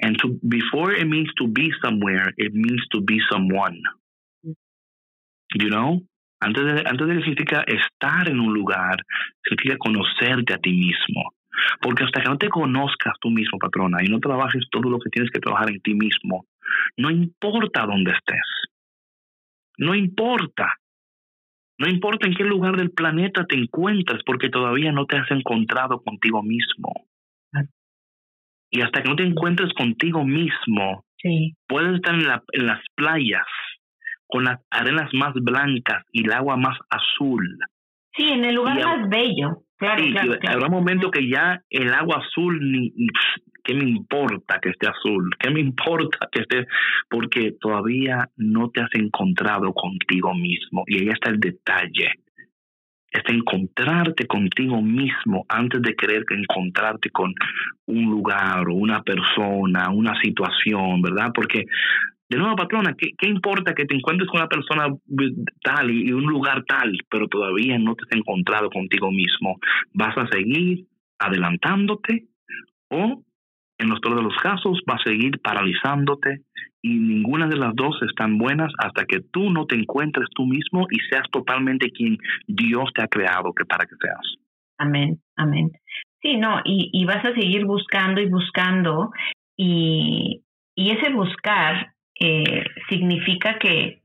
And 0.00 0.16
to, 0.18 0.38
before 0.48 0.92
it 0.92 1.06
means 1.06 1.30
to 1.38 1.46
be 1.46 1.70
somewhere, 1.80 2.32
it 2.36 2.52
means 2.52 2.84
to 2.90 3.00
be 3.00 3.20
someone. 3.30 3.80
You 5.54 5.70
know? 5.70 6.02
Antes 6.40 6.64
de, 6.64 6.82
antes 6.84 7.06
de 7.06 7.14
que 7.14 7.22
significa 7.22 7.64
estar 7.66 8.28
en 8.28 8.40
un 8.40 8.52
lugar, 8.52 8.96
significa 9.44 9.76
conocerte 9.78 10.54
a 10.54 10.58
ti 10.58 10.72
mismo. 10.72 11.32
Porque 11.80 12.04
hasta 12.04 12.22
que 12.22 12.28
no 12.28 12.38
te 12.38 12.48
conozcas 12.48 13.14
tú 13.20 13.30
mismo, 13.30 13.58
patrona, 13.58 14.02
y 14.02 14.08
no 14.08 14.20
trabajes 14.20 14.64
todo 14.70 14.90
lo 14.90 14.98
que 14.98 15.10
tienes 15.10 15.30
que 15.30 15.40
trabajar 15.40 15.70
en 15.70 15.80
ti 15.80 15.94
mismo, 15.94 16.46
no 16.96 17.10
importa 17.10 17.86
dónde 17.86 18.12
estés. 18.12 18.46
No 19.78 19.94
importa. 19.94 20.74
No 21.78 21.88
importa 21.88 22.26
en 22.26 22.34
qué 22.34 22.44
lugar 22.44 22.76
del 22.76 22.90
planeta 22.90 23.44
te 23.46 23.56
encuentres, 23.56 24.22
porque 24.26 24.50
todavía 24.50 24.90
no 24.90 25.06
te 25.06 25.16
has 25.16 25.30
encontrado 25.30 26.02
contigo 26.02 26.42
mismo. 26.42 26.92
Y 28.70 28.82
hasta 28.82 29.02
que 29.02 29.08
no 29.08 29.16
te 29.16 29.22
encuentres 29.22 29.72
contigo 29.74 30.24
mismo, 30.24 31.04
puedes 31.66 31.94
estar 31.94 32.14
en, 32.14 32.26
la, 32.26 32.42
en 32.52 32.66
las 32.66 32.80
playas 32.94 33.46
con 34.26 34.44
las 34.44 34.60
arenas 34.70 35.08
más 35.14 35.32
blancas 35.34 36.04
y 36.12 36.24
el 36.24 36.32
agua 36.32 36.56
más 36.56 36.78
azul. 36.90 37.58
Sí, 38.14 38.24
en 38.28 38.44
el 38.44 38.56
lugar 38.56 38.82
más 38.84 39.08
bello. 39.08 39.62
Claro, 39.78 40.04
sí, 40.04 40.14
Habrá 40.48 40.66
un 40.66 40.72
momento 40.72 41.10
que 41.10 41.28
ya 41.28 41.62
el 41.70 41.92
agua 41.94 42.20
azul, 42.26 42.58
ni, 42.60 42.92
¿qué 43.62 43.74
me 43.74 43.88
importa 43.88 44.58
que 44.60 44.70
esté 44.70 44.88
azul? 44.88 45.30
¿Qué 45.38 45.50
me 45.50 45.60
importa 45.60 46.28
que 46.32 46.40
esté? 46.40 46.66
Porque 47.08 47.52
todavía 47.60 48.28
no 48.36 48.70
te 48.70 48.80
has 48.80 48.92
encontrado 48.94 49.72
contigo 49.72 50.34
mismo. 50.34 50.82
Y 50.86 51.02
ahí 51.02 51.08
está 51.08 51.30
el 51.30 51.38
detalle. 51.38 52.10
Es 53.10 53.22
encontrarte 53.28 54.26
contigo 54.26 54.82
mismo 54.82 55.46
antes 55.48 55.80
de 55.80 55.94
querer 55.94 56.24
encontrarte 56.28 57.10
con 57.10 57.32
un 57.86 58.04
lugar 58.10 58.68
o 58.68 58.74
una 58.74 59.02
persona, 59.02 59.90
una 59.90 60.20
situación, 60.20 61.00
¿verdad? 61.02 61.30
Porque 61.32 61.66
de 62.28 62.36
nuevo, 62.36 62.56
patrona, 62.56 62.94
¿qué, 62.96 63.12
¿qué, 63.16 63.26
importa 63.28 63.74
que 63.74 63.86
te 63.86 63.94
encuentres 63.94 64.28
con 64.28 64.40
una 64.40 64.48
persona 64.48 64.86
tal 65.62 65.90
y, 65.90 66.12
un 66.12 66.24
lugar 66.24 66.64
tal, 66.64 66.92
pero 67.10 67.26
todavía 67.26 67.78
no 67.78 67.94
te 67.94 68.04
has 68.04 68.18
encontrado 68.18 68.68
contigo 68.68 69.10
mismo? 69.10 69.58
¿Vas 69.94 70.16
a 70.18 70.26
seguir 70.28 70.86
adelantándote 71.18 72.26
o, 72.90 73.22
en 73.78 73.88
los 73.88 74.00
todos 74.00 74.22
los 74.22 74.36
casos, 74.36 74.80
vas 74.86 75.00
a 75.00 75.10
seguir 75.10 75.40
paralizándote 75.40 76.42
y 76.82 76.98
ninguna 76.98 77.46
de 77.46 77.56
las 77.56 77.74
dos 77.74 77.98
están 78.02 78.38
buenas 78.38 78.72
hasta 78.78 79.04
que 79.04 79.20
tú 79.20 79.50
no 79.50 79.66
te 79.66 79.76
encuentres 79.76 80.28
tú 80.34 80.46
mismo 80.46 80.86
y 80.90 80.98
seas 81.08 81.24
totalmente 81.30 81.90
quien 81.90 82.18
Dios 82.46 82.90
te 82.94 83.02
ha 83.02 83.08
creado 83.08 83.52
que 83.52 83.64
para 83.64 83.86
que 83.86 83.96
seas. 84.00 84.36
Amén, 84.78 85.18
amén. 85.36 85.70
Sí, 86.20 86.36
no, 86.36 86.60
y, 86.64 86.90
y 86.92 87.04
vas 87.04 87.24
a 87.24 87.34
seguir 87.34 87.64
buscando 87.64 88.20
y 88.20 88.28
buscando 88.28 89.10
y, 89.56 90.42
y 90.74 90.90
ese 90.90 91.12
buscar 91.12 91.92
eh, 92.20 92.64
significa 92.88 93.58
que 93.58 94.00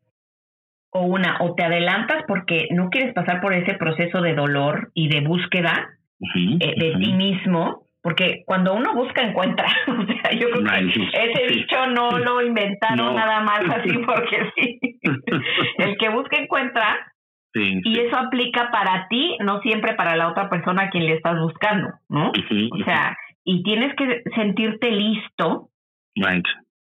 o 0.94 1.02
una, 1.02 1.38
o 1.42 1.56
te 1.56 1.64
adelantas 1.64 2.24
porque 2.28 2.68
no 2.72 2.90
quieres 2.90 3.14
pasar 3.14 3.42
por 3.42 3.54
ese 3.54 3.74
proceso 3.74 4.22
de 4.22 4.36
dolor 4.36 4.92
y 4.94 5.10
de 5.10 5.22
búsqueda 5.22 5.90
eh, 6.36 6.74
de 6.78 6.96
ti 7.00 7.14
mismo, 7.14 7.88
porque 8.02 8.44
cuando 8.46 8.74
uno 8.76 8.94
busca 8.94 9.24
encuentra. 9.24 9.68
o 9.88 10.06
sea, 10.06 10.32
yo 10.34 10.50
creo 10.52 10.64
que 10.64 11.32
ese 11.32 11.54
dicho 11.54 11.88
no 11.88 12.18
lo 12.20 12.42
inventaron 12.42 13.16
nada 13.16 13.42
más 13.42 13.62
así 13.76 13.98
porque 14.06 14.52
sí. 14.56 14.80
El 15.80 15.98
que 15.98 16.10
busca 16.10 16.38
encuentra. 16.38 17.12
y 17.56 18.00
eso 18.00 18.18
aplica 18.18 18.70
para 18.72 19.08
ti, 19.08 19.36
no 19.40 19.62
siempre 19.62 19.96
para 19.96 20.16
la 20.16 20.30
otra 20.30 20.50
persona 20.50 20.84
a 20.84 20.90
quien 20.90 21.06
le 21.06 21.14
estás 21.14 21.40
buscando, 21.40 21.90
¿no? 22.10 22.30
o 22.30 22.84
sea, 22.84 23.18
y 23.44 23.64
tienes 23.64 23.96
que 23.96 24.24
sentirte 24.36 24.92
listo 24.92 25.70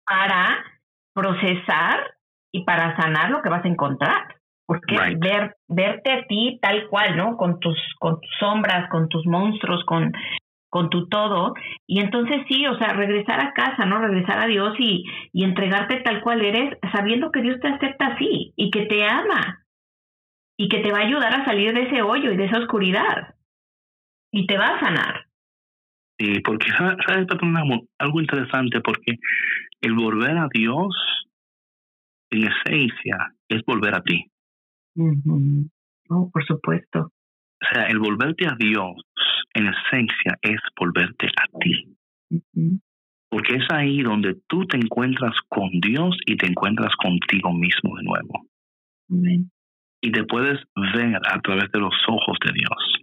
para 0.05 0.72
procesar 1.15 2.15
y 2.53 2.65
para 2.65 2.97
sanar 2.97 3.31
lo 3.31 3.43
que 3.43 3.49
vas 3.49 3.65
a 3.65 3.69
encontrar. 3.69 4.37
Porque 4.67 4.97
ver, 5.19 5.57
verte 5.69 6.13
a 6.13 6.25
ti 6.27 6.59
tal 6.63 6.89
cual, 6.89 7.17
¿no? 7.17 7.37
Con 7.37 7.61
tus, 7.61 7.79
con 7.99 8.21
tus 8.21 8.31
sombras, 8.39 8.89
con 8.91 9.09
tus 9.09 9.27
monstruos, 9.27 9.85
con, 9.85 10.13
con 10.71 10.89
tu 10.89 11.09
todo. 11.09 11.55
Y 11.87 12.01
entonces 12.01 12.43
sí, 12.49 12.67
o 12.67 12.79
sea, 12.79 12.95
regresar 12.95 13.41
a 13.41 13.53
casa, 13.53 13.85
¿no? 13.85 13.99
Regresar 13.99 14.39
a 14.39 14.47
Dios 14.47 14.75
y, 14.79 15.05
y 15.33 15.45
entregarte 15.45 16.01
tal 16.01 16.23
cual 16.23 16.43
eres, 16.43 16.79
sabiendo 16.93 17.31
que 17.31 17.43
Dios 17.43 17.61
te 17.61 17.69
acepta 17.69 18.07
así 18.07 18.53
y 18.57 18.71
que 18.71 18.87
te 18.87 19.05
ama 19.05 19.65
y 20.57 20.69
que 20.69 20.79
te 20.79 20.93
va 20.93 20.99
a 20.99 21.07
ayudar 21.07 21.35
a 21.35 21.45
salir 21.45 21.75
de 21.75 21.83
ese 21.83 22.03
hoyo 22.03 22.31
y 22.31 22.37
de 22.37 22.45
esa 22.45 22.59
oscuridad 22.59 23.35
y 24.31 24.47
te 24.47 24.57
va 24.57 24.69
a 24.69 24.81
sanar. 24.81 25.27
Sí, 26.19 26.41
porque 26.41 26.71
sabes, 26.71 26.97
algo 27.99 28.21
interesante, 28.21 28.81
porque 28.81 29.19
el 29.83 29.95
volver 29.95 30.39
a 30.39 30.49
Dios, 30.53 30.95
en 32.31 32.45
esencia, 32.45 33.35
es 33.49 33.63
volver 33.67 33.95
a 33.95 34.03
ti. 34.03 34.25
Oh, 36.09 36.31
por 36.31 36.45
supuesto. 36.47 37.01
O 37.01 37.67
sea, 37.73 37.85
el 37.87 37.99
volverte 37.99 38.47
a 38.47 38.57
Dios, 38.59 38.97
en 39.55 39.67
esencia, 39.67 40.39
es 40.41 40.61
volverte 40.79 41.27
a 41.27 41.59
ti. 41.59 41.97
Porque 43.29 43.57
es 43.57 43.65
ahí 43.71 44.03
donde 44.03 44.37
tú 44.47 44.67
te 44.67 44.77
encuentras 44.77 45.35
con 45.49 45.69
Dios 45.81 46.17
y 46.27 46.37
te 46.37 46.47
encuentras 46.47 46.95
contigo 46.97 47.53
mismo 47.53 47.97
de 47.97 48.03
nuevo. 48.05 48.47
Y 50.01 50.11
te 50.11 50.25
puedes 50.25 50.59
ver 50.95 51.17
a 51.17 51.41
través 51.41 51.71
de 51.73 51.81
los 51.81 51.95
ojos 52.09 52.39
de 52.45 52.53
Dios 52.53 53.03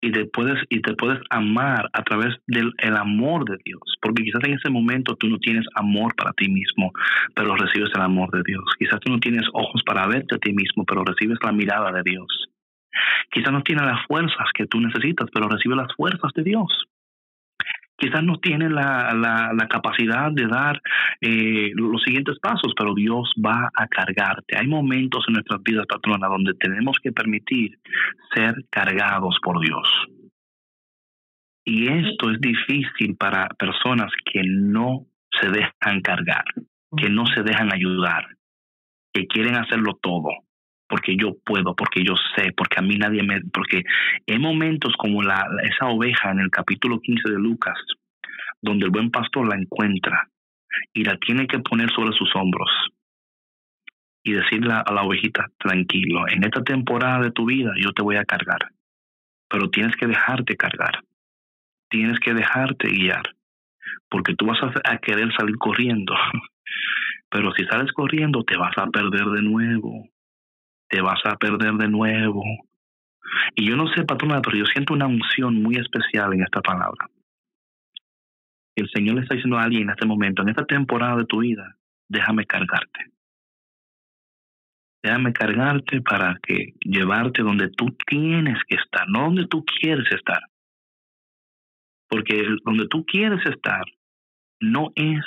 y 0.00 0.12
te 0.12 0.26
puedes 0.26 0.62
y 0.68 0.80
te 0.82 0.94
puedes 0.94 1.18
amar 1.30 1.88
a 1.92 2.02
través 2.02 2.34
del 2.46 2.72
el 2.78 2.96
amor 2.96 3.44
de 3.44 3.56
Dios, 3.64 3.82
porque 4.00 4.22
quizás 4.22 4.42
en 4.44 4.54
ese 4.54 4.70
momento 4.70 5.16
tú 5.16 5.28
no 5.28 5.38
tienes 5.38 5.64
amor 5.74 6.14
para 6.16 6.32
ti 6.32 6.48
mismo, 6.48 6.92
pero 7.34 7.56
recibes 7.56 7.90
el 7.94 8.02
amor 8.02 8.30
de 8.30 8.42
Dios. 8.44 8.64
Quizás 8.78 9.00
tú 9.00 9.12
no 9.12 9.18
tienes 9.18 9.44
ojos 9.52 9.82
para 9.84 10.06
verte 10.06 10.36
a 10.36 10.38
ti 10.38 10.52
mismo, 10.52 10.84
pero 10.84 11.04
recibes 11.04 11.38
la 11.42 11.52
mirada 11.52 11.92
de 11.92 12.02
Dios. 12.02 12.26
Quizás 13.30 13.52
no 13.52 13.62
tienes 13.62 13.84
las 13.84 14.06
fuerzas 14.06 14.46
que 14.54 14.66
tú 14.66 14.80
necesitas, 14.80 15.28
pero 15.32 15.48
recibes 15.48 15.76
las 15.76 15.94
fuerzas 15.96 16.32
de 16.34 16.42
Dios 16.42 16.86
quizás 17.96 18.22
no 18.22 18.38
tiene 18.38 18.68
la, 18.68 19.12
la, 19.14 19.68
capacidad 19.68 20.30
de 20.30 20.46
dar 20.46 20.80
eh, 21.20 21.70
los 21.74 22.02
siguientes 22.02 22.38
pasos, 22.40 22.72
pero 22.76 22.94
Dios 22.94 23.32
va 23.44 23.70
a 23.74 23.86
cargarte. 23.88 24.56
Hay 24.56 24.66
momentos 24.66 25.24
en 25.28 25.34
nuestras 25.34 25.62
vidas, 25.62 25.86
patrona, 25.86 26.28
donde 26.28 26.54
tenemos 26.54 26.98
que 27.02 27.12
permitir 27.12 27.78
ser 28.34 28.54
cargados 28.70 29.36
por 29.42 29.60
Dios. 29.60 29.88
Y 31.64 31.88
esto 31.88 32.30
es 32.30 32.40
difícil 32.40 33.16
para 33.16 33.48
personas 33.58 34.12
que 34.24 34.42
no 34.44 35.06
se 35.40 35.48
dejan 35.48 36.00
cargar, 36.00 36.44
que 36.96 37.10
no 37.10 37.26
se 37.26 37.42
dejan 37.42 37.72
ayudar, 37.72 38.24
que 39.12 39.26
quieren 39.26 39.56
hacerlo 39.56 39.98
todo 40.00 40.45
porque 40.88 41.16
yo 41.16 41.36
puedo, 41.44 41.74
porque 41.74 42.02
yo 42.04 42.14
sé, 42.36 42.52
porque 42.56 42.78
a 42.78 42.82
mí 42.82 42.96
nadie 42.96 43.22
me... 43.22 43.40
Porque 43.52 43.82
hay 44.26 44.38
momentos 44.38 44.94
como 44.98 45.22
la, 45.22 45.46
esa 45.64 45.86
oveja 45.86 46.30
en 46.30 46.40
el 46.40 46.50
capítulo 46.50 47.00
15 47.00 47.30
de 47.30 47.38
Lucas, 47.38 47.78
donde 48.62 48.86
el 48.86 48.90
buen 48.90 49.10
pastor 49.10 49.48
la 49.48 49.56
encuentra 49.56 50.28
y 50.92 51.04
la 51.04 51.16
tiene 51.18 51.46
que 51.46 51.58
poner 51.58 51.90
sobre 51.90 52.16
sus 52.16 52.34
hombros 52.36 52.70
y 54.26 54.32
decirle 54.32 54.72
a 54.72 54.92
la 54.92 55.04
ovejita, 55.04 55.46
tranquilo, 55.56 56.26
en 56.28 56.42
esta 56.42 56.64
temporada 56.64 57.20
de 57.22 57.30
tu 57.30 57.46
vida 57.46 57.70
yo 57.80 57.92
te 57.92 58.02
voy 58.02 58.16
a 58.16 58.24
cargar, 58.24 58.58
pero 59.48 59.70
tienes 59.70 59.94
que 59.94 60.08
dejarte 60.08 60.56
cargar, 60.56 61.04
tienes 61.88 62.18
que 62.18 62.34
dejarte 62.34 62.88
guiar, 62.88 63.22
porque 64.10 64.34
tú 64.34 64.46
vas 64.46 64.58
a, 64.62 64.98
querer 64.98 65.32
salir 65.36 65.56
corriendo, 65.58 66.12
pero 67.30 67.52
si 67.52 67.64
sales 67.66 67.92
corriendo 67.92 68.42
te 68.42 68.56
vas 68.56 68.76
a 68.76 68.88
perder 68.88 69.26
de 69.26 69.42
nuevo, 69.42 70.08
te 70.88 71.00
vas 71.00 71.20
a 71.24 71.36
perder 71.36 71.74
de 71.74 71.88
nuevo. 71.88 72.42
Y 73.54 73.68
yo 73.68 73.76
no 73.76 73.88
sé, 73.88 74.04
patrona, 74.04 74.40
pero 74.40 74.56
yo 74.56 74.66
siento 74.66 74.94
una 74.94 75.06
unción 75.06 75.62
muy 75.62 75.76
especial 75.76 76.32
en 76.34 76.42
esta 76.42 76.60
palabra. 76.60 77.08
El 78.76 78.88
Señor 78.90 79.16
le 79.16 79.22
está 79.22 79.34
diciendo 79.34 79.58
a 79.58 79.62
alguien 79.62 79.84
en 79.84 79.90
este 79.90 80.06
momento, 80.06 80.42
en 80.42 80.50
esta 80.50 80.66
temporada 80.66 81.16
de 81.16 81.24
tu 81.24 81.40
vida, 81.40 81.76
déjame 82.08 82.44
cargarte. 82.44 83.12
Déjame 85.02 85.32
cargarte 85.32 86.02
para 86.02 86.38
que 86.42 86.74
llevarte 86.80 87.42
donde 87.42 87.70
tú 87.70 87.96
tienes 88.06 88.58
que 88.68 88.76
estar, 88.76 89.08
no 89.08 89.24
donde 89.24 89.46
tú 89.46 89.64
quieres 89.64 90.06
estar. 90.12 90.40
Porque 92.08 92.44
donde 92.64 92.86
tú 92.88 93.04
quieres 93.06 93.44
estar 93.46 93.84
no 94.60 94.92
es 94.94 95.24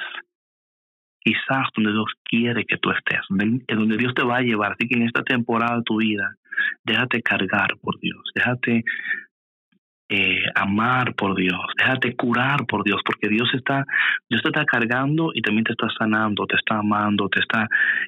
quizás 1.30 1.68
donde 1.76 1.92
Dios 1.92 2.12
quiere 2.24 2.66
que 2.66 2.78
tú 2.78 2.90
estés, 2.92 3.20
es 3.68 3.78
donde 3.78 3.98
Dios 3.98 4.14
te 4.16 4.24
va 4.24 4.38
a 4.38 4.42
llevar. 4.42 4.72
Así 4.72 4.88
que 4.88 4.96
en 4.96 5.04
esta 5.04 5.24
temporada 5.24 5.78
de 5.78 5.84
tu 5.84 5.98
vida, 5.98 6.36
déjate 6.84 7.22
cargar 7.22 7.78
por 7.82 8.00
Dios, 8.00 8.20
déjate 8.34 8.84
eh, 10.10 10.44
amar 10.56 11.14
por 11.14 11.36
Dios, 11.36 11.62
déjate 11.78 12.16
curar 12.16 12.66
por 12.66 12.84
Dios, 12.84 13.00
porque 13.06 13.30
Dios 13.30 13.48
está, 13.54 13.86
Dios 14.28 14.42
te 14.42 14.50
está 14.50 14.66
cargando 14.66 15.32
y 15.36 15.42
también 15.42 15.66
te 15.66 15.74
está 15.74 15.88
sanando, 15.98 16.48
te 16.48 16.56
está 16.56 16.80
amando, 16.80 17.30
te 17.30 17.40
está, 17.42 17.68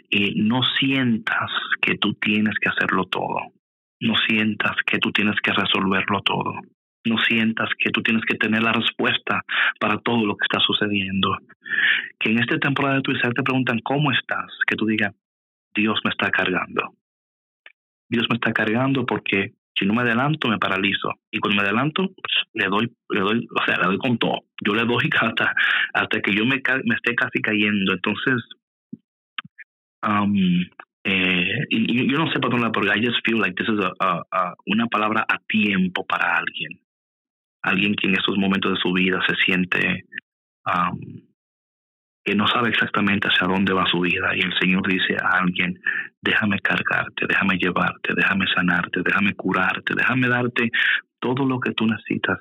eh, 0.09 0.33
no 0.35 0.61
sientas 0.79 1.51
que 1.79 1.97
tú 1.97 2.15
tienes 2.15 2.55
que 2.59 2.69
hacerlo 2.69 3.05
todo, 3.05 3.37
no 3.99 4.15
sientas 4.27 4.75
que 4.85 4.97
tú 4.97 5.11
tienes 5.11 5.35
que 5.43 5.51
resolverlo 5.51 6.21
todo, 6.21 6.53
no 7.05 7.17
sientas 7.27 7.69
que 7.77 7.91
tú 7.91 8.01
tienes 8.01 8.23
que 8.25 8.37
tener 8.37 8.61
la 8.61 8.73
respuesta 8.73 9.41
para 9.79 9.97
todo 9.99 10.25
lo 10.25 10.35
que 10.35 10.45
está 10.49 10.59
sucediendo. 10.59 11.37
Que 12.19 12.31
en 12.31 12.39
esta 12.39 12.57
temporada 12.59 12.95
de 12.95 13.01
tu 13.01 13.11
vida 13.11 13.31
te 13.35 13.43
preguntan 13.43 13.79
cómo 13.79 14.11
estás, 14.11 14.51
que 14.67 14.75
tú 14.75 14.85
digas, 14.85 15.13
Dios 15.73 15.99
me 16.03 16.11
está 16.11 16.29
cargando. 16.29 16.93
Dios 18.09 18.27
me 18.29 18.35
está 18.35 18.51
cargando 18.51 19.05
porque 19.05 19.53
si 19.75 19.85
no 19.85 19.93
me 19.93 20.01
adelanto, 20.01 20.49
me 20.49 20.59
paralizo. 20.59 21.13
Y 21.31 21.39
cuando 21.39 21.61
me 21.61 21.67
adelanto, 21.67 22.03
pues, 22.03 22.45
le 22.53 22.67
doy, 22.67 22.91
le 23.09 23.19
doy, 23.21 23.47
o 23.49 23.65
sea, 23.65 23.77
le 23.77 23.85
doy 23.85 23.97
con 23.97 24.17
todo. 24.17 24.41
Yo 24.63 24.75
le 24.75 24.85
doy 24.85 25.09
hasta, 25.19 25.55
hasta 25.93 26.21
que 26.21 26.33
yo 26.33 26.45
me, 26.45 26.61
me 26.85 26.95
esté 26.95 27.15
casi 27.15 27.41
cayendo. 27.41 27.93
Entonces, 27.93 28.43
um, 30.03 30.35
eh, 31.03 31.65
yo 31.69 32.17
no 32.19 32.31
sé 32.31 32.39
por 32.39 32.51
dónde, 32.51 32.69
porque 32.71 32.89
I 32.89 33.03
just 33.03 33.25
feel 33.25 33.39
like 33.39 33.55
this 33.55 33.69
is 33.69 33.79
a, 33.99 34.53
una 34.67 34.87
palabra 34.87 35.25
a 35.27 35.37
tiempo 35.47 36.05
para 36.05 36.37
alguien. 36.37 36.79
Alguien 37.63 37.95
que 37.95 38.07
en 38.07 38.15
esos 38.15 38.37
momentos 38.37 38.73
de 38.73 38.81
su 38.81 38.91
vida 38.93 39.19
se 39.27 39.35
siente 39.45 40.05
um, 40.65 41.21
que 42.23 42.35
no 42.35 42.47
sabe 42.47 42.69
exactamente 42.69 43.27
hacia 43.27 43.47
dónde 43.47 43.73
va 43.73 43.89
su 43.89 43.99
vida 43.99 44.35
y 44.35 44.41
el 44.41 44.53
Señor 44.59 44.87
dice 44.87 45.15
a 45.21 45.39
alguien, 45.39 45.79
déjame 46.21 46.59
cargarte, 46.59 47.25
déjame 47.27 47.57
llevarte, 47.57 48.13
déjame 48.15 48.45
sanarte, 48.53 49.01
déjame 49.03 49.33
curarte, 49.33 49.93
déjame 49.95 50.27
darte 50.27 50.69
todo 51.19 51.45
lo 51.45 51.59
que 51.59 51.71
tú 51.71 51.87
necesitas. 51.87 52.37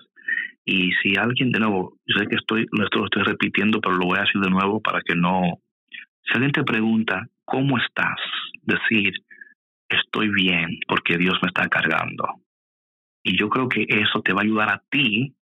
Y 0.64 0.92
si 1.02 1.16
alguien, 1.16 1.50
de 1.50 1.60
nuevo, 1.60 1.96
yo 2.06 2.18
sé 2.18 2.26
que 2.26 2.36
estoy, 2.36 2.62
esto 2.62 2.98
lo 2.98 3.04
estoy 3.06 3.22
repitiendo, 3.22 3.80
pero 3.80 3.96
lo 3.96 4.06
voy 4.06 4.18
a 4.18 4.22
decir 4.22 4.40
de 4.40 4.50
nuevo 4.50 4.80
para 4.80 5.00
que 5.00 5.14
no, 5.16 5.60
si 6.24 6.34
alguien 6.34 6.52
te 6.52 6.62
pregunta, 6.62 7.26
¿cómo 7.44 7.78
estás? 7.78 8.20
Decir, 8.62 9.12
estoy 9.88 10.28
bien 10.28 10.78
porque 10.86 11.16
Dios 11.16 11.38
me 11.42 11.48
está 11.48 11.68
cargando. 11.68 12.24
Y 13.22 13.38
yo 13.38 13.48
creo 13.48 13.68
que 13.68 13.86
eso 13.88 14.22
te 14.22 14.32
va 14.32 14.40
a 14.40 14.44
ayudar 14.44 14.70
a 14.70 14.82
ti 14.90 15.34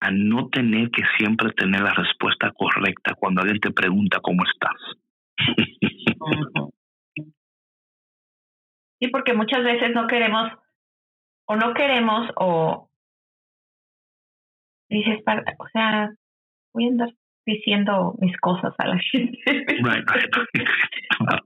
a 0.00 0.10
no 0.10 0.48
tener 0.48 0.90
que 0.90 1.02
siempre 1.18 1.50
tener 1.52 1.80
la 1.80 1.94
respuesta 1.94 2.52
correcta 2.52 3.14
cuando 3.14 3.40
alguien 3.40 3.60
te 3.60 3.72
pregunta 3.72 4.20
cómo 4.22 4.42
estás. 4.44 4.76
Sí, 9.00 9.10
porque 9.10 9.34
muchas 9.34 9.62
veces 9.62 9.90
no 9.92 10.06
queremos 10.06 10.50
o 11.46 11.56
no 11.56 11.74
queremos 11.74 12.30
o 12.36 12.88
dices, 14.88 15.20
o 15.58 15.68
sea, 15.72 16.10
voy 16.72 16.84
a 16.84 16.88
andar 16.88 17.08
diciendo 17.44 18.14
mis 18.18 18.34
cosas 18.38 18.72
a 18.78 18.88
la 18.88 18.98
gente. 18.98 19.38
Right, 19.82 20.08
right. 20.08 20.34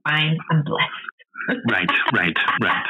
Fine, 0.07 0.39
I'm 0.51 0.63
blessed. 0.63 1.65
Right, 1.69 1.91
right, 2.13 2.37
right, 2.61 2.85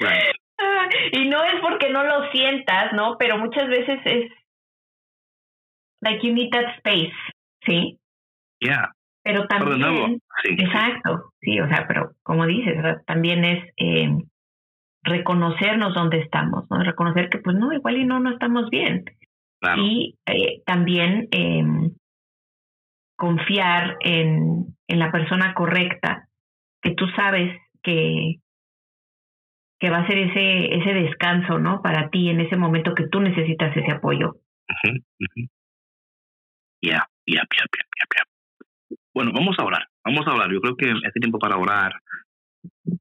right. 0.00 0.43
Y 1.12 1.28
no 1.28 1.42
es 1.44 1.60
porque 1.60 1.90
no 1.90 2.04
lo 2.04 2.30
sientas, 2.30 2.92
¿no? 2.92 3.16
Pero 3.18 3.38
muchas 3.38 3.68
veces 3.68 4.00
es 4.04 4.32
like 6.00 6.26
you 6.26 6.34
need 6.34 6.50
that 6.50 6.76
space, 6.78 7.12
¿sí? 7.66 7.98
Yeah. 8.60 8.92
Pero 9.22 9.46
también, 9.46 10.20
exacto, 10.44 11.32
sí, 11.40 11.58
o 11.58 11.66
sea, 11.68 11.86
pero 11.88 12.12
como 12.22 12.46
dices, 12.46 12.76
también 13.06 13.42
es 13.42 13.72
eh, 13.78 14.10
reconocernos 15.02 15.94
dónde 15.94 16.20
estamos, 16.20 16.70
¿no? 16.70 16.82
Reconocer 16.82 17.30
que 17.30 17.38
pues 17.38 17.56
no, 17.56 17.72
igual 17.72 17.96
y 17.96 18.04
no, 18.04 18.20
no 18.20 18.30
estamos 18.30 18.68
bien. 18.68 19.04
Y 19.78 20.18
eh, 20.26 20.62
también 20.66 21.28
eh, 21.30 21.64
confiar 23.16 23.96
en, 24.00 24.76
en 24.86 24.98
la 24.98 25.10
persona 25.10 25.54
correcta, 25.54 26.28
que 26.82 26.90
tú 26.90 27.06
sabes 27.16 27.58
que, 27.82 28.40
que 29.84 29.90
va 29.90 29.98
a 29.98 30.06
ser 30.06 30.16
ese, 30.16 30.74
ese 30.76 30.94
descanso, 30.94 31.58
¿no? 31.58 31.82
Para 31.82 32.08
ti 32.08 32.30
en 32.30 32.40
ese 32.40 32.56
momento 32.56 32.94
que 32.94 33.06
tú 33.06 33.20
necesitas 33.20 33.76
ese 33.76 33.92
apoyo. 33.92 34.36
Ya, 36.80 37.06
ya, 37.26 37.42
ya, 37.52 37.64
ya. 38.16 38.22
Bueno, 39.12 39.32
vamos 39.34 39.54
a 39.58 39.64
orar, 39.64 39.86
vamos 40.02 40.26
a 40.26 40.30
hablar. 40.30 40.50
Yo 40.50 40.62
creo 40.62 40.74
que 40.74 40.90
es 40.90 41.12
tiempo 41.20 41.38
para 41.38 41.58
orar, 41.58 41.92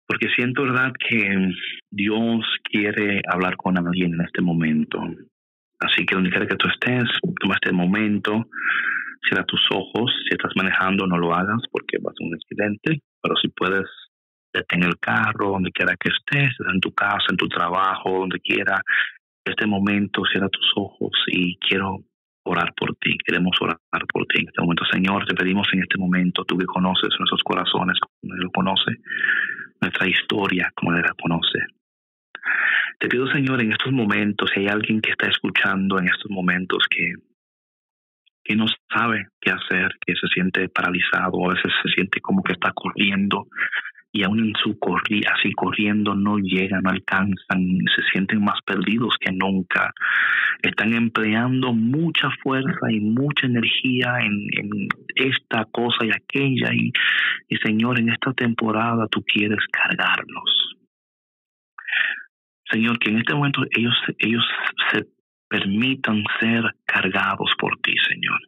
porque 0.05 0.27
siento, 0.35 0.63
¿verdad?, 0.63 0.91
que 0.99 1.53
Dios 1.89 2.45
quiere 2.69 3.21
hablar 3.31 3.55
con 3.55 3.77
alguien 3.77 4.15
en 4.15 4.21
este 4.25 4.41
momento. 4.41 4.99
Así 5.79 6.05
que 6.05 6.15
donde 6.15 6.31
quiera 6.31 6.47
que 6.47 6.57
tú 6.57 6.67
estés, 6.67 7.05
toma 7.39 7.55
este 7.55 7.71
momento, 7.71 8.45
cierra 9.25 9.45
tus 9.45 9.65
ojos. 9.71 10.13
Si 10.27 10.35
estás 10.35 10.51
manejando, 10.57 11.07
no 11.07 11.17
lo 11.17 11.33
hagas 11.33 11.61
porque 11.71 11.97
va 12.05 12.11
a 12.11 12.25
un 12.25 12.35
accidente, 12.35 13.01
pero 13.21 13.35
si 13.37 13.47
puedes, 13.47 13.87
detén 14.53 14.83
el 14.83 14.97
carro, 14.99 15.51
donde 15.51 15.71
quiera 15.71 15.95
que 15.97 16.09
estés, 16.09 16.53
en 16.71 16.79
tu 16.79 16.93
casa, 16.93 17.25
en 17.29 17.37
tu 17.37 17.47
trabajo, 17.47 18.19
donde 18.19 18.39
quiera. 18.39 18.81
Este 19.45 19.65
momento, 19.65 20.23
cierra 20.31 20.47
tus 20.47 20.71
ojos 20.77 21.11
y 21.27 21.57
quiero 21.57 21.97
orar 22.45 22.73
por 22.75 22.95
ti, 22.95 23.17
queremos 23.25 23.55
orar 23.61 23.77
por 24.11 24.25
ti 24.27 24.41
en 24.41 24.47
este 24.47 24.61
momento. 24.61 24.85
Señor, 24.91 25.25
te 25.25 25.35
pedimos 25.35 25.67
en 25.73 25.81
este 25.81 25.97
momento, 25.97 26.45
tú 26.45 26.57
que 26.57 26.65
conoces 26.65 27.09
nuestros 27.19 27.41
corazones 27.43 27.97
como 27.99 28.33
Él 28.35 28.41
lo 28.41 28.51
conoce, 28.51 28.91
nuestra 29.81 30.07
historia 30.07 30.71
como 30.75 30.93
Él 30.93 31.01
la 31.01 31.13
conoce. 31.21 31.59
Te 32.99 33.07
pido, 33.07 33.27
Señor, 33.27 33.61
en 33.61 33.71
estos 33.71 33.91
momentos, 33.91 34.49
si 34.53 34.61
hay 34.61 34.67
alguien 34.67 35.01
que 35.01 35.11
está 35.11 35.27
escuchando 35.27 35.99
en 35.99 36.07
estos 36.07 36.29
momentos 36.29 36.85
que, 36.89 37.13
que 38.43 38.55
no 38.55 38.65
sabe 38.89 39.27
qué 39.41 39.51
hacer, 39.51 39.89
que 40.05 40.13
se 40.13 40.27
siente 40.27 40.69
paralizado, 40.69 41.49
a 41.49 41.53
veces 41.53 41.71
se 41.83 41.89
siente 41.89 42.21
como 42.21 42.43
que 42.43 42.53
está 42.53 42.71
corriendo 42.73 43.47
y 44.15 44.23
aún 44.23 44.39
en 44.39 44.53
su 44.63 44.77
corri 44.77 45.21
así 45.25 45.51
corriendo 45.53 46.13
no 46.13 46.37
llegan, 46.37 46.83
no 46.83 46.91
alcanzan, 46.91 47.79
se 47.95 48.03
sienten 48.11 48.43
más 48.43 48.61
perdidos 48.61 49.15
que 49.19 49.31
nunca. 49.31 49.91
Están 50.61 50.93
empleando 50.93 51.73
mucha 51.73 52.29
fuerza 52.43 52.91
y 52.91 52.99
mucha 52.99 53.47
energía 53.47 54.19
en, 54.21 54.47
en 54.51 54.87
esta 55.15 55.65
cosa 55.65 56.05
y 56.05 56.11
aquella 56.11 56.71
y, 56.73 56.93
y 57.49 57.57
Señor, 57.57 57.99
en 57.99 58.09
esta 58.09 58.31
temporada 58.33 59.07
tú 59.07 59.23
quieres 59.23 59.65
cargarlos. 59.71 60.75
Señor, 62.71 62.99
que 62.99 63.09
en 63.09 63.17
este 63.17 63.33
momento 63.33 63.63
ellos, 63.71 63.95
ellos 64.19 64.45
se 64.91 65.07
permitan 65.49 66.23
ser 66.39 66.63
cargados 66.85 67.51
por 67.57 67.79
ti, 67.81 67.93
Señor. 68.09 68.39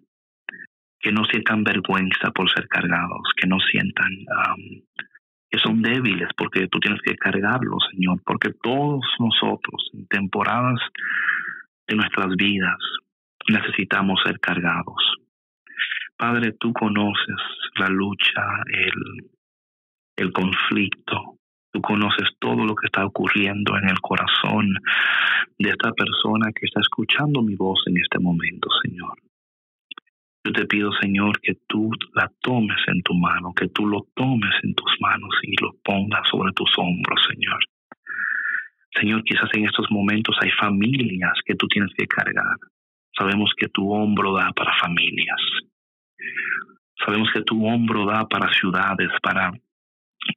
Que 0.99 1.11
no 1.11 1.25
sientan 1.25 1.63
vergüenza 1.63 2.31
por 2.31 2.51
ser 2.51 2.67
cargados, 2.67 3.31
que 3.35 3.47
no 3.47 3.57
sientan 3.59 4.11
son 5.59 5.81
débiles, 5.81 6.29
porque 6.37 6.67
tú 6.67 6.79
tienes 6.79 7.01
que 7.01 7.15
cargarlos, 7.15 7.83
Señor, 7.91 8.19
porque 8.25 8.51
todos 8.61 9.05
nosotros 9.19 9.89
en 9.93 10.07
temporadas 10.07 10.79
de 11.87 11.95
nuestras 11.95 12.35
vidas 12.35 12.77
necesitamos 13.47 14.19
ser 14.25 14.39
cargados. 14.39 15.15
Padre, 16.17 16.53
tú 16.59 16.73
conoces 16.73 17.35
la 17.77 17.87
lucha, 17.87 18.41
el, 18.67 19.29
el 20.15 20.31
conflicto, 20.31 21.37
tú 21.71 21.81
conoces 21.81 22.29
todo 22.39 22.65
lo 22.65 22.75
que 22.75 22.87
está 22.87 23.05
ocurriendo 23.05 23.77
en 23.77 23.89
el 23.89 23.99
corazón 23.99 24.73
de 25.59 25.69
esta 25.69 25.91
persona 25.91 26.51
que 26.53 26.65
está 26.65 26.79
escuchando 26.79 27.41
mi 27.41 27.55
voz 27.55 27.83
en 27.87 27.97
este 27.97 28.19
momento, 28.19 28.69
Señor. 28.83 29.17
Yo 30.45 30.51
te 30.51 30.65
pido, 30.67 30.91
Señor, 31.01 31.39
que 31.41 31.55
tú 31.67 31.89
la 32.13 32.31
tomes 32.41 32.77
en 32.85 33.01
tu 33.01 33.15
mano, 33.15 33.51
que 33.55 33.67
tú 33.69 33.87
lo 33.87 34.05
tomes 34.13 34.53
en 34.61 34.75
tus 34.75 34.91
manos 34.99 35.33
y 35.41 35.59
lo 35.59 35.73
pongas 35.83 36.21
sobre 36.29 36.53
tus 36.53 36.71
hombros, 36.77 37.19
Señor. 37.27 37.57
Señor, 38.93 39.23
quizás 39.23 39.49
en 39.53 39.65
estos 39.65 39.87
momentos 39.89 40.37
hay 40.39 40.51
familias 40.51 41.33
que 41.45 41.55
tú 41.55 41.67
tienes 41.67 41.91
que 41.97 42.05
cargar. 42.05 42.57
Sabemos 43.17 43.51
que 43.57 43.69
tu 43.69 43.91
hombro 43.91 44.35
da 44.35 44.51
para 44.55 44.71
familias. 44.77 45.41
Sabemos 47.03 47.29
que 47.33 47.41
tu 47.41 47.65
hombro 47.65 48.05
da 48.05 48.27
para 48.27 48.53
ciudades, 48.53 49.09
para 49.23 49.51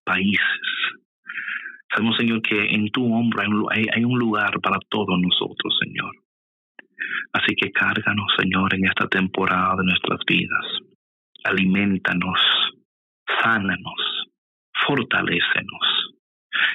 países. 0.04 0.60
Sabemos, 1.90 2.16
Señor, 2.16 2.40
que 2.40 2.64
en 2.64 2.90
tu 2.90 3.04
hombro 3.14 3.42
hay 3.42 3.48
un, 3.48 3.66
hay 3.94 4.04
un 4.04 4.18
lugar 4.18 4.58
para 4.62 4.78
todos 4.88 5.20
nosotros, 5.20 5.78
Señor. 5.84 6.12
Así 7.32 7.54
que 7.54 7.70
cárganos, 7.70 8.26
Señor, 8.38 8.74
en 8.74 8.86
esta 8.86 9.06
temporada 9.08 9.76
de 9.76 9.84
nuestras 9.84 10.20
vidas. 10.26 10.64
Alimentanos, 11.44 12.40
sánanos, 13.42 14.28
fortalécenos 14.86 16.08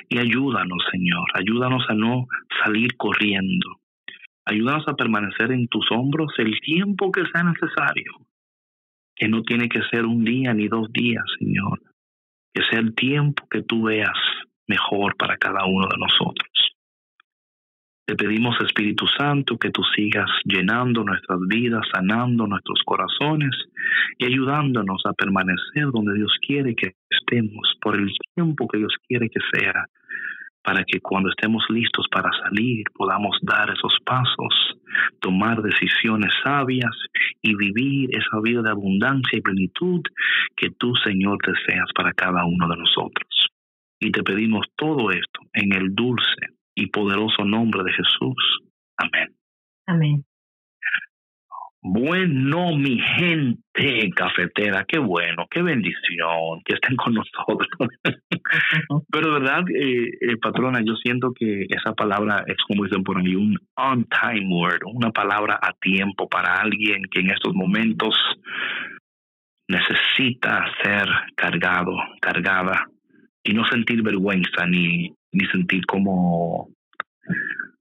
y 0.09 0.19
ayúdanos, 0.19 0.83
Señor. 0.91 1.25
Ayúdanos 1.33 1.83
a 1.89 1.93
no 1.93 2.27
salir 2.63 2.95
corriendo. 2.97 3.79
Ayúdanos 4.45 4.87
a 4.87 4.95
permanecer 4.95 5.51
en 5.51 5.67
tus 5.67 5.89
hombros 5.91 6.33
el 6.37 6.59
tiempo 6.59 7.11
que 7.11 7.25
sea 7.33 7.43
necesario. 7.43 8.11
Que 9.15 9.27
no 9.27 9.43
tiene 9.43 9.69
que 9.69 9.81
ser 9.91 10.05
un 10.05 10.23
día 10.23 10.53
ni 10.53 10.67
dos 10.67 10.91
días, 10.91 11.23
Señor. 11.39 11.81
Que 12.53 12.63
sea 12.63 12.79
el 12.79 12.93
tiempo 12.93 13.47
que 13.49 13.63
tú 13.63 13.83
veas 13.83 14.17
mejor 14.67 15.15
para 15.17 15.37
cada 15.37 15.65
uno 15.65 15.87
de 15.87 15.97
nosotros. 15.97 16.72
Te 18.05 18.15
pedimos, 18.15 18.57
Espíritu 18.59 19.05
Santo, 19.17 19.57
que 19.57 19.71
tú 19.71 19.81
sigas 19.95 20.29
llenando 20.43 21.05
nuestras 21.05 21.39
vidas, 21.47 21.87
sanando 21.93 22.45
nuestros 22.45 22.81
corazones 22.83 23.51
y 24.17 24.25
ayudándonos 24.25 25.01
a 25.05 25.13
permanecer 25.13 25.85
donde 25.93 26.15
Dios 26.15 26.33
quiere 26.45 26.75
que 26.75 26.95
estemos 27.09 27.75
por 27.81 27.95
el 27.95 28.11
tiempo 28.35 28.67
que 28.67 28.79
Dios 28.79 28.93
quiere 29.07 29.29
que 29.29 29.39
sea, 29.53 29.85
para 30.61 30.83
que 30.83 30.99
cuando 30.99 31.29
estemos 31.29 31.63
listos 31.69 32.05
para 32.11 32.29
salir 32.43 32.83
podamos 32.93 33.37
dar 33.41 33.69
esos 33.69 33.97
pasos, 34.05 34.77
tomar 35.21 35.61
decisiones 35.61 36.33
sabias 36.43 36.95
y 37.41 37.55
vivir 37.55 38.09
esa 38.11 38.41
vida 38.41 38.61
de 38.63 38.71
abundancia 38.71 39.37
y 39.37 39.41
plenitud 39.41 40.01
que 40.57 40.71
tú, 40.71 40.93
Señor, 41.05 41.37
deseas 41.47 41.87
para 41.95 42.11
cada 42.11 42.43
uno 42.43 42.67
de 42.67 42.75
nosotros. 42.75 43.47
Y 44.01 44.11
te 44.11 44.23
pedimos 44.23 44.65
todo 44.75 45.09
esto 45.09 45.39
en 45.53 45.71
el 45.73 45.95
dulce 45.95 46.62
y 46.75 46.87
poderoso 46.87 47.45
nombre 47.45 47.83
de 47.83 47.91
Jesús. 47.93 48.59
Amén. 48.97 49.35
Amén. 49.85 50.25
Bueno, 51.85 52.77
mi 52.77 52.97
gente 52.97 54.09
cafetera, 54.15 54.85
qué 54.87 54.99
bueno, 54.99 55.45
qué 55.51 55.61
bendición 55.61 56.61
que 56.63 56.75
estén 56.75 56.95
con 56.95 57.13
nosotros. 57.13 57.67
Pero 59.11 59.33
verdad, 59.33 59.63
eh, 59.69 60.07
eh, 60.21 60.37
patrona, 60.41 60.79
yo 60.81 60.95
siento 60.95 61.33
que 61.37 61.65
esa 61.69 61.93
palabra 61.93 62.45
es 62.47 62.55
como 62.69 62.85
dicen 62.85 63.03
por 63.03 63.17
ahí, 63.17 63.35
un 63.35 63.57
on-time 63.75 64.47
word, 64.47 64.79
una 64.93 65.11
palabra 65.11 65.59
a 65.61 65.73
tiempo 65.81 66.29
para 66.29 66.61
alguien 66.61 67.03
que 67.11 67.19
en 67.19 67.31
estos 67.31 67.53
momentos 67.53 68.15
necesita 69.67 70.65
ser 70.81 71.09
cargado, 71.35 71.97
cargada 72.21 72.87
y 73.43 73.53
no 73.53 73.65
sentir 73.65 74.01
vergüenza 74.03 74.65
ni 74.67 75.13
ni 75.33 75.45
sentir 75.47 75.85
como 75.85 76.69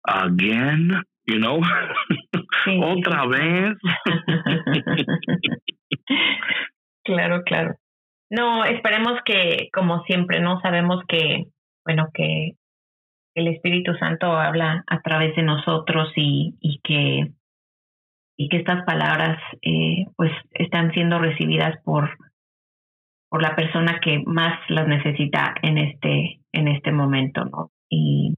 again, 0.04 1.02
you 1.26 1.38
know, 1.38 1.60
otra 2.82 3.26
vez. 3.26 3.76
claro, 7.04 7.42
claro. 7.44 7.76
No, 8.30 8.64
esperemos 8.64 9.20
que, 9.24 9.68
como 9.72 10.02
siempre, 10.04 10.40
no 10.40 10.60
sabemos 10.60 11.04
que, 11.06 11.44
bueno, 11.84 12.08
que 12.14 12.52
el 13.34 13.48
Espíritu 13.48 13.94
Santo 13.94 14.26
habla 14.26 14.84
a 14.86 15.00
través 15.02 15.36
de 15.36 15.42
nosotros 15.42 16.12
y, 16.16 16.56
y 16.60 16.80
que 16.82 17.32
y 18.36 18.48
que 18.48 18.56
estas 18.56 18.84
palabras 18.84 19.38
eh, 19.60 20.06
pues 20.16 20.32
están 20.52 20.90
siendo 20.92 21.18
recibidas 21.18 21.78
por 21.84 22.16
por 23.28 23.42
la 23.42 23.56
persona 23.56 23.98
que 24.00 24.22
más 24.26 24.58
las 24.68 24.86
necesita 24.86 25.54
en 25.62 25.78
este 25.78 26.41
en 26.52 26.68
este 26.68 26.92
momento, 26.92 27.44
¿no? 27.44 27.70
Y, 27.88 28.34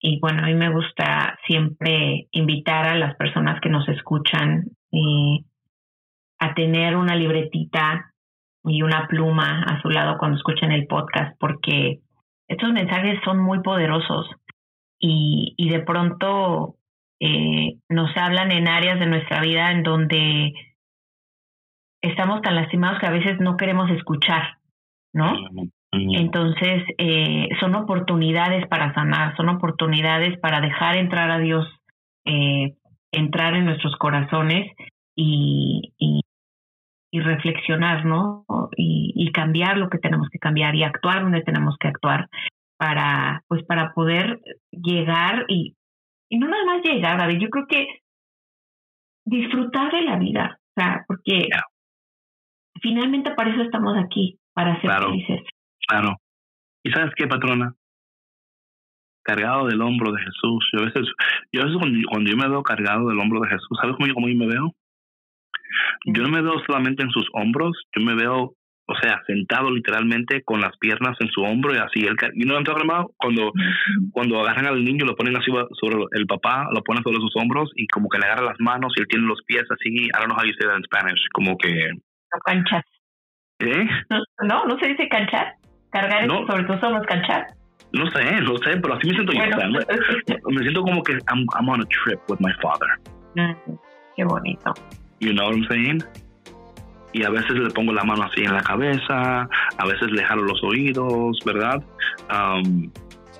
y 0.00 0.18
bueno, 0.20 0.42
a 0.42 0.46
mí 0.46 0.54
me 0.54 0.72
gusta 0.72 1.38
siempre 1.46 2.28
invitar 2.32 2.86
a 2.86 2.96
las 2.96 3.16
personas 3.16 3.60
que 3.60 3.68
nos 3.68 3.88
escuchan 3.88 4.64
eh, 4.90 5.44
a 6.38 6.54
tener 6.54 6.96
una 6.96 7.14
libretita 7.14 8.12
y 8.64 8.82
una 8.82 9.06
pluma 9.06 9.62
a 9.62 9.80
su 9.80 9.88
lado 9.88 10.18
cuando 10.18 10.36
escuchen 10.36 10.72
el 10.72 10.86
podcast, 10.86 11.36
porque 11.38 12.00
estos 12.48 12.72
mensajes 12.72 13.18
son 13.24 13.40
muy 13.40 13.60
poderosos 13.60 14.28
y, 14.98 15.54
y 15.56 15.68
de 15.68 15.80
pronto 15.80 16.76
eh, 17.20 17.78
nos 17.88 18.10
hablan 18.16 18.50
en 18.50 18.68
áreas 18.68 18.98
de 18.98 19.06
nuestra 19.06 19.40
vida 19.40 19.70
en 19.70 19.84
donde 19.84 20.52
estamos 22.02 22.42
tan 22.42 22.56
lastimados 22.56 22.98
que 22.98 23.06
a 23.06 23.12
veces 23.12 23.38
no 23.38 23.56
queremos 23.56 23.88
escuchar, 23.90 24.58
¿no? 25.12 25.32
Entonces, 25.92 26.84
eh, 26.96 27.50
son 27.60 27.74
oportunidades 27.74 28.66
para 28.68 28.94
sanar, 28.94 29.36
son 29.36 29.50
oportunidades 29.50 30.38
para 30.38 30.62
dejar 30.62 30.96
entrar 30.96 31.30
a 31.30 31.38
Dios, 31.38 31.66
eh, 32.24 32.76
entrar 33.12 33.54
en 33.54 33.66
nuestros 33.66 33.94
corazones 33.96 34.72
y, 35.14 35.92
y, 35.98 36.22
y 37.10 37.20
reflexionar, 37.20 38.06
¿no? 38.06 38.46
Y, 38.74 39.12
y, 39.14 39.32
cambiar 39.32 39.76
lo 39.76 39.90
que 39.90 39.98
tenemos 39.98 40.28
que 40.30 40.38
cambiar 40.38 40.74
y 40.74 40.82
actuar 40.82 41.22
donde 41.22 41.42
tenemos 41.42 41.76
que 41.78 41.88
actuar 41.88 42.28
para, 42.78 43.42
pues, 43.48 43.62
para 43.66 43.92
poder 43.92 44.40
llegar 44.70 45.44
y, 45.48 45.74
y 46.30 46.38
no 46.38 46.48
nada 46.48 46.64
más 46.64 46.82
llegar, 46.82 47.18
David, 47.18 47.38
yo 47.38 47.50
creo 47.50 47.66
que 47.66 47.86
disfrutar 49.26 49.92
de 49.92 50.02
la 50.02 50.16
vida, 50.16 50.58
o 50.74 50.80
sea, 50.80 51.04
porque 51.06 51.48
finalmente 52.80 53.32
para 53.32 53.52
eso 53.52 53.62
estamos 53.62 53.94
aquí, 53.98 54.38
para 54.54 54.80
ser 54.80 54.90
felices. 54.90 55.42
Claro. 55.92 56.16
¿Y 56.84 56.90
sabes 56.90 57.12
qué, 57.16 57.26
patrona? 57.26 57.74
Cargado 59.24 59.66
del 59.66 59.82
hombro 59.82 60.10
de 60.10 60.22
Jesús. 60.22 60.70
Yo 60.72 60.80
a 60.80 60.86
veces, 60.86 61.06
yo 61.52 61.60
a 61.60 61.64
veces 61.66 61.78
cuando, 62.08 62.30
yo 62.30 62.36
me 62.36 62.48
veo 62.48 62.62
cargado 62.62 63.08
del 63.08 63.20
hombro 63.20 63.40
de 63.40 63.50
Jesús, 63.50 63.78
¿sabes 63.80 63.94
cómo 63.96 64.08
yo, 64.08 64.14
cómo 64.14 64.28
yo 64.28 64.34
me 64.34 64.46
veo? 64.46 64.72
Yo 66.06 66.22
no 66.22 66.30
me 66.30 66.40
veo 66.40 66.54
solamente 66.66 67.02
en 67.02 67.10
sus 67.10 67.28
hombros, 67.34 67.76
yo 67.94 68.04
me 68.04 68.14
veo, 68.14 68.54
o 68.86 68.94
sea, 69.02 69.20
sentado 69.26 69.70
literalmente 69.70 70.42
con 70.42 70.60
las 70.60 70.76
piernas 70.78 71.14
en 71.20 71.28
su 71.28 71.42
hombro 71.42 71.74
y 71.74 71.78
así. 71.78 72.00
El, 72.00 72.16
¿Y 72.34 72.46
no 72.46 72.56
Cuando, 73.18 73.52
cuando 74.10 74.40
agarran 74.40 74.66
al 74.66 74.82
niño, 74.82 75.04
lo 75.04 75.14
ponen 75.14 75.36
así 75.36 75.50
sobre 75.78 75.96
el 76.12 76.26
papá, 76.26 76.68
lo 76.74 76.82
ponen 76.82 77.02
sobre 77.02 77.20
sus 77.20 77.36
hombros 77.36 77.70
y 77.76 77.86
como 77.88 78.08
que 78.08 78.18
le 78.18 78.26
agarran 78.26 78.46
las 78.46 78.60
manos 78.60 78.94
y 78.96 79.02
él 79.02 79.08
tiene 79.08 79.26
los 79.26 79.42
pies 79.46 79.64
así. 79.70 79.90
I 79.90 80.10
don't 80.18 80.28
know 80.28 80.36
how 80.36 80.44
you 80.44 80.54
say 80.58 80.66
that 80.66 80.78
in 80.78 80.84
Spanish. 80.84 81.20
Como 81.32 81.56
que. 81.58 81.70
No 81.70 82.40
canchas. 82.46 82.84
¿Eh? 83.60 83.86
No, 84.48 84.64
no 84.64 84.78
se 84.78 84.88
dice 84.88 85.08
canchar. 85.08 85.61
Cargar 85.92 86.26
no. 86.26 86.46
sobre 86.46 86.64
tus 86.64 86.82
hombros, 86.82 87.06
canchar. 87.06 87.46
No 87.92 88.10
sé, 88.10 88.24
no 88.40 88.56
sé, 88.58 88.78
pero 88.80 88.94
así 88.94 89.08
me 89.08 89.14
siento 89.14 89.32
bueno. 89.34 89.78
yo. 89.80 90.50
me 90.50 90.62
siento 90.62 90.82
como 90.82 91.02
que 91.02 91.12
I'm, 91.12 91.46
I'm 91.54 91.68
on 91.68 91.82
a 91.82 91.84
trip 91.86 92.18
with 92.28 92.38
my 92.40 92.52
father. 92.62 92.88
Mm, 93.36 93.74
qué 94.16 94.24
bonito. 94.24 94.72
You 95.20 95.32
know 95.32 95.46
what 95.46 95.56
I'm 95.56 95.68
saying? 95.68 96.04
Y 97.12 97.24
a 97.24 97.30
veces 97.30 97.52
le 97.52 97.68
pongo 97.70 97.92
la 97.92 98.04
mano 98.04 98.22
así 98.24 98.42
en 98.42 98.54
la 98.54 98.62
cabeza, 98.62 99.42
a 99.76 99.86
veces 99.86 100.10
le 100.10 100.24
jalo 100.24 100.44
los 100.44 100.64
oídos, 100.64 101.38
¿verdad? 101.44 101.82
Um, 102.32 102.90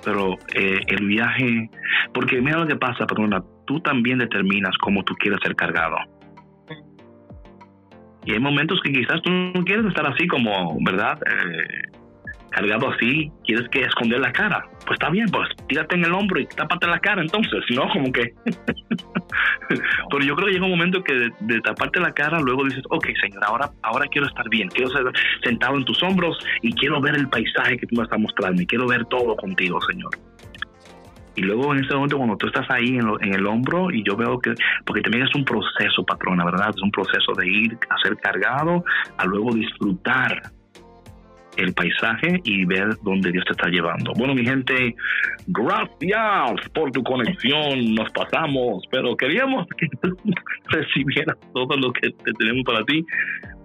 pero 0.05 0.37
eh, 0.53 0.79
el 0.87 1.07
viaje, 1.07 1.69
porque 2.13 2.39
mira 2.39 2.59
lo 2.59 2.67
que 2.67 2.75
pasa, 2.75 3.07
patrona, 3.07 3.41
tú 3.65 3.79
también 3.79 4.19
determinas 4.19 4.77
cómo 4.77 5.03
tú 5.03 5.15
quieres 5.15 5.39
ser 5.41 5.55
cargado. 5.55 5.97
Y 8.25 8.33
hay 8.33 8.39
momentos 8.39 8.79
que 8.83 8.91
quizás 8.91 9.21
tú 9.23 9.31
no 9.31 9.63
quieres 9.65 9.85
estar 9.87 10.05
así 10.05 10.27
como, 10.27 10.77
¿verdad? 10.81 11.19
Eh, 11.25 11.97
cargado 12.53 12.89
así, 12.89 13.31
quieres 13.45 13.67
que 13.69 13.81
esconder 13.81 14.19
la 14.19 14.31
cara. 14.31 14.63
Pues 14.85 14.93
está 14.93 15.09
bien, 15.09 15.27
pues 15.29 15.49
tírate 15.67 15.95
en 15.95 16.05
el 16.05 16.13
hombro 16.13 16.39
y 16.39 16.45
tápate 16.45 16.87
la 16.87 16.99
cara 16.99 17.21
entonces, 17.21 17.63
¿no? 17.71 17.89
Como 17.89 18.11
que... 18.11 18.33
Pero 19.69 20.23
yo 20.23 20.35
creo 20.35 20.47
que 20.47 20.53
llega 20.53 20.65
un 20.65 20.71
momento 20.71 21.03
que 21.03 21.13
de, 21.13 21.61
taparte 21.61 21.99
la 21.99 22.13
cara, 22.13 22.39
luego 22.39 22.63
dices, 22.65 22.83
ok, 22.89 23.07
señor, 23.21 23.43
ahora, 23.45 23.71
ahora 23.81 24.05
quiero 24.07 24.27
estar 24.27 24.47
bien, 24.49 24.67
quiero 24.69 24.91
ser 24.91 25.03
sentado 25.43 25.77
en 25.77 25.85
tus 25.85 26.01
hombros 26.03 26.37
y 26.61 26.71
quiero 26.73 27.01
ver 27.01 27.15
el 27.15 27.27
paisaje 27.27 27.77
que 27.77 27.87
tú 27.87 27.95
me 27.95 28.03
estás 28.03 28.19
mostrando 28.19 28.61
y 28.61 28.67
quiero 28.67 28.87
ver 28.87 29.03
todo 29.05 29.35
contigo, 29.35 29.79
señor. 29.89 30.11
Y 31.35 31.41
luego 31.41 31.73
en 31.73 31.83
ese 31.83 31.95
momento 31.95 32.17
cuando 32.17 32.37
tú 32.37 32.45
estás 32.45 32.69
ahí 32.69 32.97
en, 32.97 33.07
en, 33.21 33.33
el 33.33 33.47
hombro 33.47 33.89
y 33.89 34.03
yo 34.03 34.15
veo 34.15 34.39
que, 34.39 34.53
porque 34.85 35.01
también 35.01 35.25
es 35.25 35.33
un 35.33 35.43
proceso, 35.43 36.05
patrona, 36.05 36.45
¿verdad? 36.45 36.69
Es 36.69 36.81
un 36.83 36.91
proceso 36.91 37.33
de 37.35 37.47
ir 37.47 37.77
a 37.89 37.97
ser 38.03 38.15
cargado, 38.17 38.83
a 39.17 39.25
luego 39.25 39.51
disfrutar 39.55 40.51
el 41.57 41.73
paisaje 41.73 42.41
y 42.43 42.65
ver 42.65 42.95
dónde 43.03 43.31
Dios 43.31 43.45
te 43.45 43.51
está 43.51 43.67
llevando. 43.67 44.13
Bueno, 44.15 44.33
mi 44.35 44.45
gente, 44.45 44.95
gracias 45.47 46.69
por 46.73 46.91
tu 46.91 47.03
conexión. 47.03 47.95
Nos 47.95 48.09
pasamos, 48.11 48.83
pero 48.91 49.15
queríamos 49.15 49.67
que 49.77 49.87
recibieras 50.69 51.37
todo 51.53 51.75
lo 51.77 51.91
que 51.93 52.09
tenemos 52.37 52.63
para 52.65 52.83
ti. 52.85 53.05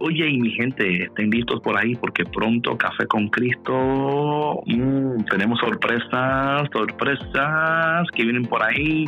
Oye, 0.01 0.29
y 0.29 0.39
mi 0.39 0.51
gente, 0.53 1.05
estén 1.05 1.31
listos 1.31 1.61
por 1.61 1.77
ahí 1.77 1.95
porque 1.97 2.25
pronto 2.25 2.77
Café 2.79 3.05
con 3.07 3.29
Cristo, 3.29 4.63
mm, 4.67 5.25
tenemos 5.31 5.59
sorpresas, 5.59 6.69
sorpresas 6.73 8.07
que 8.15 8.23
vienen 8.23 8.45
por 8.45 8.63
ahí. 8.63 9.07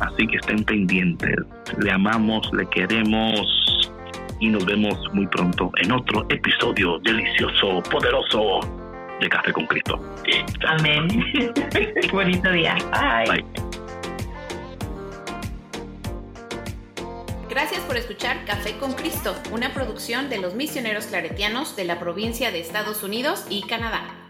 Así 0.00 0.26
que 0.26 0.36
estén 0.36 0.64
pendientes. 0.64 1.36
Le 1.78 1.90
amamos, 1.90 2.48
le 2.52 2.66
queremos 2.66 3.40
y 4.42 4.48
nos 4.48 4.66
vemos 4.66 4.96
muy 5.12 5.26
pronto 5.28 5.70
en 5.76 5.92
otro 5.92 6.26
episodio 6.28 6.98
delicioso, 6.98 7.80
poderoso 7.88 8.58
de 9.20 9.28
Café 9.28 9.52
con 9.52 9.66
Cristo. 9.66 10.00
Amén. 10.66 11.06
Bonito 12.12 12.50
día. 12.50 12.76
Bye. 12.90 13.44
Gracias 17.48 17.80
por 17.82 17.96
escuchar 17.96 18.44
Café 18.44 18.76
con 18.78 18.94
Cristo, 18.94 19.36
una 19.52 19.72
producción 19.72 20.28
de 20.28 20.38
los 20.38 20.56
misioneros 20.56 21.06
claretianos 21.06 21.76
de 21.76 21.84
la 21.84 22.00
provincia 22.00 22.50
de 22.50 22.58
Estados 22.58 23.04
Unidos 23.04 23.46
y 23.48 23.62
Canadá. 23.62 24.21